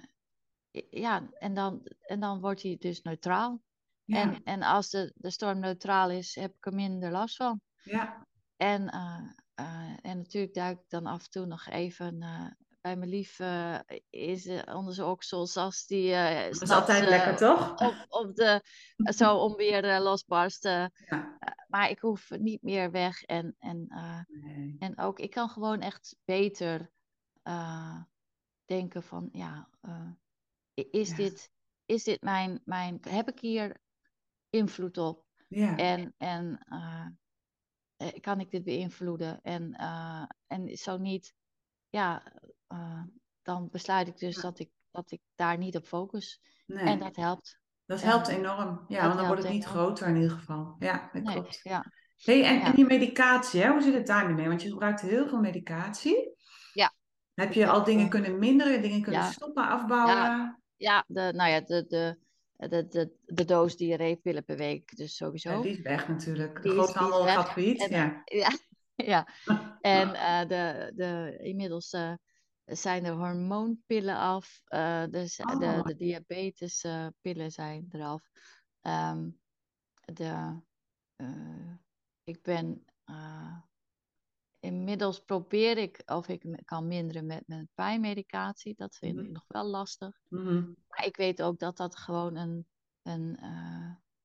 ja, 0.91 1.29
en, 1.33 1.55
dan, 1.55 1.87
en 2.01 2.21
dan 2.21 2.41
wordt 2.41 2.63
hij 2.63 2.77
dus 2.79 3.03
neutraal. 3.03 3.63
Ja. 4.05 4.21
En, 4.21 4.43
en 4.45 4.63
als 4.63 4.91
de, 4.91 5.13
de 5.17 5.31
storm 5.31 5.59
neutraal 5.59 6.11
is, 6.11 6.35
heb 6.35 6.55
ik 6.57 6.67
er 6.67 6.75
minder 6.75 7.11
last 7.11 7.37
van. 7.37 7.61
Ja. 7.83 8.27
En 8.57 8.83
uh, 8.83 9.31
en 10.03 10.17
natuurlijk 10.17 10.55
duik 10.55 10.81
ik 10.81 10.89
dan 10.89 11.07
af 11.07 11.25
en 11.25 11.31
toe 11.31 11.47
nog 11.47 11.69
even 11.69 12.23
bij 12.83 12.97
mijn 12.97 13.11
lief 13.11 13.39
uh, 13.39 13.79
is, 14.11 14.47
onder 14.65 14.95
zijn 14.95 15.07
oksels 15.09 15.57
als 15.57 15.87
die 15.87 16.11
uh, 16.11 16.43
dat 16.43 16.63
is 16.63 16.71
altijd 16.71 17.09
lekker 17.09 17.37
toch? 17.37 17.81
Op, 17.81 18.07
op 18.09 18.35
de, 18.35 18.63
zo 18.97 19.37
om 19.37 19.57
weer 19.57 20.01
losbarst. 20.01 20.63
Ja. 21.13 21.39
maar 21.69 21.91
ik 21.91 21.99
hoef 21.99 22.31
niet 22.31 22.63
meer 22.63 22.91
weg. 22.91 23.23
En, 23.23 23.57
en, 23.59 23.87
nee. 24.29 24.77
en 24.79 24.99
ook, 24.99 25.19
ik 25.19 25.31
kan 25.31 25.49
gewoon 25.49 25.81
echt 25.81 26.17
beter 26.25 26.91
denken 28.65 29.03
van, 29.03 29.29
ja, 29.33 29.69
is, 30.75 31.15
Dit, 31.15 31.51
is 31.85 32.05
dit 32.05 32.23
mijn, 32.23 32.61
mijn, 32.65 32.99
heb 33.09 33.29
ik 33.29 33.41
hier 33.41 33.81
invloed 34.51 34.99
op? 34.99 35.25
Ja. 35.49 35.77
En, 35.77 36.15
en 36.19 36.67
kan 38.21 38.41
ik 38.41 38.51
dit 38.51 38.65
beïnvloeden? 38.65 39.41
En, 39.43 39.75
en 40.47 40.77
zo 40.77 40.99
niet, 40.99 41.35
ja, 41.89 42.23
dan 43.43 43.69
besluit 43.71 44.09
ik 44.09 44.19
dus 44.19 44.37
dat, 44.37 44.59
ik, 44.59 44.71
dat 44.91 45.11
ik 45.11 45.21
daar 45.35 45.59
niet 45.59 45.77
op 45.77 45.87
focus. 45.87 46.41
Nee. 46.67 46.85
En 46.85 46.99
dat 46.99 47.17
helpt. 47.17 47.61
Dat 47.87 48.03
helpt 48.03 48.29
enorm. 48.29 48.85
Ja, 48.89 49.07
want 49.07 49.19
dan 49.19 49.27
wordt 49.27 49.43
het 49.43 49.53
niet 49.53 49.65
groter 49.65 50.09
in 50.09 50.15
ieder 50.15 50.31
geval. 50.31 50.77
Ja, 50.79 51.11
dat 51.13 51.23
nee, 51.23 51.35
klopt. 51.35 51.61
Ja. 51.63 51.85
Hey, 52.17 52.45
en, 52.45 52.61
en 52.61 52.75
die 52.75 52.85
medicatie, 52.85 53.63
hè? 53.63 53.71
hoe 53.71 53.83
zit 53.83 53.95
het 53.95 54.07
daar 54.07 54.29
nu 54.29 54.35
mee? 54.35 54.49
Want 54.49 54.63
je 54.63 54.71
gebruikt 54.71 55.01
heel 55.01 55.29
veel 55.29 55.41
medicatie. 55.41 56.37
Ja. 56.73 56.95
Heb 57.35 57.53
je 57.53 57.67
al 57.67 57.85
dingen 57.85 58.09
kunnen 58.09 58.39
minderen, 58.39 58.83
dingen 58.83 59.03
kunnen 59.03 59.25
stoppen, 59.25 59.69
afbouwen? 59.69 60.63
Ja, 60.77 61.05
de, 61.07 61.33
nou 61.35 61.51
ja, 61.51 61.61
de, 61.61 61.87
de, 61.87 62.19
de, 62.69 62.87
de, 62.89 63.13
de 63.25 63.45
doos 63.45 63.77
diarreepillen 63.77 64.45
per 64.45 64.57
week, 64.57 64.97
dus 64.97 65.17
sowieso. 65.17 65.51
Ja, 65.51 65.61
die 65.61 65.73
is 65.73 65.81
weg 65.81 66.09
natuurlijk. 66.09 66.63
De 66.63 66.69
groothandel 66.71 67.25
gaat 67.25 67.51
failliet. 67.51 67.87
Ja. 67.91 68.23
ja. 68.25 68.51
ja. 68.95 69.29
en 69.81 70.09
uh, 70.09 70.41
de, 70.41 70.93
de, 70.95 71.39
inmiddels 71.43 71.93
uh, 71.93 72.13
zijn 72.65 73.03
de 73.03 73.11
hormoonpillen 73.11 74.17
af. 74.17 74.63
Uh, 74.69 75.05
dus 75.11 75.39
oh. 75.39 75.59
de, 75.59 75.81
de 75.83 75.97
diabetespillen 75.97 77.51
zijn 77.51 77.87
eraf. 77.91 78.31
Um, 78.81 79.41
de, 80.05 80.61
uh, 81.17 81.75
ik 82.23 82.43
ben. 82.43 82.85
Uh, 83.07 83.59
inmiddels 84.61 85.21
probeer 85.21 85.79
ik 85.79 86.03
of 86.07 86.29
ik 86.29 86.63
kan 86.65 86.87
minderen 86.87 87.27
met 87.27 87.43
mijn 87.47 87.69
pijnmedicatie. 87.75 88.75
Dat 88.77 88.97
vind 88.97 89.19
ik 89.19 89.27
mm. 89.27 89.33
nog 89.33 89.45
wel 89.47 89.65
lastig. 89.65 90.21
Mm. 90.29 90.77
Maar 90.89 91.07
ik 91.07 91.17
weet 91.17 91.43
ook 91.43 91.59
dat 91.59 91.77
dat 91.77 91.97
gewoon 91.97 92.37
een, 92.37 92.67
een, 93.03 93.45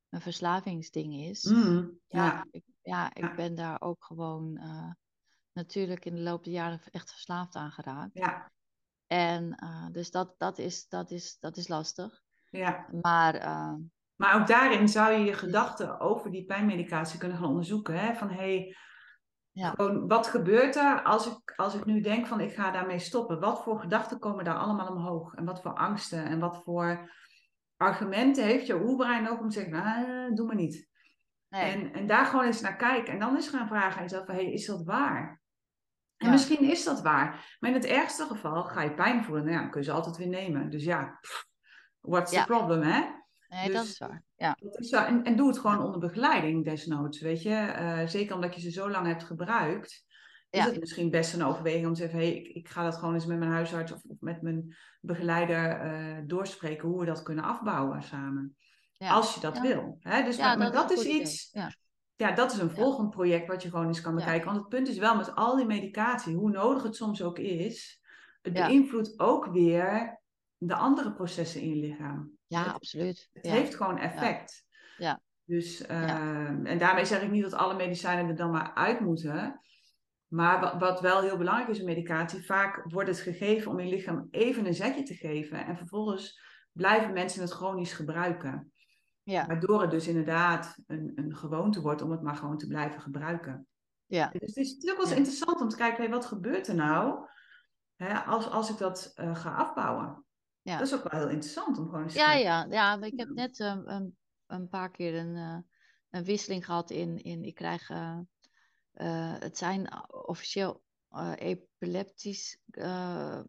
een 0.09 0.21
verslavingsding 0.21 1.13
is. 1.13 1.43
Mm. 1.43 1.99
Ja, 2.07 2.25
ja. 2.25 2.47
Ik, 2.51 2.63
ja, 2.81 3.13
ik 3.13 3.35
ben 3.35 3.55
daar 3.55 3.81
ook 3.81 4.05
gewoon 4.05 4.59
natuurlijk 5.57 6.05
in 6.05 6.15
de 6.15 6.21
loop 6.21 6.43
der 6.43 6.53
jaren 6.53 6.81
echt 6.91 7.11
verslaafd 7.11 7.55
aan 7.55 7.71
geraakt. 7.71 8.13
Ja. 8.13 8.51
En 9.07 9.57
uh, 9.63 9.87
dus 9.91 10.11
dat, 10.11 10.35
dat, 10.37 10.57
is, 10.57 10.87
dat, 10.87 11.11
is, 11.11 11.37
dat 11.39 11.57
is 11.57 11.67
lastig. 11.67 12.21
Ja. 12.49 12.85
Maar, 13.01 13.35
uh, 13.35 13.73
maar 14.15 14.39
ook 14.39 14.47
daarin 14.47 14.87
zou 14.87 15.13
je 15.13 15.25
je 15.25 15.33
gedachten 15.33 15.99
over 15.99 16.31
die 16.31 16.45
pijnmedicatie 16.45 17.19
kunnen 17.19 17.37
gaan 17.37 17.47
onderzoeken. 17.47 17.99
Hè? 17.99 18.15
Van 18.15 18.29
hey, 18.29 18.75
ja. 19.51 19.69
gewoon, 19.69 20.07
wat 20.07 20.27
gebeurt 20.27 20.75
er 20.75 21.03
als 21.03 21.27
ik, 21.27 21.53
als 21.55 21.75
ik 21.75 21.85
nu 21.85 22.01
denk 22.01 22.27
van 22.27 22.39
ik 22.39 22.53
ga 22.53 22.71
daarmee 22.71 22.99
stoppen? 22.99 23.39
Wat 23.39 23.63
voor 23.63 23.79
gedachten 23.79 24.19
komen 24.19 24.45
daar 24.45 24.57
allemaal 24.57 24.95
omhoog? 24.95 25.33
En 25.33 25.45
wat 25.45 25.61
voor 25.61 25.73
angsten 25.73 26.25
en 26.25 26.39
wat 26.39 26.63
voor 26.63 27.15
argumenten 27.77 28.43
heeft 28.43 28.67
je 28.67 28.81
oerbrein 28.81 29.29
ook 29.29 29.39
om 29.39 29.49
te 29.49 29.59
zeggen, 29.59 29.73
nou, 29.73 30.33
doe 30.33 30.45
maar 30.45 30.55
niet. 30.55 30.89
Nee. 31.49 31.71
En, 31.71 31.93
en 31.93 32.07
daar 32.07 32.25
gewoon 32.25 32.45
eens 32.45 32.61
naar 32.61 32.75
kijken. 32.75 33.13
En 33.13 33.19
dan 33.19 33.35
eens 33.35 33.49
gaan 33.49 33.67
vragen 33.67 33.97
aan 33.97 34.03
jezelf, 34.03 34.27
hey, 34.27 34.51
is 34.51 34.65
dat 34.65 34.83
waar? 34.83 35.41
En 36.17 36.29
misschien 36.29 36.69
is 36.69 36.83
dat 36.83 37.01
waar. 37.01 37.57
Maar 37.59 37.69
in 37.69 37.75
het 37.75 37.85
ergste 37.85 38.25
geval 38.25 38.63
ga 38.63 38.81
je 38.81 38.93
pijn 38.93 39.23
voelen. 39.23 39.43
Nou 39.43 39.55
ja, 39.55 39.61
dan 39.61 39.71
kun 39.71 39.81
je 39.81 39.87
ze 39.87 39.93
altijd 39.93 40.17
weer 40.17 40.27
nemen. 40.27 40.69
Dus 40.69 40.83
ja, 40.83 41.19
what's 41.99 42.31
the 42.31 42.43
problem, 42.45 42.81
hè? 42.81 43.01
Nee, 43.47 43.65
dus, 43.65 43.75
dat 43.75 43.85
is 43.85 43.97
waar. 43.97 44.23
Ja. 44.35 44.57
Dat 44.59 44.79
is 44.79 44.91
En, 44.91 45.23
en 45.23 45.35
doe 45.35 45.47
het 45.47 45.59
gewoon 45.59 45.81
onder 45.81 45.99
begeleiding 45.99 46.65
desnoods, 46.65 47.21
weet 47.21 47.41
je. 47.41 47.75
Uh, 47.79 48.07
zeker 48.07 48.35
omdat 48.35 48.55
je 48.55 48.61
ze 48.61 48.71
zo 48.71 48.89
lang 48.89 49.07
hebt 49.07 49.23
gebruikt. 49.23 50.05
Is 50.49 50.63
het 50.63 50.79
misschien 50.79 51.09
best 51.09 51.33
een 51.33 51.43
overweging 51.43 51.85
om 51.85 51.93
te 51.93 52.01
zeggen... 52.01 52.19
Hey, 52.19 52.35
ik, 52.35 52.47
ik 52.47 52.69
ga 52.69 52.83
dat 52.83 52.95
gewoon 52.95 53.13
eens 53.13 53.25
met 53.25 53.39
mijn 53.39 53.51
huisarts 53.51 53.91
of, 53.91 54.03
of 54.03 54.17
met 54.19 54.41
mijn 54.41 54.75
begeleider 55.01 55.85
uh, 55.85 56.17
doorspreken... 56.25 56.87
hoe 56.87 56.99
we 56.99 57.05
dat 57.05 57.23
kunnen 57.23 57.43
afbouwen 57.43 58.03
samen. 58.03 58.55
Ja. 58.91 59.09
Als 59.09 59.33
je 59.33 59.39
dat 59.39 59.59
wil. 59.59 59.97
Hè? 59.99 60.23
Dus 60.23 60.37
maar, 60.37 60.57
maar 60.57 60.71
dat, 60.71 60.91
is 60.91 61.03
iets... 61.03 61.51
Ja 62.17 62.31
dat 62.31 62.51
is 62.51 62.57
een 62.57 62.71
volgend 62.71 63.09
project 63.09 63.47
wat 63.47 63.63
je 63.63 63.69
gewoon 63.69 63.87
eens 63.87 64.01
kan 64.01 64.15
bekijken. 64.15 64.45
Want 64.45 64.57
het 64.57 64.69
punt 64.69 64.87
is 64.87 64.97
wel 64.97 65.15
met 65.15 65.35
al 65.35 65.55
die 65.55 65.65
medicatie, 65.65 66.35
hoe 66.35 66.51
nodig 66.51 66.83
het 66.83 66.95
soms 66.95 67.23
ook 67.23 67.39
is, 67.39 68.01
het 68.41 68.53
beïnvloedt 68.53 69.19
ook 69.19 69.45
weer 69.45 70.21
de 70.57 70.75
andere 70.75 71.13
processen 71.13 71.61
in 71.61 71.69
je 71.69 71.75
lichaam. 71.75 72.31
Ja, 72.47 72.63
absoluut. 72.63 73.29
Het 73.33 73.45
heeft 73.45 73.75
gewoon 73.75 73.97
effect. 73.97 74.65
Ja. 74.97 75.21
Dus, 75.43 75.85
ehm, 75.85 76.65
en 76.65 76.77
daarmee 76.77 77.05
zeg 77.05 77.21
ik 77.21 77.31
niet 77.31 77.43
dat 77.43 77.53
alle 77.53 77.75
medicijnen 77.75 78.27
er 78.27 78.35
dan 78.35 78.51
maar 78.51 78.73
uit 78.73 78.99
moeten. 78.99 79.61
Maar 80.27 80.59
wat, 80.59 80.73
wat 80.79 81.01
wel 81.01 81.21
heel 81.21 81.37
belangrijk 81.37 81.69
is 81.69 81.79
in 81.79 81.85
medicatie, 81.85 82.45
vaak 82.45 82.83
wordt 82.83 83.09
het 83.09 83.19
gegeven 83.19 83.71
om 83.71 83.79
je 83.79 83.89
lichaam 83.89 84.27
even 84.31 84.65
een 84.65 84.73
zetje 84.73 85.03
te 85.03 85.13
geven. 85.13 85.65
En 85.65 85.77
vervolgens 85.77 86.41
blijven 86.71 87.13
mensen 87.13 87.41
het 87.41 87.51
chronisch 87.51 87.93
gebruiken. 87.93 88.71
Ja. 89.27 89.45
Waardoor 89.45 89.81
het 89.81 89.91
dus 89.91 90.07
inderdaad 90.07 90.77
een, 90.85 91.11
een 91.15 91.35
gewoonte 91.35 91.81
wordt 91.81 92.01
om 92.01 92.11
het 92.11 92.21
maar 92.21 92.35
gewoon 92.35 92.57
te 92.57 92.67
blijven 92.67 93.01
gebruiken. 93.01 93.67
Ja. 94.05 94.29
Dus 94.29 94.41
het 94.41 94.57
is 94.57 94.73
natuurlijk 94.73 94.97
wel 95.01 95.07
eens 95.07 95.17
interessant 95.17 95.61
om 95.61 95.69
te 95.69 95.75
kijken, 95.75 96.09
wat 96.09 96.25
gebeurt 96.25 96.67
er 96.67 96.75
nou 96.75 97.27
hè, 97.95 98.19
als, 98.19 98.49
als 98.49 98.69
ik 98.69 98.77
dat 98.77 99.13
uh, 99.15 99.35
ga 99.35 99.53
afbouwen? 99.55 100.25
Ja. 100.61 100.77
Dat 100.77 100.87
is 100.87 100.93
ook 100.93 101.11
wel 101.11 101.21
heel 101.21 101.29
interessant 101.29 101.77
om 101.77 101.85
gewoon 101.85 102.03
eens 102.03 102.13
te 102.13 102.19
ja, 102.19 102.33
Ja, 102.33 102.65
ja, 102.69 103.01
ik 103.01 103.19
heb 103.19 103.29
net 103.29 103.59
uh, 103.59 103.77
een, 103.83 104.17
een 104.45 104.67
paar 104.67 104.91
keer 104.91 105.15
een, 105.15 105.35
uh, 105.35 105.57
een 106.09 106.23
wisseling 106.23 106.65
gehad 106.65 106.89
in, 106.89 107.17
in 107.17 107.43
ik 107.43 107.55
krijg, 107.55 107.87
het 109.39 109.57
zijn 109.57 110.05
officieel 110.09 110.83
epileptisch, 111.35 112.59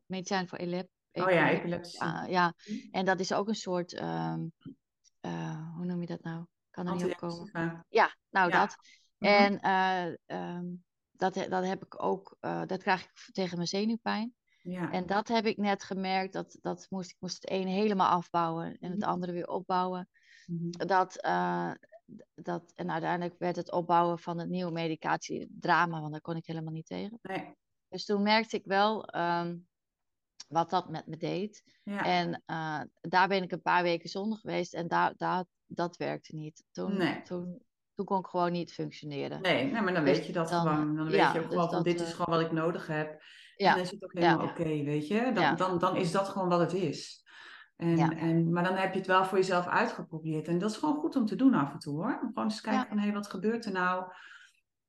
medicijn 0.06 0.48
voor 0.48 0.58
elep, 0.58 0.88
Oh 1.12 1.30
ja, 1.30 1.50
epileptisch. 1.50 1.98
ja, 2.28 2.54
en 2.90 3.04
dat 3.04 3.20
is 3.20 3.32
ook 3.32 3.48
een 3.48 3.54
soort 3.54 4.00
um, 4.00 4.52
uh, 5.28 5.76
hoe 5.76 5.84
noem 5.84 6.00
je 6.00 6.06
dat 6.06 6.22
nou? 6.22 6.46
Kan 6.70 6.86
er 6.86 6.94
niet 6.94 7.04
op 7.04 7.16
komen. 7.16 7.84
Ja, 7.88 8.16
nou 8.30 8.50
dat. 8.50 8.76
Mhm. 9.18 9.32
En 9.32 9.58
uh, 10.26 10.56
um, 10.56 10.84
dat, 11.10 11.34
dat 11.34 11.64
heb 11.64 11.84
ik 11.84 12.02
ook, 12.02 12.36
dat 12.40 12.82
krijg 12.82 13.02
ik 13.02 13.28
tegen 13.32 13.56
mijn 13.56 13.68
zenuwpijn. 13.68 14.34
Ja. 14.62 14.90
En 14.90 15.06
dat 15.06 15.28
heb 15.28 15.46
ik 15.46 15.56
net 15.56 15.82
gemerkt, 15.82 16.32
dat, 16.32 16.58
dat 16.60 16.86
moest, 16.88 17.10
ik 17.10 17.16
moest 17.18 17.34
het 17.34 17.50
een 17.50 17.66
helemaal 17.66 18.08
afbouwen 18.08 18.78
en 18.78 18.90
het 18.90 19.00
mhm. 19.00 19.08
andere 19.08 19.32
weer 19.32 19.48
opbouwen. 19.48 20.08
Mm 20.46 20.70
Dat, 20.70 21.18
dat, 22.34 22.72
en 22.74 22.90
uiteindelijk 22.90 23.38
werd 23.38 23.56
het 23.56 23.72
opbouwen 23.72 24.18
van 24.18 24.38
het 24.38 24.48
nieuwe 24.48 24.72
medicatie 24.72 25.48
drama, 25.60 26.00
want 26.00 26.12
daar 26.12 26.20
kon 26.20 26.36
ik 26.36 26.46
helemaal 26.46 26.72
niet 26.72 26.86
tegen. 26.86 27.18
Nee. 27.22 27.54
Dus 27.88 28.04
toen 28.04 28.22
merkte 28.22 28.56
ik 28.56 28.64
wel, 28.64 29.16
um, 29.16 29.68
wat 30.48 30.70
dat 30.70 30.88
met 30.88 31.06
me 31.06 31.16
deed. 31.16 31.62
Ja. 31.82 32.04
En 32.04 32.42
uh, 32.46 32.80
daar 33.00 33.28
ben 33.28 33.42
ik 33.42 33.52
een 33.52 33.62
paar 33.62 33.82
weken 33.82 34.08
zonder 34.08 34.38
geweest 34.38 34.74
en 34.74 34.88
daar, 34.88 35.12
daar, 35.16 35.44
dat 35.66 35.96
werkte 35.96 36.34
niet. 36.34 36.64
Toen, 36.70 36.96
nee. 36.96 37.22
toen, 37.22 37.62
toen 37.94 38.06
kon 38.06 38.18
ik 38.18 38.26
gewoon 38.26 38.52
niet 38.52 38.72
functioneren. 38.72 39.40
Nee, 39.40 39.64
nee 39.64 39.82
maar 39.82 39.94
dan 39.94 40.04
dus 40.04 40.16
weet 40.16 40.26
je 40.26 40.32
dat 40.32 40.48
dan, 40.48 40.60
gewoon. 40.60 40.96
Dan 40.96 41.08
weet 41.08 41.20
je 41.20 41.26
ook 41.26 41.34
dus 41.34 41.44
gewoon 41.44 41.70
van 41.70 41.82
dit 41.82 42.00
is 42.00 42.12
gewoon 42.12 42.38
wat 42.38 42.46
ik 42.46 42.52
nodig 42.52 42.86
heb. 42.86 43.22
Ja. 43.56 43.68
En 43.68 43.74
dan 43.74 43.84
is 43.84 43.90
het 43.90 44.04
ook 44.04 44.12
helemaal 44.12 44.48
oké, 44.48 44.60
okay, 44.60 44.84
weet 44.84 45.08
je. 45.08 45.30
Dan, 45.34 45.56
dan, 45.56 45.78
dan 45.78 45.96
is 45.96 46.12
dat 46.12 46.28
gewoon 46.28 46.48
wat 46.48 46.60
het 46.60 46.72
is. 46.72 47.26
En, 47.76 48.16
en, 48.16 48.52
maar 48.52 48.64
dan 48.64 48.74
heb 48.74 48.92
je 48.92 48.98
het 48.98 49.06
wel 49.06 49.24
voor 49.24 49.38
jezelf 49.38 49.66
uitgeprobeerd. 49.66 50.48
En 50.48 50.58
dat 50.58 50.70
is 50.70 50.76
gewoon 50.76 50.96
goed 50.96 51.16
om 51.16 51.26
te 51.26 51.36
doen 51.36 51.54
af 51.54 51.72
en 51.72 51.78
toe 51.78 51.96
hoor. 51.96 52.18
Gewoon 52.18 52.44
eens 52.44 52.60
kijken 52.60 52.88
van 52.88 52.96
hé, 52.98 53.04
hey, 53.04 53.12
wat 53.12 53.30
gebeurt 53.30 53.64
er 53.64 53.72
nou? 53.72 54.12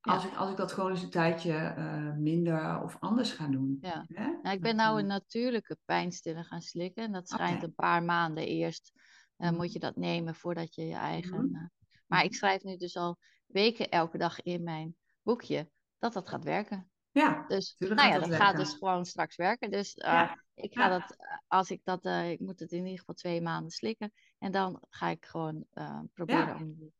Als, 0.00 0.24
ik, 0.24 0.34
als 0.34 0.50
ik 0.50 0.56
dat 0.56 0.72
gewoon 0.72 0.90
eens 0.90 1.02
een 1.02 1.10
tijdje 1.10 1.74
uh, 1.78 2.16
minder 2.16 2.82
of 2.82 2.96
anders 3.00 3.32
ga 3.32 3.46
doen. 3.46 3.78
Ja. 3.80 4.04
Nou, 4.08 4.56
ik 4.56 4.60
ben 4.60 4.76
nou 4.76 4.98
een 4.98 5.06
natuurlijke 5.06 5.78
pijnstiller 5.84 6.44
gaan 6.44 6.60
slikken. 6.60 7.04
En 7.04 7.12
dat 7.12 7.28
schijnt 7.28 7.56
okay. 7.56 7.68
een 7.68 7.74
paar 7.74 8.02
maanden 8.02 8.46
eerst. 8.46 8.92
Uh, 9.38 9.50
moet 9.50 9.72
je 9.72 9.78
dat 9.78 9.96
nemen 9.96 10.34
voordat 10.34 10.74
je 10.74 10.86
je 10.86 10.94
eigen. 10.94 11.44
Mm 11.44 11.54
-hmm. 11.54 11.62
uh, 11.62 11.68
maar 12.06 12.24
ik 12.24 12.34
schrijf 12.34 12.62
nu 12.62 12.76
dus 12.76 12.96
al 12.96 13.18
weken 13.46 13.88
elke 13.88 14.18
dag 14.18 14.42
in 14.42 14.62
mijn 14.62 14.96
boekje 15.22 15.70
dat 15.98 16.12
dat 16.12 16.28
gaat 16.28 16.44
werken. 16.44 16.90
Ja, 17.10 17.44
dus 17.48 17.74
nou 17.78 18.08
ja, 18.08 18.18
dat, 18.18 18.34
gaat 18.34 18.56
dus 18.56 18.72
gewoon 18.72 19.04
straks 19.04 19.36
werken. 19.36 19.70
Dus 19.70 19.92
ja. 19.94 20.42
ik 20.54 20.74
ga 20.74 20.88
ja. 20.88 20.98
dat, 20.98 21.16
als 21.46 21.70
ik 21.70 21.80
dat, 21.84 22.04
ik 22.04 22.40
moet 22.40 22.60
het 22.60 22.72
in 22.72 22.84
ieder 22.84 22.98
geval 22.98 23.14
twee 23.14 23.42
maanden 23.42 23.70
slikken. 23.70 24.12
En 24.38 24.52
dan 24.52 24.82
ga 24.88 25.08
ik 25.08 25.24
gewoon 25.24 25.66
proberen 26.12 26.56
om 26.56 26.74
die 26.74 26.92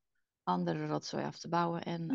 andere 0.42 0.86
rotzooi 0.86 1.24
af 1.24 1.38
te 1.38 1.48
bouwen. 1.48 1.82
En 1.82 2.06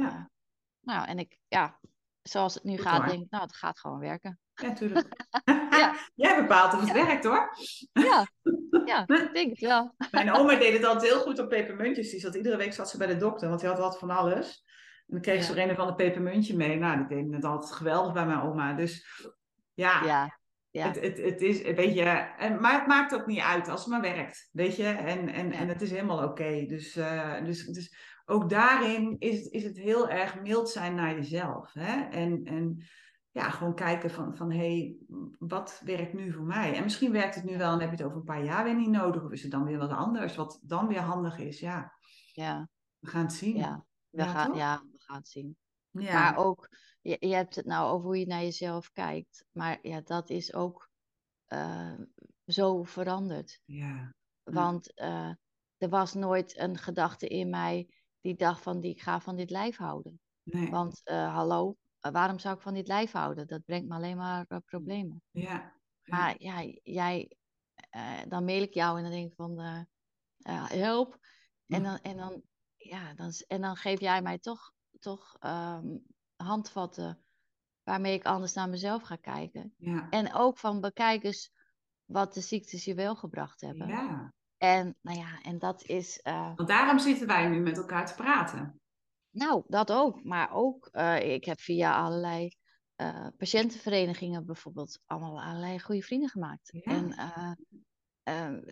nou, 0.86 1.08
en 1.08 1.20
ik, 1.20 1.38
ja, 1.48 1.80
zoals 2.22 2.54
het 2.54 2.64
nu 2.64 2.78
gaat, 2.78 3.10
denk 3.10 3.24
ik, 3.24 3.30
nou, 3.30 3.44
het 3.44 3.56
gaat 3.56 3.80
gewoon 3.80 4.00
werken. 4.00 4.40
Ja, 4.54 4.74
tuurlijk. 4.74 5.08
ja. 5.80 5.96
Jij 6.16 6.42
bepaalt 6.42 6.74
of 6.74 6.80
het 6.80 6.88
ja. 6.88 7.06
werkt, 7.06 7.24
hoor. 7.24 7.58
Ja, 7.94 8.28
ja, 8.86 9.08
ik 9.08 9.34
denk 9.34 9.50
het 9.50 9.60
wel. 9.60 9.96
Mijn 10.12 10.34
oma 10.34 10.56
deed 10.56 10.74
het 10.74 10.86
altijd 10.86 11.12
heel 11.12 11.22
goed 11.22 11.40
op 11.40 11.50
pepermuntjes. 11.50 12.10
Die 12.10 12.20
zat 12.20 12.36
iedere 12.36 12.58
week 12.58 12.74
zat 12.74 12.90
ze 12.90 12.98
bij 12.98 13.08
de 13.08 13.18
dokter, 13.18 13.48
want 13.48 13.60
die 13.60 13.70
had 13.70 13.80
wat 13.80 14.00
van 14.00 14.10
alles. 14.10 14.64
En 14.98 15.14
dan 15.14 15.22
kreeg 15.22 15.38
ja. 15.38 15.44
ze 15.44 15.62
er 15.62 15.70
een 15.70 15.76
van 15.76 15.88
de 15.88 15.96
pepermuntje 15.96 16.56
mee. 16.56 16.78
Nou, 16.78 16.98
die 16.98 17.08
deed 17.08 17.34
het 17.34 17.44
altijd 17.44 17.72
geweldig 17.72 18.14
bij 18.14 18.26
mijn 18.26 18.42
oma. 18.42 18.74
Dus 18.74 19.24
ja, 19.74 20.04
ja. 20.04 20.40
Ja. 20.76 20.88
Het, 20.88 21.02
het, 21.02 21.18
het 21.18 21.42
is, 21.42 21.62
weet 21.62 21.96
je, 21.96 22.04
en, 22.38 22.62
maar 22.62 22.74
het 22.74 22.88
maakt 22.88 23.14
ook 23.14 23.26
niet 23.26 23.40
uit 23.40 23.70
als 23.70 23.80
het 23.80 23.90
maar 23.90 24.02
werkt, 24.02 24.50
weet 24.52 24.76
je, 24.76 24.88
en, 24.88 25.30
en, 25.30 25.52
ja. 25.52 25.58
en 25.58 25.68
het 25.68 25.82
is 25.82 25.92
helemaal 25.92 26.18
oké. 26.18 26.28
Okay. 26.28 26.66
Dus, 26.66 26.98
uh, 26.98 27.44
dus, 27.44 27.66
dus 27.66 27.96
ook 28.26 28.50
daarin 28.50 29.16
is 29.20 29.44
het, 29.44 29.52
is 29.52 29.64
het 29.64 29.78
heel 29.78 30.10
erg 30.10 30.42
mild 30.42 30.70
zijn 30.70 30.96
naar 30.96 31.16
jezelf. 31.16 31.74
Hè? 31.74 32.02
En, 32.02 32.44
en 32.44 32.84
ja, 33.32 33.50
gewoon 33.50 33.76
kijken 33.76 34.12
van, 34.12 34.36
van 34.36 34.52
hé, 34.52 34.58
hey, 34.58 34.96
wat 35.40 35.82
werkt 35.86 36.14
nu 36.14 36.32
voor 36.34 36.46
mij? 36.46 36.76
En 36.76 36.84
misschien 36.84 37.12
werkt 37.12 37.36
het 37.36 37.44
nu 37.44 37.58
wel 37.58 37.74
en 37.74 37.80
heb 37.80 37.90
je 37.90 37.96
het 37.96 38.06
over 38.06 38.18
een 38.18 38.24
paar 38.24 38.44
jaar 38.44 38.64
weer 38.64 38.76
niet 38.76 38.90
nodig. 38.90 39.24
Of 39.24 39.32
is 39.32 39.42
het 39.42 39.52
dan 39.52 39.64
weer 39.64 39.78
wat 39.78 39.90
anders, 39.90 40.36
wat 40.36 40.60
dan 40.62 40.88
weer 40.88 41.02
handig 41.02 41.38
is. 41.38 41.60
Ja, 41.60 41.94
ja. 42.34 42.70
we 43.00 43.08
gaan 43.08 43.22
het 43.22 43.34
zien. 43.34 43.56
Ja, 43.56 43.86
we, 44.10 44.24
gaan, 44.24 44.56
ja, 44.56 44.84
we 44.92 45.00
gaan 45.02 45.18
het 45.18 45.28
zien. 45.28 45.58
Ja. 45.90 46.14
Maar 46.14 46.38
ook, 46.38 46.70
je, 47.02 47.18
je 47.20 47.34
hebt 47.34 47.56
het 47.56 47.66
nou 47.66 47.92
over 47.92 48.06
hoe 48.06 48.20
je 48.20 48.28
naar 48.28 48.42
jezelf 48.42 48.92
kijkt. 48.92 49.46
Maar 49.52 49.80
ja, 49.82 50.02
dat 50.02 50.30
is 50.30 50.54
ook 50.54 50.90
uh, 51.48 52.00
zo 52.46 52.84
veranderd. 52.84 53.62
Ja. 53.66 54.16
Want 54.44 54.92
uh, 55.00 55.34
er 55.78 55.90
was 55.90 56.14
nooit 56.14 56.58
een 56.58 56.78
gedachte 56.78 57.28
in 57.28 57.50
mij 57.50 57.90
die 58.26 58.36
dacht 58.36 58.62
van, 58.62 58.80
die, 58.80 58.92
ik 58.92 59.02
ga 59.02 59.20
van 59.20 59.36
dit 59.36 59.50
lijf 59.50 59.78
houden. 59.78 60.20
Nee. 60.44 60.70
Want 60.70 61.02
uh, 61.04 61.34
hallo, 61.34 61.76
waarom 62.00 62.40
zou 62.40 62.56
ik 62.56 62.62
van 62.62 62.74
dit 62.74 62.88
lijf 62.88 63.12
houden? 63.12 63.48
Dat 63.48 63.66
brengt 63.66 63.88
me 63.88 63.96
alleen 63.96 64.18
maar 64.18 64.62
problemen. 64.66 65.22
Ja. 65.32 65.74
Maar 66.04 66.36
ja, 66.38 66.64
jij, 66.84 67.38
dan 68.28 68.46
mail 68.46 68.62
ik 68.62 68.74
jou 68.74 68.98
en 68.98 69.04
dan 69.04 69.12
denk 69.12 69.30
ik 69.30 69.36
van, 69.36 69.86
help. 70.68 71.18
En 71.68 71.84
dan, 71.84 71.98
en 71.98 72.18
dan, 72.18 72.42
ja, 72.76 73.14
dan, 73.14 73.32
en 73.48 73.62
dan 73.62 73.76
geef 73.76 74.00
jij 74.00 74.22
mij 74.22 74.40
toch, 74.40 74.74
toch 75.00 75.38
um, 75.40 76.06
handvatten 76.36 77.24
waarmee 77.84 78.14
ik 78.14 78.26
anders 78.26 78.54
naar 78.54 78.70
mezelf 78.70 79.04
ga 79.04 79.16
kijken. 79.16 79.74
Ja. 79.78 80.10
En 80.10 80.34
ook 80.34 80.58
van 80.58 80.82
bekijk 80.82 81.24
eens 81.24 81.52
wat 82.06 82.34
de 82.34 82.42
ziektes 82.42 82.86
je 82.86 82.94
wel 82.94 83.16
gebracht 83.16 83.62
hebben. 83.62 83.88
Ja. 83.88 84.34
En 84.58 84.96
nou 85.02 85.18
ja, 85.18 85.42
en 85.42 85.60
dat 85.60 85.84
is. 85.84 86.20
Uh... 86.24 86.52
Want 86.56 86.70
daarom 86.70 87.00
zitten 87.00 87.28
wij 87.28 87.48
nu 87.48 87.60
met 87.60 87.78
elkaar 87.78 88.06
te 88.06 88.16
praten. 88.16 88.80
Nou, 89.30 89.64
dat 89.68 89.92
ook. 89.92 90.24
Maar 90.24 90.54
ook, 90.54 90.90
uh, 90.92 91.34
ik 91.34 91.46
heb 91.46 91.60
via 91.60 92.04
allerlei 92.04 92.56
uh, 93.02 93.28
patiëntenverenigingen 93.38 94.46
bijvoorbeeld 94.46 95.00
allemaal 95.06 95.42
allerlei 95.42 95.80
goede 95.80 96.02
vrienden 96.02 96.30
gemaakt. 96.30 96.70
Ja. 96.72 97.56
En 98.24 98.64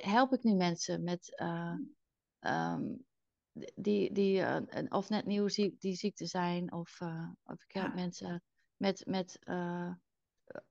help 0.00 0.32
ik 0.32 0.42
nu 0.42 0.54
mensen 0.54 1.02
met. 1.02 1.42
Um, 2.40 3.04
die, 3.74 4.12
die 4.12 4.44
of 4.88 5.08
net 5.08 5.26
nieuw 5.26 5.48
ziek, 5.48 5.80
die 5.80 5.94
ziekte 5.94 6.26
zijn, 6.26 6.72
of, 6.72 7.00
of 7.42 7.62
ik 7.62 7.72
help 7.72 7.86
ja. 7.86 7.94
mensen 7.94 8.42
met, 8.76 9.06
met 9.06 9.38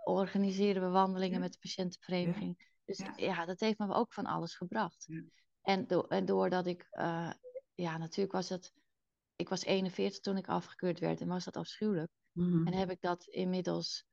organiseren 0.03 0.81
we 0.81 0.89
wandelingen 0.89 1.35
ja. 1.35 1.39
met 1.39 1.51
de 1.51 1.59
patiëntenvereniging. 1.59 2.68
Ja. 2.97 3.05
Dus 3.05 3.25
ja. 3.25 3.45
dat 3.45 3.59
heeft 3.59 3.77
me 3.77 3.93
ook 3.93 4.13
van 4.13 4.25
alles 4.25 4.55
gebracht. 4.55 5.07
En, 5.61 5.87
do 5.87 6.01
en 6.01 6.25
doordat 6.25 6.67
ik, 6.67 6.87
ja, 7.73 7.97
natuurlijk 7.97 8.31
was 8.31 8.49
het, 8.49 8.73
ik 9.35 9.49
was 9.49 9.63
41 9.63 10.19
toen 10.19 10.37
ik 10.37 10.47
afgekeurd 10.47 10.99
werd 10.99 11.21
en 11.21 11.27
was 11.27 11.45
dat 11.45 11.57
afschuwelijk. 11.57 12.11
Mm 12.31 12.51
-hmm. 12.51 12.67
En 12.67 12.73
heb 12.73 12.91
ik 12.91 13.01
dat 13.01 13.25
inmiddels 13.25 14.05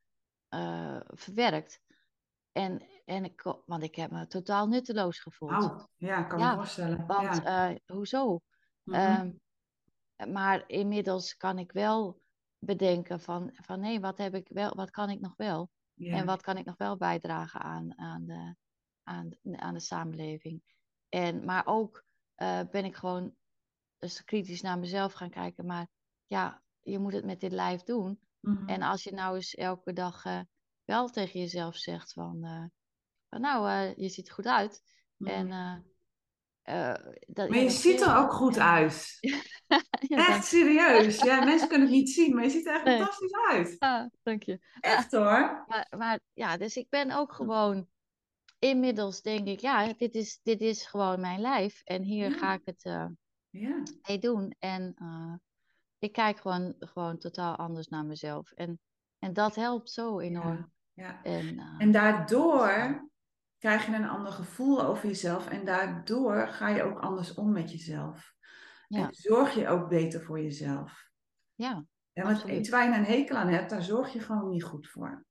verwerkt. 0.99 1.79
En, 2.51 2.81
en 3.05 3.23
ik, 3.23 3.41
want 3.65 3.83
ik 3.83 3.95
heb 3.95 4.11
me 4.11 4.27
totaal 4.27 4.67
nutteloos 4.67 5.19
gevoeld. 5.19 5.63
Oh, 5.63 5.83
ja, 5.95 6.23
kan 6.23 6.39
me 6.39 6.55
voorstellen. 6.55 7.05
Want 7.05 7.41
hoezo? 7.85 8.41
Mhm. 8.83 9.19
Um, 9.19 9.39
maar 10.31 10.63
inmiddels 10.67 11.37
kan 11.37 11.59
ik 11.59 11.71
wel 11.71 12.21
bedenken 12.59 13.19
van, 13.19 13.49
van 13.53 13.79
nee, 13.79 13.99
wat 13.99 14.17
heb 14.17 14.35
ik 14.35 14.47
wel, 14.49 14.75
wat 14.75 14.91
kan 14.91 15.09
ik 15.09 15.19
nog 15.19 15.33
wel? 15.35 15.69
Yeah. 15.93 16.19
En 16.19 16.25
wat 16.25 16.41
kan 16.41 16.57
ik 16.57 16.65
nog 16.65 16.77
wel 16.77 16.97
bijdragen 16.97 17.61
aan, 17.61 17.97
aan, 17.97 18.25
de, 18.25 18.55
aan, 19.07 19.29
aan 19.51 19.73
de 19.73 19.79
samenleving? 19.79 20.61
En, 21.09 21.45
maar 21.45 21.65
ook 21.65 22.03
uh, 22.37 22.61
ben 22.71 22.85
ik 22.85 22.95
gewoon 22.95 23.35
dus 23.97 24.23
kritisch 24.23 24.61
naar 24.61 24.79
mezelf 24.79 25.13
gaan 25.13 25.29
kijken. 25.29 25.65
Maar 25.65 25.87
ja, 26.27 26.63
je 26.81 26.99
moet 26.99 27.13
het 27.13 27.25
met 27.25 27.39
dit 27.39 27.51
lijf 27.51 27.83
doen. 27.83 28.19
Mm-hmm. 28.39 28.67
En 28.67 28.81
als 28.81 29.03
je 29.03 29.11
nou 29.11 29.35
eens 29.35 29.55
elke 29.55 29.93
dag 29.93 30.25
uh, 30.25 30.39
wel 30.85 31.09
tegen 31.09 31.39
jezelf 31.39 31.75
zegt 31.75 32.13
van, 32.13 32.45
uh, 32.45 32.65
van 33.29 33.41
nou, 33.41 33.93
je 33.97 34.09
ziet 34.09 34.27
er 34.27 34.33
goed 34.33 34.47
uit. 34.47 34.81
Mm-hmm. 35.17 35.51
En 35.51 35.85
uh, 36.69 36.93
dat, 37.27 37.49
maar 37.49 37.57
je 37.57 37.69
ziet 37.69 38.01
er 38.01 38.15
ook 38.15 38.33
goed 38.33 38.57
uit. 38.59 39.17
ja, 40.13 40.27
echt 40.27 40.45
serieus. 40.45 41.21
Ja, 41.21 41.43
mensen 41.45 41.67
kunnen 41.67 41.87
het 41.87 41.95
niet 41.95 42.09
zien, 42.09 42.35
maar 42.35 42.43
je 42.43 42.49
ziet 42.49 42.67
er 42.67 42.73
echt 42.73 42.83
Nee. 42.83 42.97
fantastisch 42.97 43.33
uit. 43.49 43.75
Ah, 43.79 44.05
dank 44.23 44.43
je. 44.43 44.59
Echt 44.79 45.11
hoor. 45.11 45.63
Maar, 45.67 45.93
maar 45.97 46.19
ja, 46.33 46.57
dus 46.57 46.77
ik 46.77 46.89
ben 46.89 47.11
ook 47.11 47.33
gewoon 47.33 47.87
inmiddels 48.59 49.21
denk 49.21 49.47
ik, 49.47 49.59
ja, 49.59 49.93
dit 49.93 50.15
is, 50.15 50.39
dit 50.43 50.61
is 50.61 50.85
gewoon 50.85 51.19
mijn 51.19 51.39
lijf 51.39 51.81
en 51.83 52.03
hier 52.03 52.29
Ja. 52.29 52.37
ga 52.37 52.53
ik 52.53 52.61
het 52.65 52.85
uh, 52.85 53.05
Ja. 53.49 53.83
mee 54.07 54.19
doen. 54.19 54.55
En 54.59 54.95
uh, 55.01 55.33
ik 55.97 56.11
kijk 56.11 56.39
gewoon, 56.39 56.75
gewoon 56.79 57.17
totaal 57.17 57.55
anders 57.55 57.87
naar 57.87 58.05
mezelf. 58.05 58.51
En, 58.51 58.79
en 59.19 59.33
dat 59.33 59.55
helpt 59.55 59.89
zo 59.91 60.19
enorm. 60.19 60.71
ja. 60.93 61.23
En, 61.23 61.45
uh, 61.45 61.75
En 61.77 61.91
daardoor 61.91 63.05
krijg 63.57 63.85
je 63.85 63.93
een 63.95 64.07
ander 64.09 64.31
gevoel 64.31 64.83
over 64.83 65.07
jezelf. 65.07 65.47
En 65.47 65.65
daardoor 65.65 66.47
ga 66.47 66.67
je 66.69 66.83
ook 66.83 66.99
anders 66.99 67.33
om 67.33 67.51
met 67.51 67.71
jezelf. 67.71 68.35
En 68.87 69.07
zorg 69.13 69.53
je 69.53 69.67
ook 69.67 69.89
beter 69.89 70.21
voor 70.21 70.41
jezelf. 70.41 71.09
ja, 71.55 71.85
En 72.13 72.23
Absoluut. 72.23 72.57
iets 72.59 72.69
waar 72.69 72.89
je 72.89 72.97
een 72.97 73.05
hekel 73.05 73.35
aan 73.35 73.47
hebt, 73.47 73.69
daar 73.69 73.83
zorg 73.83 74.13
je 74.13 74.19
gewoon 74.19 74.49
niet 74.49 74.63
goed 74.63 74.89
voor. 74.89 75.25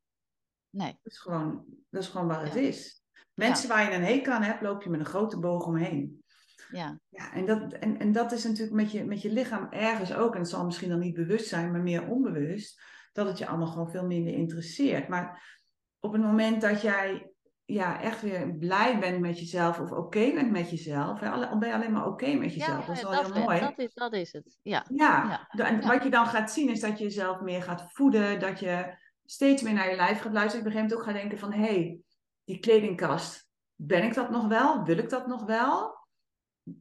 nee, 0.70 0.98
Dat 1.02 1.12
is 1.12 1.18
gewoon, 1.18 1.64
dat 1.90 2.02
is 2.02 2.08
gewoon 2.08 2.26
waar 2.26 2.44
het 2.44 2.54
is. 2.54 3.04
Mensen 3.36 3.68
waar 3.68 3.90
je 3.90 3.96
een 3.96 4.04
hekel 4.04 4.32
aan 4.32 4.42
hebt, 4.42 4.62
loop 4.62 4.82
je 4.82 4.90
met 4.90 5.00
een 5.00 5.06
grote 5.06 5.38
boog 5.38 5.66
omheen. 5.66 6.24
ja, 6.70 6.98
Ja, 7.08 7.32
en 7.32 7.46
dat, 7.46 7.72
en, 7.72 7.98
en 7.98 8.12
dat 8.12 8.32
is 8.32 8.44
natuurlijk 8.44 8.76
met 8.76 8.92
je, 8.92 9.04
met 9.04 9.22
je 9.22 9.32
lichaam 9.32 9.66
ergens 9.70 10.14
ook, 10.14 10.34
en 10.34 10.40
het 10.40 10.48
zal 10.48 10.64
misschien 10.64 10.88
dan 10.88 10.98
niet 10.98 11.14
bewust 11.14 11.48
zijn, 11.48 11.70
maar 11.70 11.80
meer 11.80 12.08
onbewust, 12.08 12.82
dat 13.12 13.26
het 13.26 13.38
je 13.38 13.46
allemaal 13.46 13.66
gewoon 13.66 13.90
veel 13.90 14.06
minder 14.06 14.34
interesseert. 14.34 15.08
Maar 15.08 15.54
op 16.00 16.12
het 16.12 16.22
moment 16.22 16.60
dat 16.60 16.82
jij 16.82 17.30
ja, 17.64 18.00
echt 18.00 18.20
weer 18.22 18.54
blij 18.54 18.98
bent 18.98 19.20
met 19.20 19.38
jezelf 19.38 19.80
of 19.80 19.90
oké 19.90 20.32
bent 20.32 20.50
met 20.50 20.70
jezelf, 20.70 21.20
hè, 21.20 21.58
ben 21.58 21.68
je 21.68 21.74
alleen 21.74 21.92
maar 21.92 22.06
oké 22.06 22.34
met 22.34 22.54
jezelf, 22.54 22.80
ja, 22.80 22.86
dat 22.86 22.96
is 22.96 23.02
wel 23.02 23.12
dat, 23.12 23.32
heel 23.32 23.44
mooi. 23.44 23.60
dat, 23.60 23.78
is, 23.78 23.94
dat 23.94 24.12
is 24.12 24.32
het. 24.32 24.58
Ja, 24.62 24.84
Ja, 24.94 25.46
en 25.66 25.86
wat 25.86 26.02
je 26.02 26.10
dan 26.10 26.26
gaat 26.26 26.52
zien 26.52 26.68
is 26.68 26.80
dat 26.80 26.98
je 26.98 27.04
jezelf 27.04 27.40
meer 27.40 27.62
gaat 27.62 27.84
voeden, 27.92 28.40
dat 28.40 28.60
je 28.60 28.96
steeds 29.24 29.62
meer 29.62 29.72
naar 29.72 29.90
je 29.90 29.96
lijf 29.96 30.20
gaat 30.20 30.32
luisteren. 30.32 30.66
Ik 30.66 30.72
moment 30.72 30.94
ook 30.94 31.02
gaat 31.02 31.14
denken 31.14 31.38
van, 31.38 31.52
hé, 31.52 31.60
hey, 31.60 32.00
die 32.46 32.58
kledingkast, 32.58 33.48
ben 33.74 34.02
ik 34.04 34.14
dat 34.14 34.30
nog 34.30 34.46
wel? 34.46 34.84
Wil 34.84 34.98
ik 34.98 35.08
dat 35.08 35.26
nog 35.26 35.44
wel? 35.44 35.94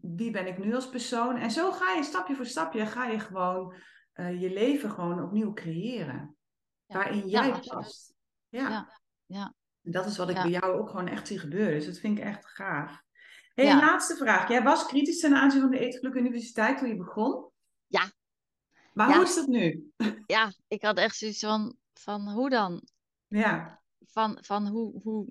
Wie 0.02 0.32
ben 0.32 0.48
ik 0.48 0.58
nu 0.58 0.76
als 0.76 0.90
persoon? 0.90 1.38
En 1.38 1.52
zo 1.52 1.72
ga 1.72 1.94
je 1.94 2.04
stapje 2.04 2.36
voor 2.36 2.46
stapje, 2.46 2.86
ga 2.86 3.06
je 3.06 3.20
gewoon 3.20 3.76
eh, 4.12 4.42
je 4.42 4.54
leven 4.54 4.92
gewoon 4.92 5.24
opnieuw 5.24 5.54
creëren. 5.54 6.38
Ja. 6.86 6.96
Waarin 6.96 7.28
Ja, 7.28 7.42
jij 7.42 7.54
absoluut. 7.54 7.84
past. 7.84 8.14
Ja. 8.50 8.70
Ja, 8.70 9.00
ja. 9.26 9.54
Dat 9.82 10.06
is 10.06 10.18
wat 10.18 10.30
ik 10.30 10.36
Ja. 10.36 10.42
bij 10.42 10.52
jou 10.52 10.80
ook 10.80 10.90
gewoon 10.90 11.08
echt 11.08 11.28
zie 11.28 11.40
gebeuren. 11.40 11.74
Dus 11.74 11.86
dat 11.86 11.98
vind 11.98 12.18
ik 12.18 12.24
echt 12.24 12.46
gaaf. 12.46 13.02
Hey, 13.54 13.66
Ja. 13.66 13.72
een 13.74 13.86
laatste 13.86 14.16
vraag. 14.16 14.50
Jij 14.50 14.64
was 14.64 14.86
kritisch 14.86 15.20
ten 15.20 15.34
aanzien 15.36 15.62
van 15.62 15.70
de 15.70 15.80
Eetgeluk 15.80 16.14
Universiteit 16.14 16.78
toen 16.78 16.88
je 16.88 16.96
begon. 16.96 17.50
Ja. 17.88 18.12
Maar 18.94 19.10
Ja. 19.10 19.16
hoe 19.16 19.24
is 19.24 19.36
dat 19.36 19.48
nu? 19.48 19.92
ja, 20.26 20.54
ik 20.68 20.82
had 20.82 20.98
echt 20.98 21.16
zoiets 21.16 21.40
van, 21.40 21.76
van 21.94 22.30
hoe 22.30 22.50
dan? 22.50 22.82
Ja. 23.28 23.84
van, 24.08 24.38
van 24.42 24.68
hoe, 24.68 25.02
hoe, 25.04 25.28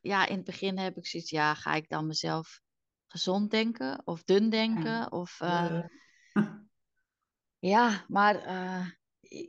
ja, 0.00 0.26
in 0.26 0.36
het 0.36 0.44
begin 0.44 0.78
heb 0.78 0.96
ik 0.96 1.06
zoiets, 1.06 1.30
ja, 1.30 1.54
ga 1.54 1.74
ik 1.74 1.88
dan 1.88 2.06
mezelf 2.06 2.60
gezond 3.06 3.50
denken 3.50 4.02
of 4.04 4.22
dun 4.24 4.50
denken? 4.50 5.12
Of, 5.12 5.40
eh, 5.40 5.78
Eh, 5.78 5.84
ja, 7.58 8.04
maar 8.08 8.36
eh, 8.36 8.86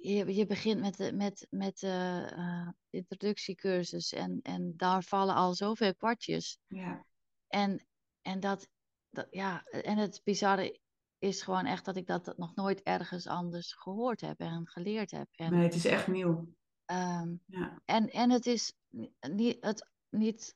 je, 0.02 0.34
je 0.36 0.46
begint 0.46 0.80
met 0.80 0.98
de, 0.98 1.14
met, 1.14 1.48
met 1.50 1.80
de 1.80 2.28
eh, 2.36 2.68
introductiecursus 2.90 4.14
en, 4.14 4.40
en 4.42 4.74
daar 4.78 5.04
vallen 5.04 5.36
al 5.36 5.54
zoveel 5.54 5.96
kwartjes. 5.96 6.60
ja. 6.68 7.06
En, 7.48 7.88
en, 8.22 8.40
dat, 8.40 8.68
dat, 9.10 9.28
ja, 9.32 9.64
en 9.64 9.98
het 9.98 10.22
bizarre 10.24 10.80
is 11.18 11.42
gewoon 11.42 11.66
echt 11.66 11.86
dat 11.86 11.96
ik 11.96 12.08
dat 12.08 12.38
nog 12.38 12.56
nooit 12.56 12.82
ergens 12.84 13.28
anders 13.28 13.74
gehoord 13.74 14.22
heb 14.22 14.40
en 14.40 14.68
geleerd 14.68 15.12
heb. 15.12 15.28
En, 15.32 15.54
Nee, 15.54 15.64
het 15.64 15.76
is 15.76 15.86
echt 15.86 16.08
nieuw. 16.08 16.54
ehm, 16.86 17.36
Ja. 17.46 17.82
En, 17.86 18.10
en 18.10 18.30
het 18.30 18.46
is 18.46 18.74
ni- 18.90 19.14
niet, 19.20 19.58
het, 19.62 19.90
niet, 20.10 20.56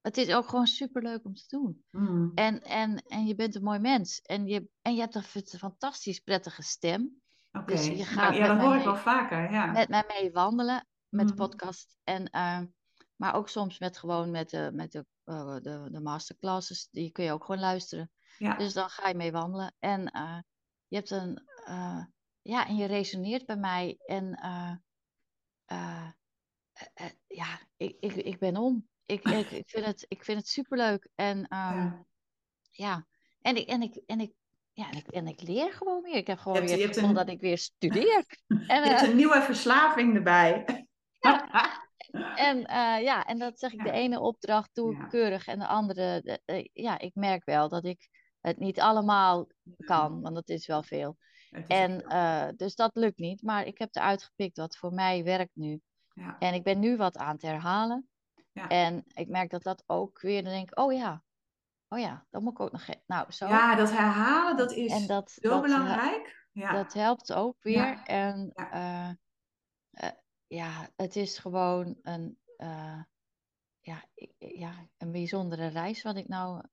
het 0.00 0.16
is 0.16 0.32
ook 0.32 0.48
gewoon 0.48 0.66
superleuk 0.66 1.24
om 1.24 1.34
te 1.34 1.44
doen. 1.48 1.84
Mm. 1.90 2.32
En, 2.34 2.60
en, 2.62 2.96
en 2.96 3.26
je 3.26 3.34
bent 3.34 3.54
een 3.54 3.62
mooi 3.62 3.78
mens. 3.78 4.20
En 4.20 4.46
je, 4.46 4.68
en 4.82 4.94
je 4.94 5.00
hebt 5.00 5.14
een 5.14 5.42
fantastisch 5.44 6.18
prettige 6.20 6.62
stem. 6.62 7.20
Oké. 7.52 7.72
Dus 7.72 7.86
je 7.86 7.96
Ja, 7.96 8.04
gaat 8.04 8.34
ja, 8.34 8.40
met 8.40 8.48
dat 8.48 8.66
hoor 8.66 8.76
ik 8.76 8.84
wel 8.84 8.96
vaker. 8.96 9.50
Ja. 9.52 9.66
Met 9.66 9.88
mij 9.88 10.04
mee 10.08 10.32
wandelen 10.32 10.86
met 11.08 11.28
de 11.28 11.34
Mhm. 11.34 11.42
podcast. 11.42 11.96
En, 12.04 12.30
eh, 12.30 12.60
maar 13.16 13.34
ook 13.34 13.48
soms 13.48 13.78
met 13.78 13.98
gewoon 13.98 14.30
met 14.30 14.50
de, 14.50 14.70
met 14.74 14.92
de, 14.92 15.06
eh, 15.24 15.54
de, 15.54 15.88
de 15.90 16.00
masterclasses. 16.00 16.88
Die 16.90 17.10
kun 17.10 17.24
je 17.24 17.32
ook 17.32 17.44
gewoon 17.44 17.60
luisteren. 17.60 18.10
Ja. 18.38 18.56
Dus 18.56 18.72
dan 18.72 18.88
ga 18.88 19.08
je 19.08 19.14
mee 19.14 19.32
wandelen. 19.32 19.74
En 19.78 20.06
eh, 20.06 20.38
je 20.88 20.96
hebt 20.96 21.10
een. 21.10 21.48
ja, 22.42 22.66
en 22.66 22.76
je 22.76 22.84
resoneert 22.84 23.46
bij 23.46 23.56
mij. 23.56 23.98
En 24.06 24.38
ja, 27.26 27.60
ik, 27.76 27.96
ik, 28.00 28.14
ik 28.14 28.38
ben 28.38 28.56
om. 28.56 28.88
Ik, 29.10 29.28
ik, 29.28 29.50
ik, 29.50 29.68
vind 29.68 29.86
het, 29.86 30.04
ik 30.08 30.24
vind 30.24 30.38
het 30.38 30.48
superleuk. 30.48 31.08
En 31.14 31.46
ehm, 31.48 31.76
Ja. 31.76 32.06
ja, 32.70 33.06
en 33.40 33.56
ik, 33.56 33.68
en 33.68 33.82
ik, 33.82 34.02
en 34.06 34.20
ik, 34.20 34.32
ja, 34.72 34.90
en 34.90 34.96
ik, 34.96 35.06
en 35.06 35.26
ik 35.26 35.42
leer 35.42 35.72
gewoon 35.72 36.02
weer. 36.02 36.14
Ik 36.14 36.26
heb 36.26 36.38
gewoon 36.38 36.66
weer 36.66 36.86
het 36.86 36.98
gevoel 36.98 37.14
dat 37.14 37.28
ik 37.28 37.40
weer 37.40 37.58
studeer. 37.58 38.24
en, 38.66 38.82
je 38.82 38.88
hebt 38.88 39.02
een 39.02 39.16
nieuwe 39.16 39.42
verslaving 39.42 40.14
erbij. 40.14 40.64
en 42.48 42.58
ja, 43.02 43.26
en 43.26 43.38
dat 43.38 43.58
zeg 43.58 43.72
ik, 43.72 43.84
de 43.84 43.90
ene 43.90 44.20
opdracht 44.20 44.70
doe 44.72 44.92
ik 44.92 45.08
keurig 45.08 45.46
en 45.46 45.58
de 45.58 45.66
andere, 45.66 46.40
ja, 46.72 46.98
ik 46.98 47.14
merk 47.14 47.44
wel 47.44 47.68
dat 47.68 47.84
ik 47.84 48.08
het 48.40 48.58
niet 48.58 48.80
allemaal 48.80 49.46
kan, 49.76 50.20
want 50.20 50.34
dat 50.34 50.48
is 50.48 50.66
wel 50.66 50.82
veel. 50.82 51.16
En 51.66 52.04
dus 52.56 52.74
dat 52.74 52.90
lukt 52.94 53.18
niet, 53.18 53.42
maar 53.42 53.66
ik 53.66 53.78
heb 53.78 53.94
eruit 53.94 54.22
gepikt 54.22 54.56
wat 54.56 54.76
voor 54.76 54.92
mij 54.92 55.24
werkt 55.24 55.54
nu. 55.54 55.80
Ja. 56.14 56.38
En 56.38 56.54
ik 56.54 56.62
ben 56.62 56.78
nu 56.78 56.96
wat 56.96 57.16
aan 57.16 57.32
het 57.32 57.42
herhalen. 57.42 58.08
Ja. 58.52 58.68
En 58.68 59.04
ik 59.06 59.28
merk 59.28 59.50
dat 59.50 59.62
dat 59.62 59.82
ook 59.86 60.20
weer, 60.20 60.42
dan 60.42 60.52
denk 60.52 60.70
ik, 60.70 60.78
oh 60.78 60.92
ja, 60.92 61.22
oh 61.88 61.98
ja, 61.98 62.26
dat 62.30 62.42
moet 62.42 62.52
ik 62.52 62.60
ook 62.60 62.72
nog. 62.72 62.86
Nou, 63.06 63.32
zo. 63.32 63.48
Ja, 63.48 63.74
dat 63.74 63.90
herhalen, 63.90 64.56
dat 64.56 64.72
is 64.72 64.92
en 64.92 65.06
dat, 65.06 65.30
zo 65.30 65.60
belangrijk. 65.60 66.48
Ja. 66.52 66.72
Dat 66.72 66.92
helpt 66.92 67.32
ook 67.32 67.56
weer. 67.60 68.02
En 68.04 68.52
uh, 68.54 69.10
uh, 69.90 70.10
ja, 70.46 70.88
het 70.96 71.16
is 71.16 71.38
gewoon 71.38 71.98
een, 72.02 72.38
uh, 72.58 73.02
ja, 73.80 74.04
ja, 74.38 74.88
een 74.96 75.12
bijzondere 75.12 75.66
reis 75.66 76.02
wat 76.02 76.16
ik 76.16 76.28
nou 76.28 76.64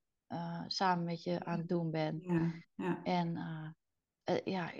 samen 0.67 1.05
met 1.05 1.23
je 1.23 1.45
aan 1.45 1.57
het 1.57 1.67
doen 1.67 1.91
ben. 1.91 2.21
Ja. 2.75 3.03
En 3.03 3.33
ja, 4.43 4.71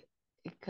ik, 0.41 0.68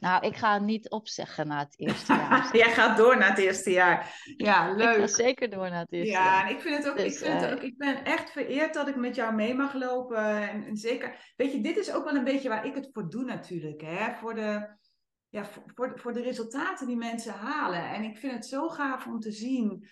nou, 0.00 0.26
ik 0.26 0.36
ga 0.36 0.58
niet 0.58 0.90
opzeggen 0.90 1.46
na 1.46 1.58
het 1.58 1.74
eerste 1.76 2.12
jaar. 2.28 2.56
Jij 2.56 2.70
gaat 2.70 2.96
door 2.96 3.18
na 3.18 3.28
het 3.28 3.38
eerste 3.38 3.70
jaar. 3.70 4.22
Ja, 4.36 4.72
leuk. 4.72 4.94
Ik 4.94 5.00
ga 5.00 5.06
zeker 5.06 5.50
door 5.50 5.70
na 5.70 5.78
het 5.78 5.92
eerste 5.92 6.12
ja, 6.12 6.24
jaar. 6.24 6.34
Ja, 6.34 6.48
en 6.48 6.54
ik 6.54 6.60
vind 6.60 6.76
het 6.76 6.88
ook, 6.88 6.96
ik, 6.98 7.04
dus, 7.04 7.18
vind 7.18 7.40
het 7.40 7.52
ook, 7.52 7.62
ik 7.62 7.78
ben 7.78 8.04
echt 8.04 8.30
vereerd 8.30 8.74
dat 8.74 8.88
ik 8.88 8.96
met 8.96 9.14
jou 9.14 9.34
mee 9.34 9.54
mag 9.54 9.74
lopen. 9.74 10.50
En, 10.50 10.64
en, 10.64 10.76
zeker, 10.76 11.32
weet 11.36 11.52
je, 11.52 11.60
dit 11.60 11.76
is 11.76 11.92
ook 11.92 12.04
wel 12.04 12.14
een 12.14 12.24
beetje 12.24 12.48
waar 12.48 12.66
ik 12.66 12.74
het 12.74 12.88
voor 12.92 13.08
doe 13.08 13.24
natuurlijk. 13.24 13.80
Hè? 13.80 14.14
Voor 14.14 14.34
de, 14.34 14.76
ja, 15.28 15.44
voor, 15.74 15.92
voor 15.94 16.12
de 16.12 16.22
resultaten 16.22 16.86
die 16.86 16.96
mensen 16.96 17.32
halen. 17.32 17.88
En 17.88 18.02
ik 18.02 18.16
vind 18.16 18.32
het 18.32 18.46
zo 18.46 18.68
gaaf 18.68 19.06
om 19.06 19.20
te 19.20 19.32
zien 19.32 19.88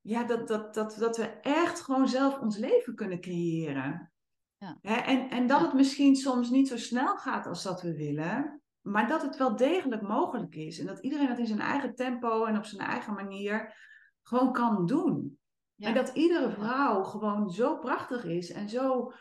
ja, 0.00 0.24
dat, 0.24 0.48
dat, 0.48 0.74
dat, 0.74 0.96
dat 0.98 1.16
we 1.16 1.24
echt 1.40 1.80
gewoon 1.80 2.08
zelf 2.08 2.38
ons 2.38 2.56
leven 2.56 2.94
kunnen 2.94 3.20
creëren. 3.20 4.12
Ja. 4.58 4.78
Hè? 4.80 4.94
En, 4.94 5.30
en 5.30 5.46
dat 5.46 5.60
het 5.60 5.72
misschien 5.72 6.16
soms 6.16 6.50
niet 6.50 6.68
zo 6.68 6.76
snel 6.76 7.16
gaat 7.16 7.46
als 7.46 7.62
dat 7.62 7.82
we 7.82 7.96
willen. 7.96 8.61
Maar 8.82 9.08
dat 9.08 9.22
het 9.22 9.36
wel 9.36 9.56
degelijk 9.56 10.02
mogelijk 10.02 10.54
is. 10.54 10.78
En 10.78 10.86
dat 10.86 10.98
iedereen 10.98 11.28
dat 11.28 11.38
in 11.38 11.46
zijn 11.46 11.60
eigen 11.60 11.94
tempo 11.94 12.44
en 12.44 12.56
op 12.56 12.64
zijn 12.64 12.88
eigen 12.88 13.14
manier 13.14 13.74
gewoon 14.22 14.52
kan 14.52 14.86
doen. 14.86 15.38
En 15.78 15.94
dat 15.94 16.08
iedere 16.08 16.50
vrouw 16.50 17.02
gewoon 17.02 17.50
zo 17.50 17.78
prachtig 17.78 18.24
is 18.24 18.50
en 18.50 18.68
zo, 18.68 19.12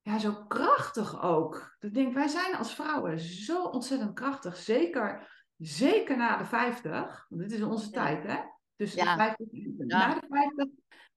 ja, 0.00 0.18
zo 0.18 0.44
krachtig 0.48 1.22
ook. 1.22 1.76
Ik 1.78 1.94
denk, 1.94 2.14
wij 2.14 2.28
zijn 2.28 2.54
als 2.54 2.74
vrouwen 2.74 3.18
zo 3.20 3.64
ontzettend 3.64 4.14
krachtig. 4.14 4.56
Zeker, 4.56 5.28
zeker 5.56 6.16
na 6.16 6.36
de 6.36 6.44
50. 6.44 7.26
Want 7.28 7.42
dit 7.42 7.52
is 7.52 7.62
onze 7.62 7.90
tijd, 7.90 8.22
hè? 8.22 8.36
Dus 8.76 8.94
de 8.94 9.04
50, 9.04 9.46
na 9.76 10.14
de 10.14 10.26
50 10.28 10.66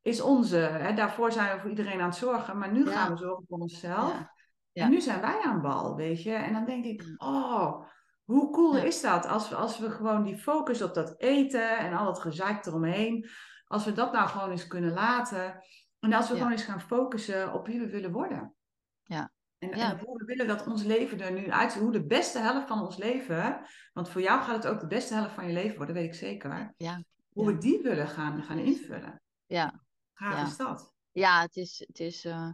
is 0.02 0.22
onze. 0.22 0.58
Hè? 0.58 0.94
Daarvoor 0.94 1.32
zijn 1.32 1.56
we 1.56 1.62
voor 1.62 1.70
iedereen 1.70 2.00
aan 2.00 2.10
het 2.10 2.18
zorgen. 2.18 2.58
Maar 2.58 2.72
nu 2.72 2.86
gaan 2.88 3.12
we 3.12 3.18
zorgen 3.18 3.46
voor 3.48 3.60
onszelf. 3.60 4.38
En 4.74 4.90
nu 4.90 5.02
zijn 5.02 5.22
wij 5.22 5.42
aan 5.42 5.62
bal, 5.62 5.96
weet 5.96 6.24
je. 6.24 6.34
En 6.34 6.54
dan 6.54 6.66
denk 6.66 6.86
ik, 6.86 7.14
oh, 7.18 7.86
hoe 8.24 8.52
cool 8.52 8.78
is 8.78 9.02
dat 9.02 9.26
als 9.26 9.50
we, 9.50 9.56
als 9.56 9.80
we 9.80 9.90
gewoon 9.90 10.24
die 10.24 10.38
focus 10.38 10.82
op 10.82 10.94
dat 10.94 11.14
eten 11.18 11.78
en 11.78 11.94
al 11.94 12.08
het 12.08 12.20
gezeik 12.20 12.66
eromheen, 12.66 13.30
als 13.66 13.86
we 13.86 13.94
dat 13.94 14.12
nou 14.12 14.28
gewoon 14.28 14.52
eens 14.52 14.68
kunnen 14.68 14.94
laten. 14.94 15.64
En 16.00 16.14
als 16.14 16.30
we 16.30 16.36
gewoon 16.36 16.52
eens 16.52 16.64
gaan 16.64 16.82
focussen 16.82 17.54
op 17.54 17.68
wie 17.68 17.80
we 17.80 17.90
willen 17.90 18.12
worden. 18.12 18.56
Ja. 19.04 19.32
En, 19.58 19.72
en, 19.72 20.00
hoe 20.00 20.18
we 20.18 20.26
willen 20.26 20.48
dat 20.48 20.68
ons 20.68 20.84
leven 20.84 21.22
er 21.22 21.32
nu 21.32 21.52
uitziet. 21.52 21.82
Hoe 21.82 21.92
de 21.92 22.06
beste 22.06 22.40
helft 22.40 22.68
van 22.68 22.82
ons 22.82 22.98
leven, 22.98 23.62
want 23.94 24.10
voor 24.10 24.22
jou 24.22 24.42
gaat 24.42 24.64
het 24.64 24.68
ook 24.68 24.80
de 24.80 24.88
beste 24.88 25.14
helft 25.14 25.34
van 25.34 25.48
je 25.48 25.54
leven 25.54 25.78
worden, 25.78 25.96
weet 25.96 26.06
ik 26.06 26.14
zeker. 26.14 26.74
Ja. 26.78 27.04
Hoe 27.30 27.46
we 27.46 27.58
die 27.58 27.82
willen 27.82 28.08
gaan, 28.08 28.44
gaan 28.44 28.58
invullen. 28.58 29.22
Ja. 29.46 29.82
Gaaf 30.14 30.48
is 30.48 30.58
dat. 30.58 30.94
Ja, 31.12 31.42
het 31.42 31.56
is, 31.56 31.84
het 31.88 32.00
is 32.00 32.26
uh, 32.26 32.52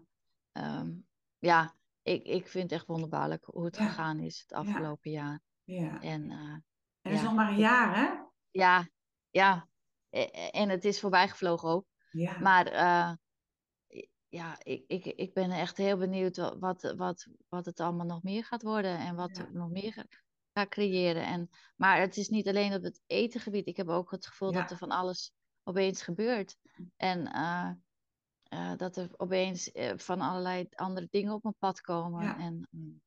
um, 0.53 1.05
ja, 1.39 1.73
ik, 2.05 2.23
ik 2.23 2.47
vind 2.47 2.63
het 2.63 2.79
echt 2.79 2.87
wonderbaarlijk 2.87 3.45
hoe 3.45 3.65
het 3.65 3.77
gegaan 3.77 4.19
is 4.19 4.39
het 4.39 4.53
afgelopen 4.53 5.11
jaar. 5.11 5.41
Ja. 5.63 6.01
En, 6.01 6.23
uh, 6.23 6.39
en 6.39 6.63
het 7.01 7.13
is 7.13 7.21
nog 7.21 7.33
maar 7.33 7.51
een 7.51 7.57
jaar, 7.57 7.95
hè? 7.95 8.13
Ja, 8.51 8.89
ja. 9.29 9.67
En 10.51 10.69
het 10.69 10.85
is 10.85 10.99
voorbij 10.99 11.29
gevlogen 11.29 11.69
ook. 11.69 11.85
Ja. 12.11 12.39
Maar 12.39 12.73
uh, 12.73 13.11
ja, 14.27 14.55
ik, 14.63 14.83
ik, 14.87 15.05
ik 15.05 15.33
ben 15.33 15.51
echt 15.51 15.77
heel 15.77 15.97
benieuwd 15.97 16.37
wat, 16.59 16.93
wat, 16.97 17.27
wat 17.47 17.65
het 17.65 17.79
allemaal 17.79 18.05
nog 18.05 18.23
meer 18.23 18.45
gaat 18.45 18.63
worden 18.63 18.97
en 18.97 19.15
wat 19.15 19.37
er 19.37 19.49
nog 19.53 19.69
meer 19.69 19.91
gaat 20.53 20.69
creëren. 20.69 21.25
En, 21.25 21.49
maar 21.75 21.99
het 21.99 22.17
is 22.17 22.29
niet 22.29 22.47
alleen 22.47 22.73
op 22.73 22.83
het 22.83 23.01
etengebied. 23.05 23.67
Ik 23.67 23.77
heb 23.77 23.87
ook 23.87 24.11
het 24.11 24.27
gevoel 24.27 24.51
dat 24.51 24.71
er 24.71 24.77
van 24.77 24.91
alles 24.91 25.33
opeens 25.63 26.01
gebeurt. 26.01 26.57
En 26.97 27.19
uh, 27.35 27.71
uh, 28.55 28.77
dat 28.77 28.97
er 28.97 29.09
opeens 29.17 29.69
uh, 29.73 29.91
van 29.95 30.21
allerlei 30.21 30.67
andere 30.75 31.07
dingen 31.09 31.33
op 31.33 31.43
mijn 31.43 31.55
pad 31.59 31.81
komen. 31.81 32.23
Ja. 32.23 32.37
En 32.37 32.67
um, 32.71 33.01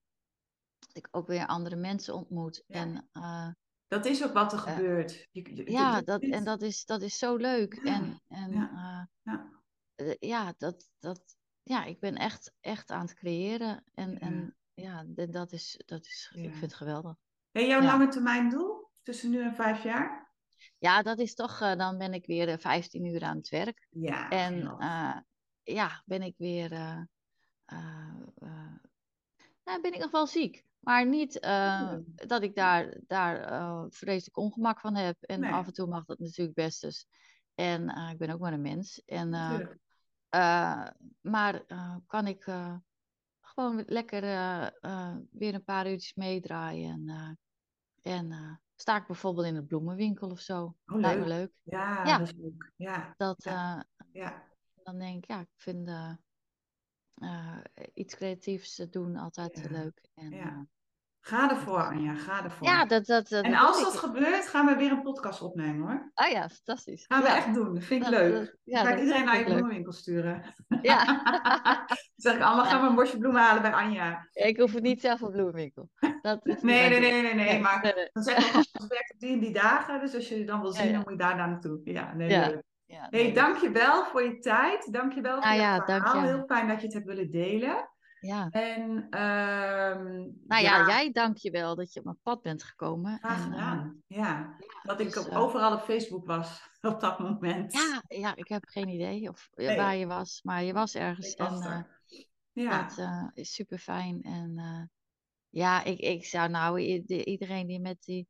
dat 0.78 0.96
ik 0.96 1.09
ook 1.11 1.26
weer 1.26 1.46
andere 1.46 1.76
mensen 1.76 2.14
ontmoet. 2.14 2.62
Ja. 2.66 2.80
En, 2.80 3.09
uh, 3.12 3.49
dat 3.86 4.07
is 4.07 4.24
ook 4.24 4.32
wat 4.32 4.53
er 4.53 4.59
gebeurt. 4.59 5.28
Je, 5.30 5.55
je, 5.55 5.70
ja, 5.70 6.01
dat, 6.01 6.22
en 6.22 6.44
dat 6.44 6.62
is, 6.62 6.84
dat 6.84 7.03
is 7.03 7.18
zo 7.18 7.36
leuk. 7.36 7.74
En, 7.74 8.22
en 8.28 8.53
ja, 8.53 9.09
ja. 10.18 10.55
dat, 10.59 10.90
dat, 10.99 11.36
ja, 11.62 11.84
ik 11.84 12.01
ben 12.01 12.14
echt, 12.14 12.53
echt 12.61 12.90
aan 12.90 13.01
het 13.01 13.14
creëren. 13.14 13.84
En, 13.94 14.18
en 14.18 14.57
ja, 14.74 15.05
dat 15.07 15.53
is, 15.53 15.82
dat 15.86 16.07
is 16.07 16.32
ik 16.34 16.51
vind 16.51 16.61
het 16.61 16.74
geweldig. 16.74 17.16
En 17.53 17.66
jouw 17.66 17.82
lange 17.82 18.09
termijn 18.09 18.51
doel 18.51 18.90
tussen 19.03 19.30
nu 19.30 19.42
en 19.42 19.55
vijf 19.55 19.82
jaar? 19.82 20.32
Ja, 20.78 21.03
dat 21.03 21.18
is 21.18 21.34
toch, 21.34 21.61
uh, 21.62 21.76
dan 21.76 21.99
ben 21.99 22.14
ik 22.14 22.26
weer 22.26 22.59
15 22.59 23.05
uur 23.05 23.22
aan 23.22 23.36
het 23.36 23.49
werk. 23.49 23.86
Ja. 23.90 24.28
En 24.28 24.61
uh, 24.62 25.16
ja, 25.73 26.03
ben 26.05 26.23
ik 26.23 26.35
weer, 26.37 26.73
uh, 26.73 27.03
nou, 29.64 29.81
ben 29.81 29.93
ik 29.93 29.99
nog 29.99 30.11
wel 30.11 30.27
ziek. 30.27 30.66
Maar 30.79 31.07
niet 31.07 31.41
oh. 31.41 31.95
dat 32.14 32.43
ik 32.43 32.55
daar, 32.55 32.97
daar 33.07 33.87
vreselijk 33.91 34.37
ongemak 34.37 34.81
van 34.81 34.95
heb. 34.95 35.16
En 35.21 35.41
nee. 35.41 35.53
af 35.53 35.66
en 35.66 35.73
toe 35.73 35.87
mag 35.87 36.05
dat 36.05 36.19
natuurlijk 36.19 36.57
best 36.57 36.81
dus. 36.81 37.07
En 37.55 37.89
ik 38.11 38.19
ben 38.19 38.31
ook 38.31 38.41
maar 38.41 38.53
een 38.53 38.61
mens. 38.61 39.03
En, 39.05 39.31
maar 41.21 41.64
kan 42.07 42.27
ik 42.27 42.43
gewoon 43.41 43.85
lekker 43.87 44.21
weer 45.31 45.55
een 45.55 45.64
paar 45.64 45.91
uurtjes 45.91 46.14
meedraaien. 46.14 47.09
En, 47.09 47.39
en 48.03 48.61
sta 48.75 48.97
ik 48.97 49.07
bijvoorbeeld 49.07 49.47
in 49.47 49.57
een 49.57 49.66
bloemenwinkel 49.66 50.31
of 50.31 50.41
zo. 50.41 50.77
Oh, 50.87 50.99
Lijkt 50.99 51.21
me 51.21 51.27
leuk. 51.27 51.53
Ja, 51.62 52.05
ja, 52.05 52.19
dat 52.19 52.27
is 52.27 52.35
leuk. 52.37 52.73
Ja. 52.77 53.14
Dat, 53.16 53.45
ja. 53.45 53.77
Uh, 53.77 53.83
ja. 54.12 54.47
Dan 54.89 54.99
denk 54.99 55.16
ik, 55.16 55.30
ja, 55.30 55.41
ik 55.41 55.49
vind 55.57 55.89
uh, 55.89 56.12
uh, 57.16 57.59
iets 57.95 58.14
creatiefs 58.14 58.76
doen 58.91 59.16
altijd 59.16 59.61
ja. 59.62 59.70
leuk. 59.70 60.09
En, 60.14 60.30
ja. 60.30 60.66
Ga 61.20 61.51
ervoor, 61.51 61.82
Anja, 61.82 62.14
ga 62.14 62.45
ervoor. 62.45 62.66
Ja, 62.66 62.84
dat, 62.84 63.07
dat, 63.07 63.28
dat 63.28 63.45
en 63.45 63.55
als 63.55 63.82
dat 63.82 63.95
ik... 63.95 63.99
gebeurt, 63.99 64.49
gaan 64.49 64.66
we 64.66 64.76
weer 64.76 64.91
een 64.91 65.03
podcast 65.03 65.43
opnemen 65.43 65.86
hoor. 65.86 66.11
Ah 66.14 66.30
ja, 66.30 66.49
fantastisch. 66.49 67.05
Gaan 67.07 67.22
we 67.22 67.28
echt 67.28 67.55
doen, 67.55 67.74
dat 67.74 67.84
vind 67.84 68.05
ik 68.05 68.11
dat, 68.11 68.20
leuk. 68.20 68.32
Dat, 68.32 68.57
ja, 68.64 68.84
ga 68.84 68.93
ik 68.93 68.99
iedereen 68.99 69.24
naar 69.24 69.39
je 69.39 69.45
bloemenwinkel 69.45 69.93
sturen. 69.93 70.43
Ja. 70.82 71.05
Dan 71.84 71.97
zeg 72.16 72.34
ik 72.34 72.43
allemaal, 72.43 72.64
gaan 72.64 72.82
we 72.82 72.89
een 72.89 72.95
bosje 72.95 73.18
bloemen 73.18 73.43
halen 73.43 73.62
bij 73.62 73.72
Anja. 73.72 74.28
Ik 74.32 74.59
hoef 74.59 74.72
het 74.72 74.82
niet 74.82 75.01
zelf 75.01 75.20
een 75.20 75.30
bloemenwinkel. 75.30 75.91
Dat 76.22 76.45
nee, 76.45 76.89
nee, 76.89 77.01
nee, 77.01 77.22
nee, 77.22 77.34
nee, 77.34 77.61
maar 77.61 78.09
dan 78.12 78.22
zeg 78.22 78.39
ik 78.39 78.57
ook, 78.57 78.89
werkt 78.99 79.14
die 79.18 79.32
en 79.32 79.41
die 79.41 79.53
dagen, 79.53 80.01
dus 80.01 80.14
als 80.14 80.28
je 80.28 80.45
dan 80.45 80.61
wil 80.61 80.72
zien, 80.72 80.93
dan 80.93 81.01
moet 81.01 81.11
je 81.12 81.16
daar 81.16 81.36
naartoe. 81.36 81.80
Ja, 81.84 82.14
nee, 82.14 82.28
leuk. 82.28 82.62
Ja, 82.89 83.07
nee, 83.11 83.22
hey, 83.22 83.32
dankjewel 83.32 84.05
voor 84.05 84.22
je 84.22 84.39
tijd. 84.39 84.93
Dankjewel 84.93 85.34
voor 85.34 85.51
ah, 85.51 85.55
je 85.55 85.61
ja, 85.61 85.84
verhaal. 85.84 86.22
Heel 86.22 86.45
fijn 86.47 86.68
dat 86.68 86.80
je 86.80 86.84
het 86.84 86.95
hebt 86.95 87.07
willen 87.07 87.30
delen. 87.30 87.89
Ja. 88.20 88.49
En, 88.51 88.91
um, 88.91 90.39
nou 90.47 90.62
ja, 90.62 90.86
jij 90.86 91.11
dank 91.12 91.36
je 91.36 91.51
wel 91.51 91.74
dat 91.74 91.93
je 91.93 91.99
op 91.99 92.05
mijn 92.05 92.18
pad 92.22 92.43
bent 92.43 92.62
gekomen. 92.62 93.18
Graag 93.18 93.43
gedaan, 93.43 94.03
uh, 94.09 94.18
ja. 94.18 94.57
Dat 94.82 94.99
dus, 94.99 95.16
ik 95.16 95.26
uh, 95.26 95.39
overal 95.39 95.72
op 95.72 95.80
Facebook 95.80 96.26
was 96.26 96.70
op 96.80 97.01
dat 97.01 97.18
moment. 97.18 97.72
Ja, 97.72 98.03
ja 98.09 98.36
ik 98.36 98.49
heb 98.49 98.64
geen 98.66 98.89
idee 98.89 99.28
of 99.28 99.49
nee. 99.55 99.76
waar 99.76 99.97
je 99.97 100.07
was, 100.07 100.41
maar 100.43 100.62
je 100.62 100.72
was 100.72 100.95
ergens. 100.95 101.32
Ik 101.32 101.39
was 101.39 101.61
en, 101.61 101.70
er. 101.70 102.01
Ja. 102.53 102.89
Dat 102.97 103.30
is 103.34 103.55
super 103.55 103.78
fijn. 103.78 104.22
En 104.22 104.91
ja, 105.49 105.84
ik, 105.84 105.99
ik 105.99 106.24
zou 106.24 106.49
nou 106.49 106.80
iedereen 106.80 107.66
die 107.66 107.80
met 107.80 108.03
die 108.03 108.28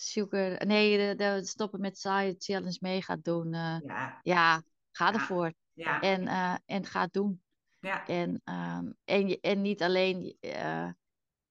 sugar, 0.00 0.66
nee, 0.66 0.96
de, 0.96 1.14
de 1.14 1.44
stoppen 1.44 1.80
met 1.80 1.98
saaie 1.98 2.34
challenge 2.38 2.78
mee 2.80 3.02
gaat 3.02 3.24
doen. 3.24 3.52
ja. 3.52 4.20
ja, 4.22 4.62
ga 4.90 5.12
ervoor. 5.12 5.52
Ja. 5.72 6.00
En, 6.00 6.26
en 6.66 6.84
ga 6.84 7.00
het 7.00 7.12
doen. 7.12 7.42
Ja. 7.80 8.06
En, 8.06 8.42
um, 8.44 8.96
en, 9.04 9.40
en 9.40 9.62
niet 9.62 9.82
alleen 9.82 10.36
uh, 10.40 10.88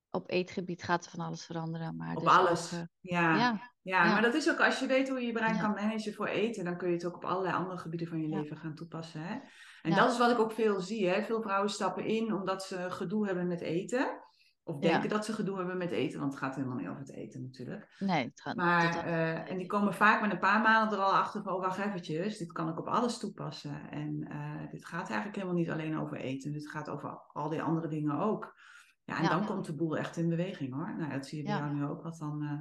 op 0.10 0.32
eetgebied 0.32 0.84
gaat 0.84 1.06
er 1.06 1.12
van 1.12 1.26
alles 1.26 1.46
veranderen. 1.46 1.96
Maar 1.96 2.16
op 2.16 2.24
dus 2.24 2.32
alles. 2.32 2.74
Ook, 2.74 2.80
uh, 2.80 2.86
ja. 3.00 3.38
Ja. 3.38 3.62
ja. 3.82 4.04
maar 4.12 4.22
dat 4.22 4.34
is 4.34 4.50
ook 4.50 4.60
als 4.60 4.80
je 4.80 4.88
weet 4.88 5.10
hoe 5.10 5.20
je 5.20 5.26
je 5.26 5.32
brein 5.32 5.60
kan 5.60 5.74
managen 5.74 6.14
voor 6.14 6.28
eten, 6.28 6.64
dan 6.64 6.78
kun 6.78 6.88
je 6.88 6.94
het 6.94 7.06
ook 7.06 7.16
op 7.16 7.26
allerlei 7.26 7.56
andere 7.56 7.78
gebieden 7.78 8.08
van 8.08 8.22
je 8.22 8.28
leven 8.28 8.58
gaan 8.58 8.76
toepassen. 8.76 9.22
Hè? 9.22 9.40
En 9.82 9.96
dat 9.96 10.12
is 10.12 10.18
wat 10.18 10.32
ik 10.32 10.40
ook 10.40 10.52
veel 10.52 10.80
zie. 10.80 11.08
Hè? 11.08 11.24
Veel 11.24 11.42
vrouwen 11.42 11.70
stappen 11.70 12.06
in 12.06 12.34
omdat 12.34 12.64
ze 12.64 12.92
gedoe 12.92 13.26
hebben 13.26 13.48
met 13.48 13.62
eten. 13.62 14.22
Of 14.68 14.80
denken 14.80 15.10
dat 15.10 15.26
ze 15.26 15.34
gedoe 15.34 15.58
hebben 15.58 15.78
met 15.78 15.92
eten, 15.92 16.20
want 16.20 16.32
het 16.32 16.42
gaat 16.42 16.56
helemaal 16.56 16.78
niet 16.78 16.88
over 16.88 17.00
het 17.00 17.14
eten 17.14 17.42
natuurlijk. 17.42 17.96
Nee, 18.00 18.26
het 18.26 18.42
gaat 18.42 18.56
Maar, 18.56 19.08
uh, 19.08 19.52
en 19.52 19.58
die 19.58 19.68
komen 19.68 19.94
vaak 19.94 20.22
met 20.22 20.32
een 20.32 20.40
paar 20.40 20.62
maanden 20.62 20.98
er 20.98 21.04
al 21.04 21.14
achter 21.14 21.42
van, 21.42 21.54
oh 21.54 21.62
wacht 21.62 21.78
eventjes, 21.78 22.38
dit 22.38 22.52
kan 22.52 22.70
ik 22.70 22.80
op 22.80 22.88
alles 22.88 23.18
toepassen. 23.18 23.92
En 23.92 24.28
uh, 24.32 24.72
dit 24.72 24.86
gaat 24.86 25.08
eigenlijk 25.08 25.36
helemaal 25.36 25.58
niet 25.58 25.70
alleen 25.70 26.00
over 26.00 26.18
eten, 26.18 26.52
dit 26.52 26.70
gaat 26.70 26.90
over 26.90 27.20
al 27.34 27.50
die 27.50 27.62
andere 27.62 27.88
dingen 27.88 28.20
ook. 28.20 28.56
Ja, 29.04 29.18
en 29.18 29.30
dan 29.30 29.46
komt 29.46 29.66
de 29.66 29.76
boel 29.76 29.98
echt 29.98 30.18
in 30.18 30.30
beweging 30.30 30.74
hoor. 30.74 30.96
Nou, 30.98 31.12
dat 31.12 31.28
zie 31.28 31.38
je 31.38 31.44
bij 31.44 31.58
jou 31.58 31.74
nu 31.74 31.86
ook, 31.86 32.04
wat 32.04 32.18
dan 32.18 32.44
uh, 32.44 32.60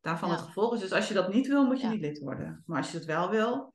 daarvan 0.00 0.30
het 0.30 0.40
gevolg 0.40 0.74
is. 0.74 0.80
Dus 0.80 0.92
als 0.92 1.08
je 1.08 1.14
dat 1.14 1.32
niet 1.32 1.46
wil, 1.46 1.66
moet 1.66 1.80
je 1.80 1.88
niet 1.88 2.00
lid 2.00 2.18
worden. 2.18 2.62
Maar 2.66 2.78
als 2.78 2.90
je 2.90 2.96
het 2.96 3.06
wel 3.06 3.30
wil, 3.30 3.74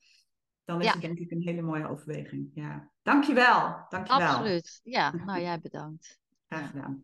dan 0.63 0.81
is 0.81 0.91
het 0.91 1.01
denk 1.01 1.19
ik 1.19 1.31
een 1.31 1.41
hele 1.41 1.61
mooie 1.61 1.87
overweging. 1.87 2.51
Ja. 2.53 2.89
Dankjewel. 3.01 3.85
Dankjewel. 3.89 4.27
Absoluut. 4.27 4.79
Ja, 4.83 5.15
nou 5.15 5.41
jij 5.49 5.59
bedankt. 5.59 6.19
Graag 6.47 6.69
gedaan. 6.69 7.03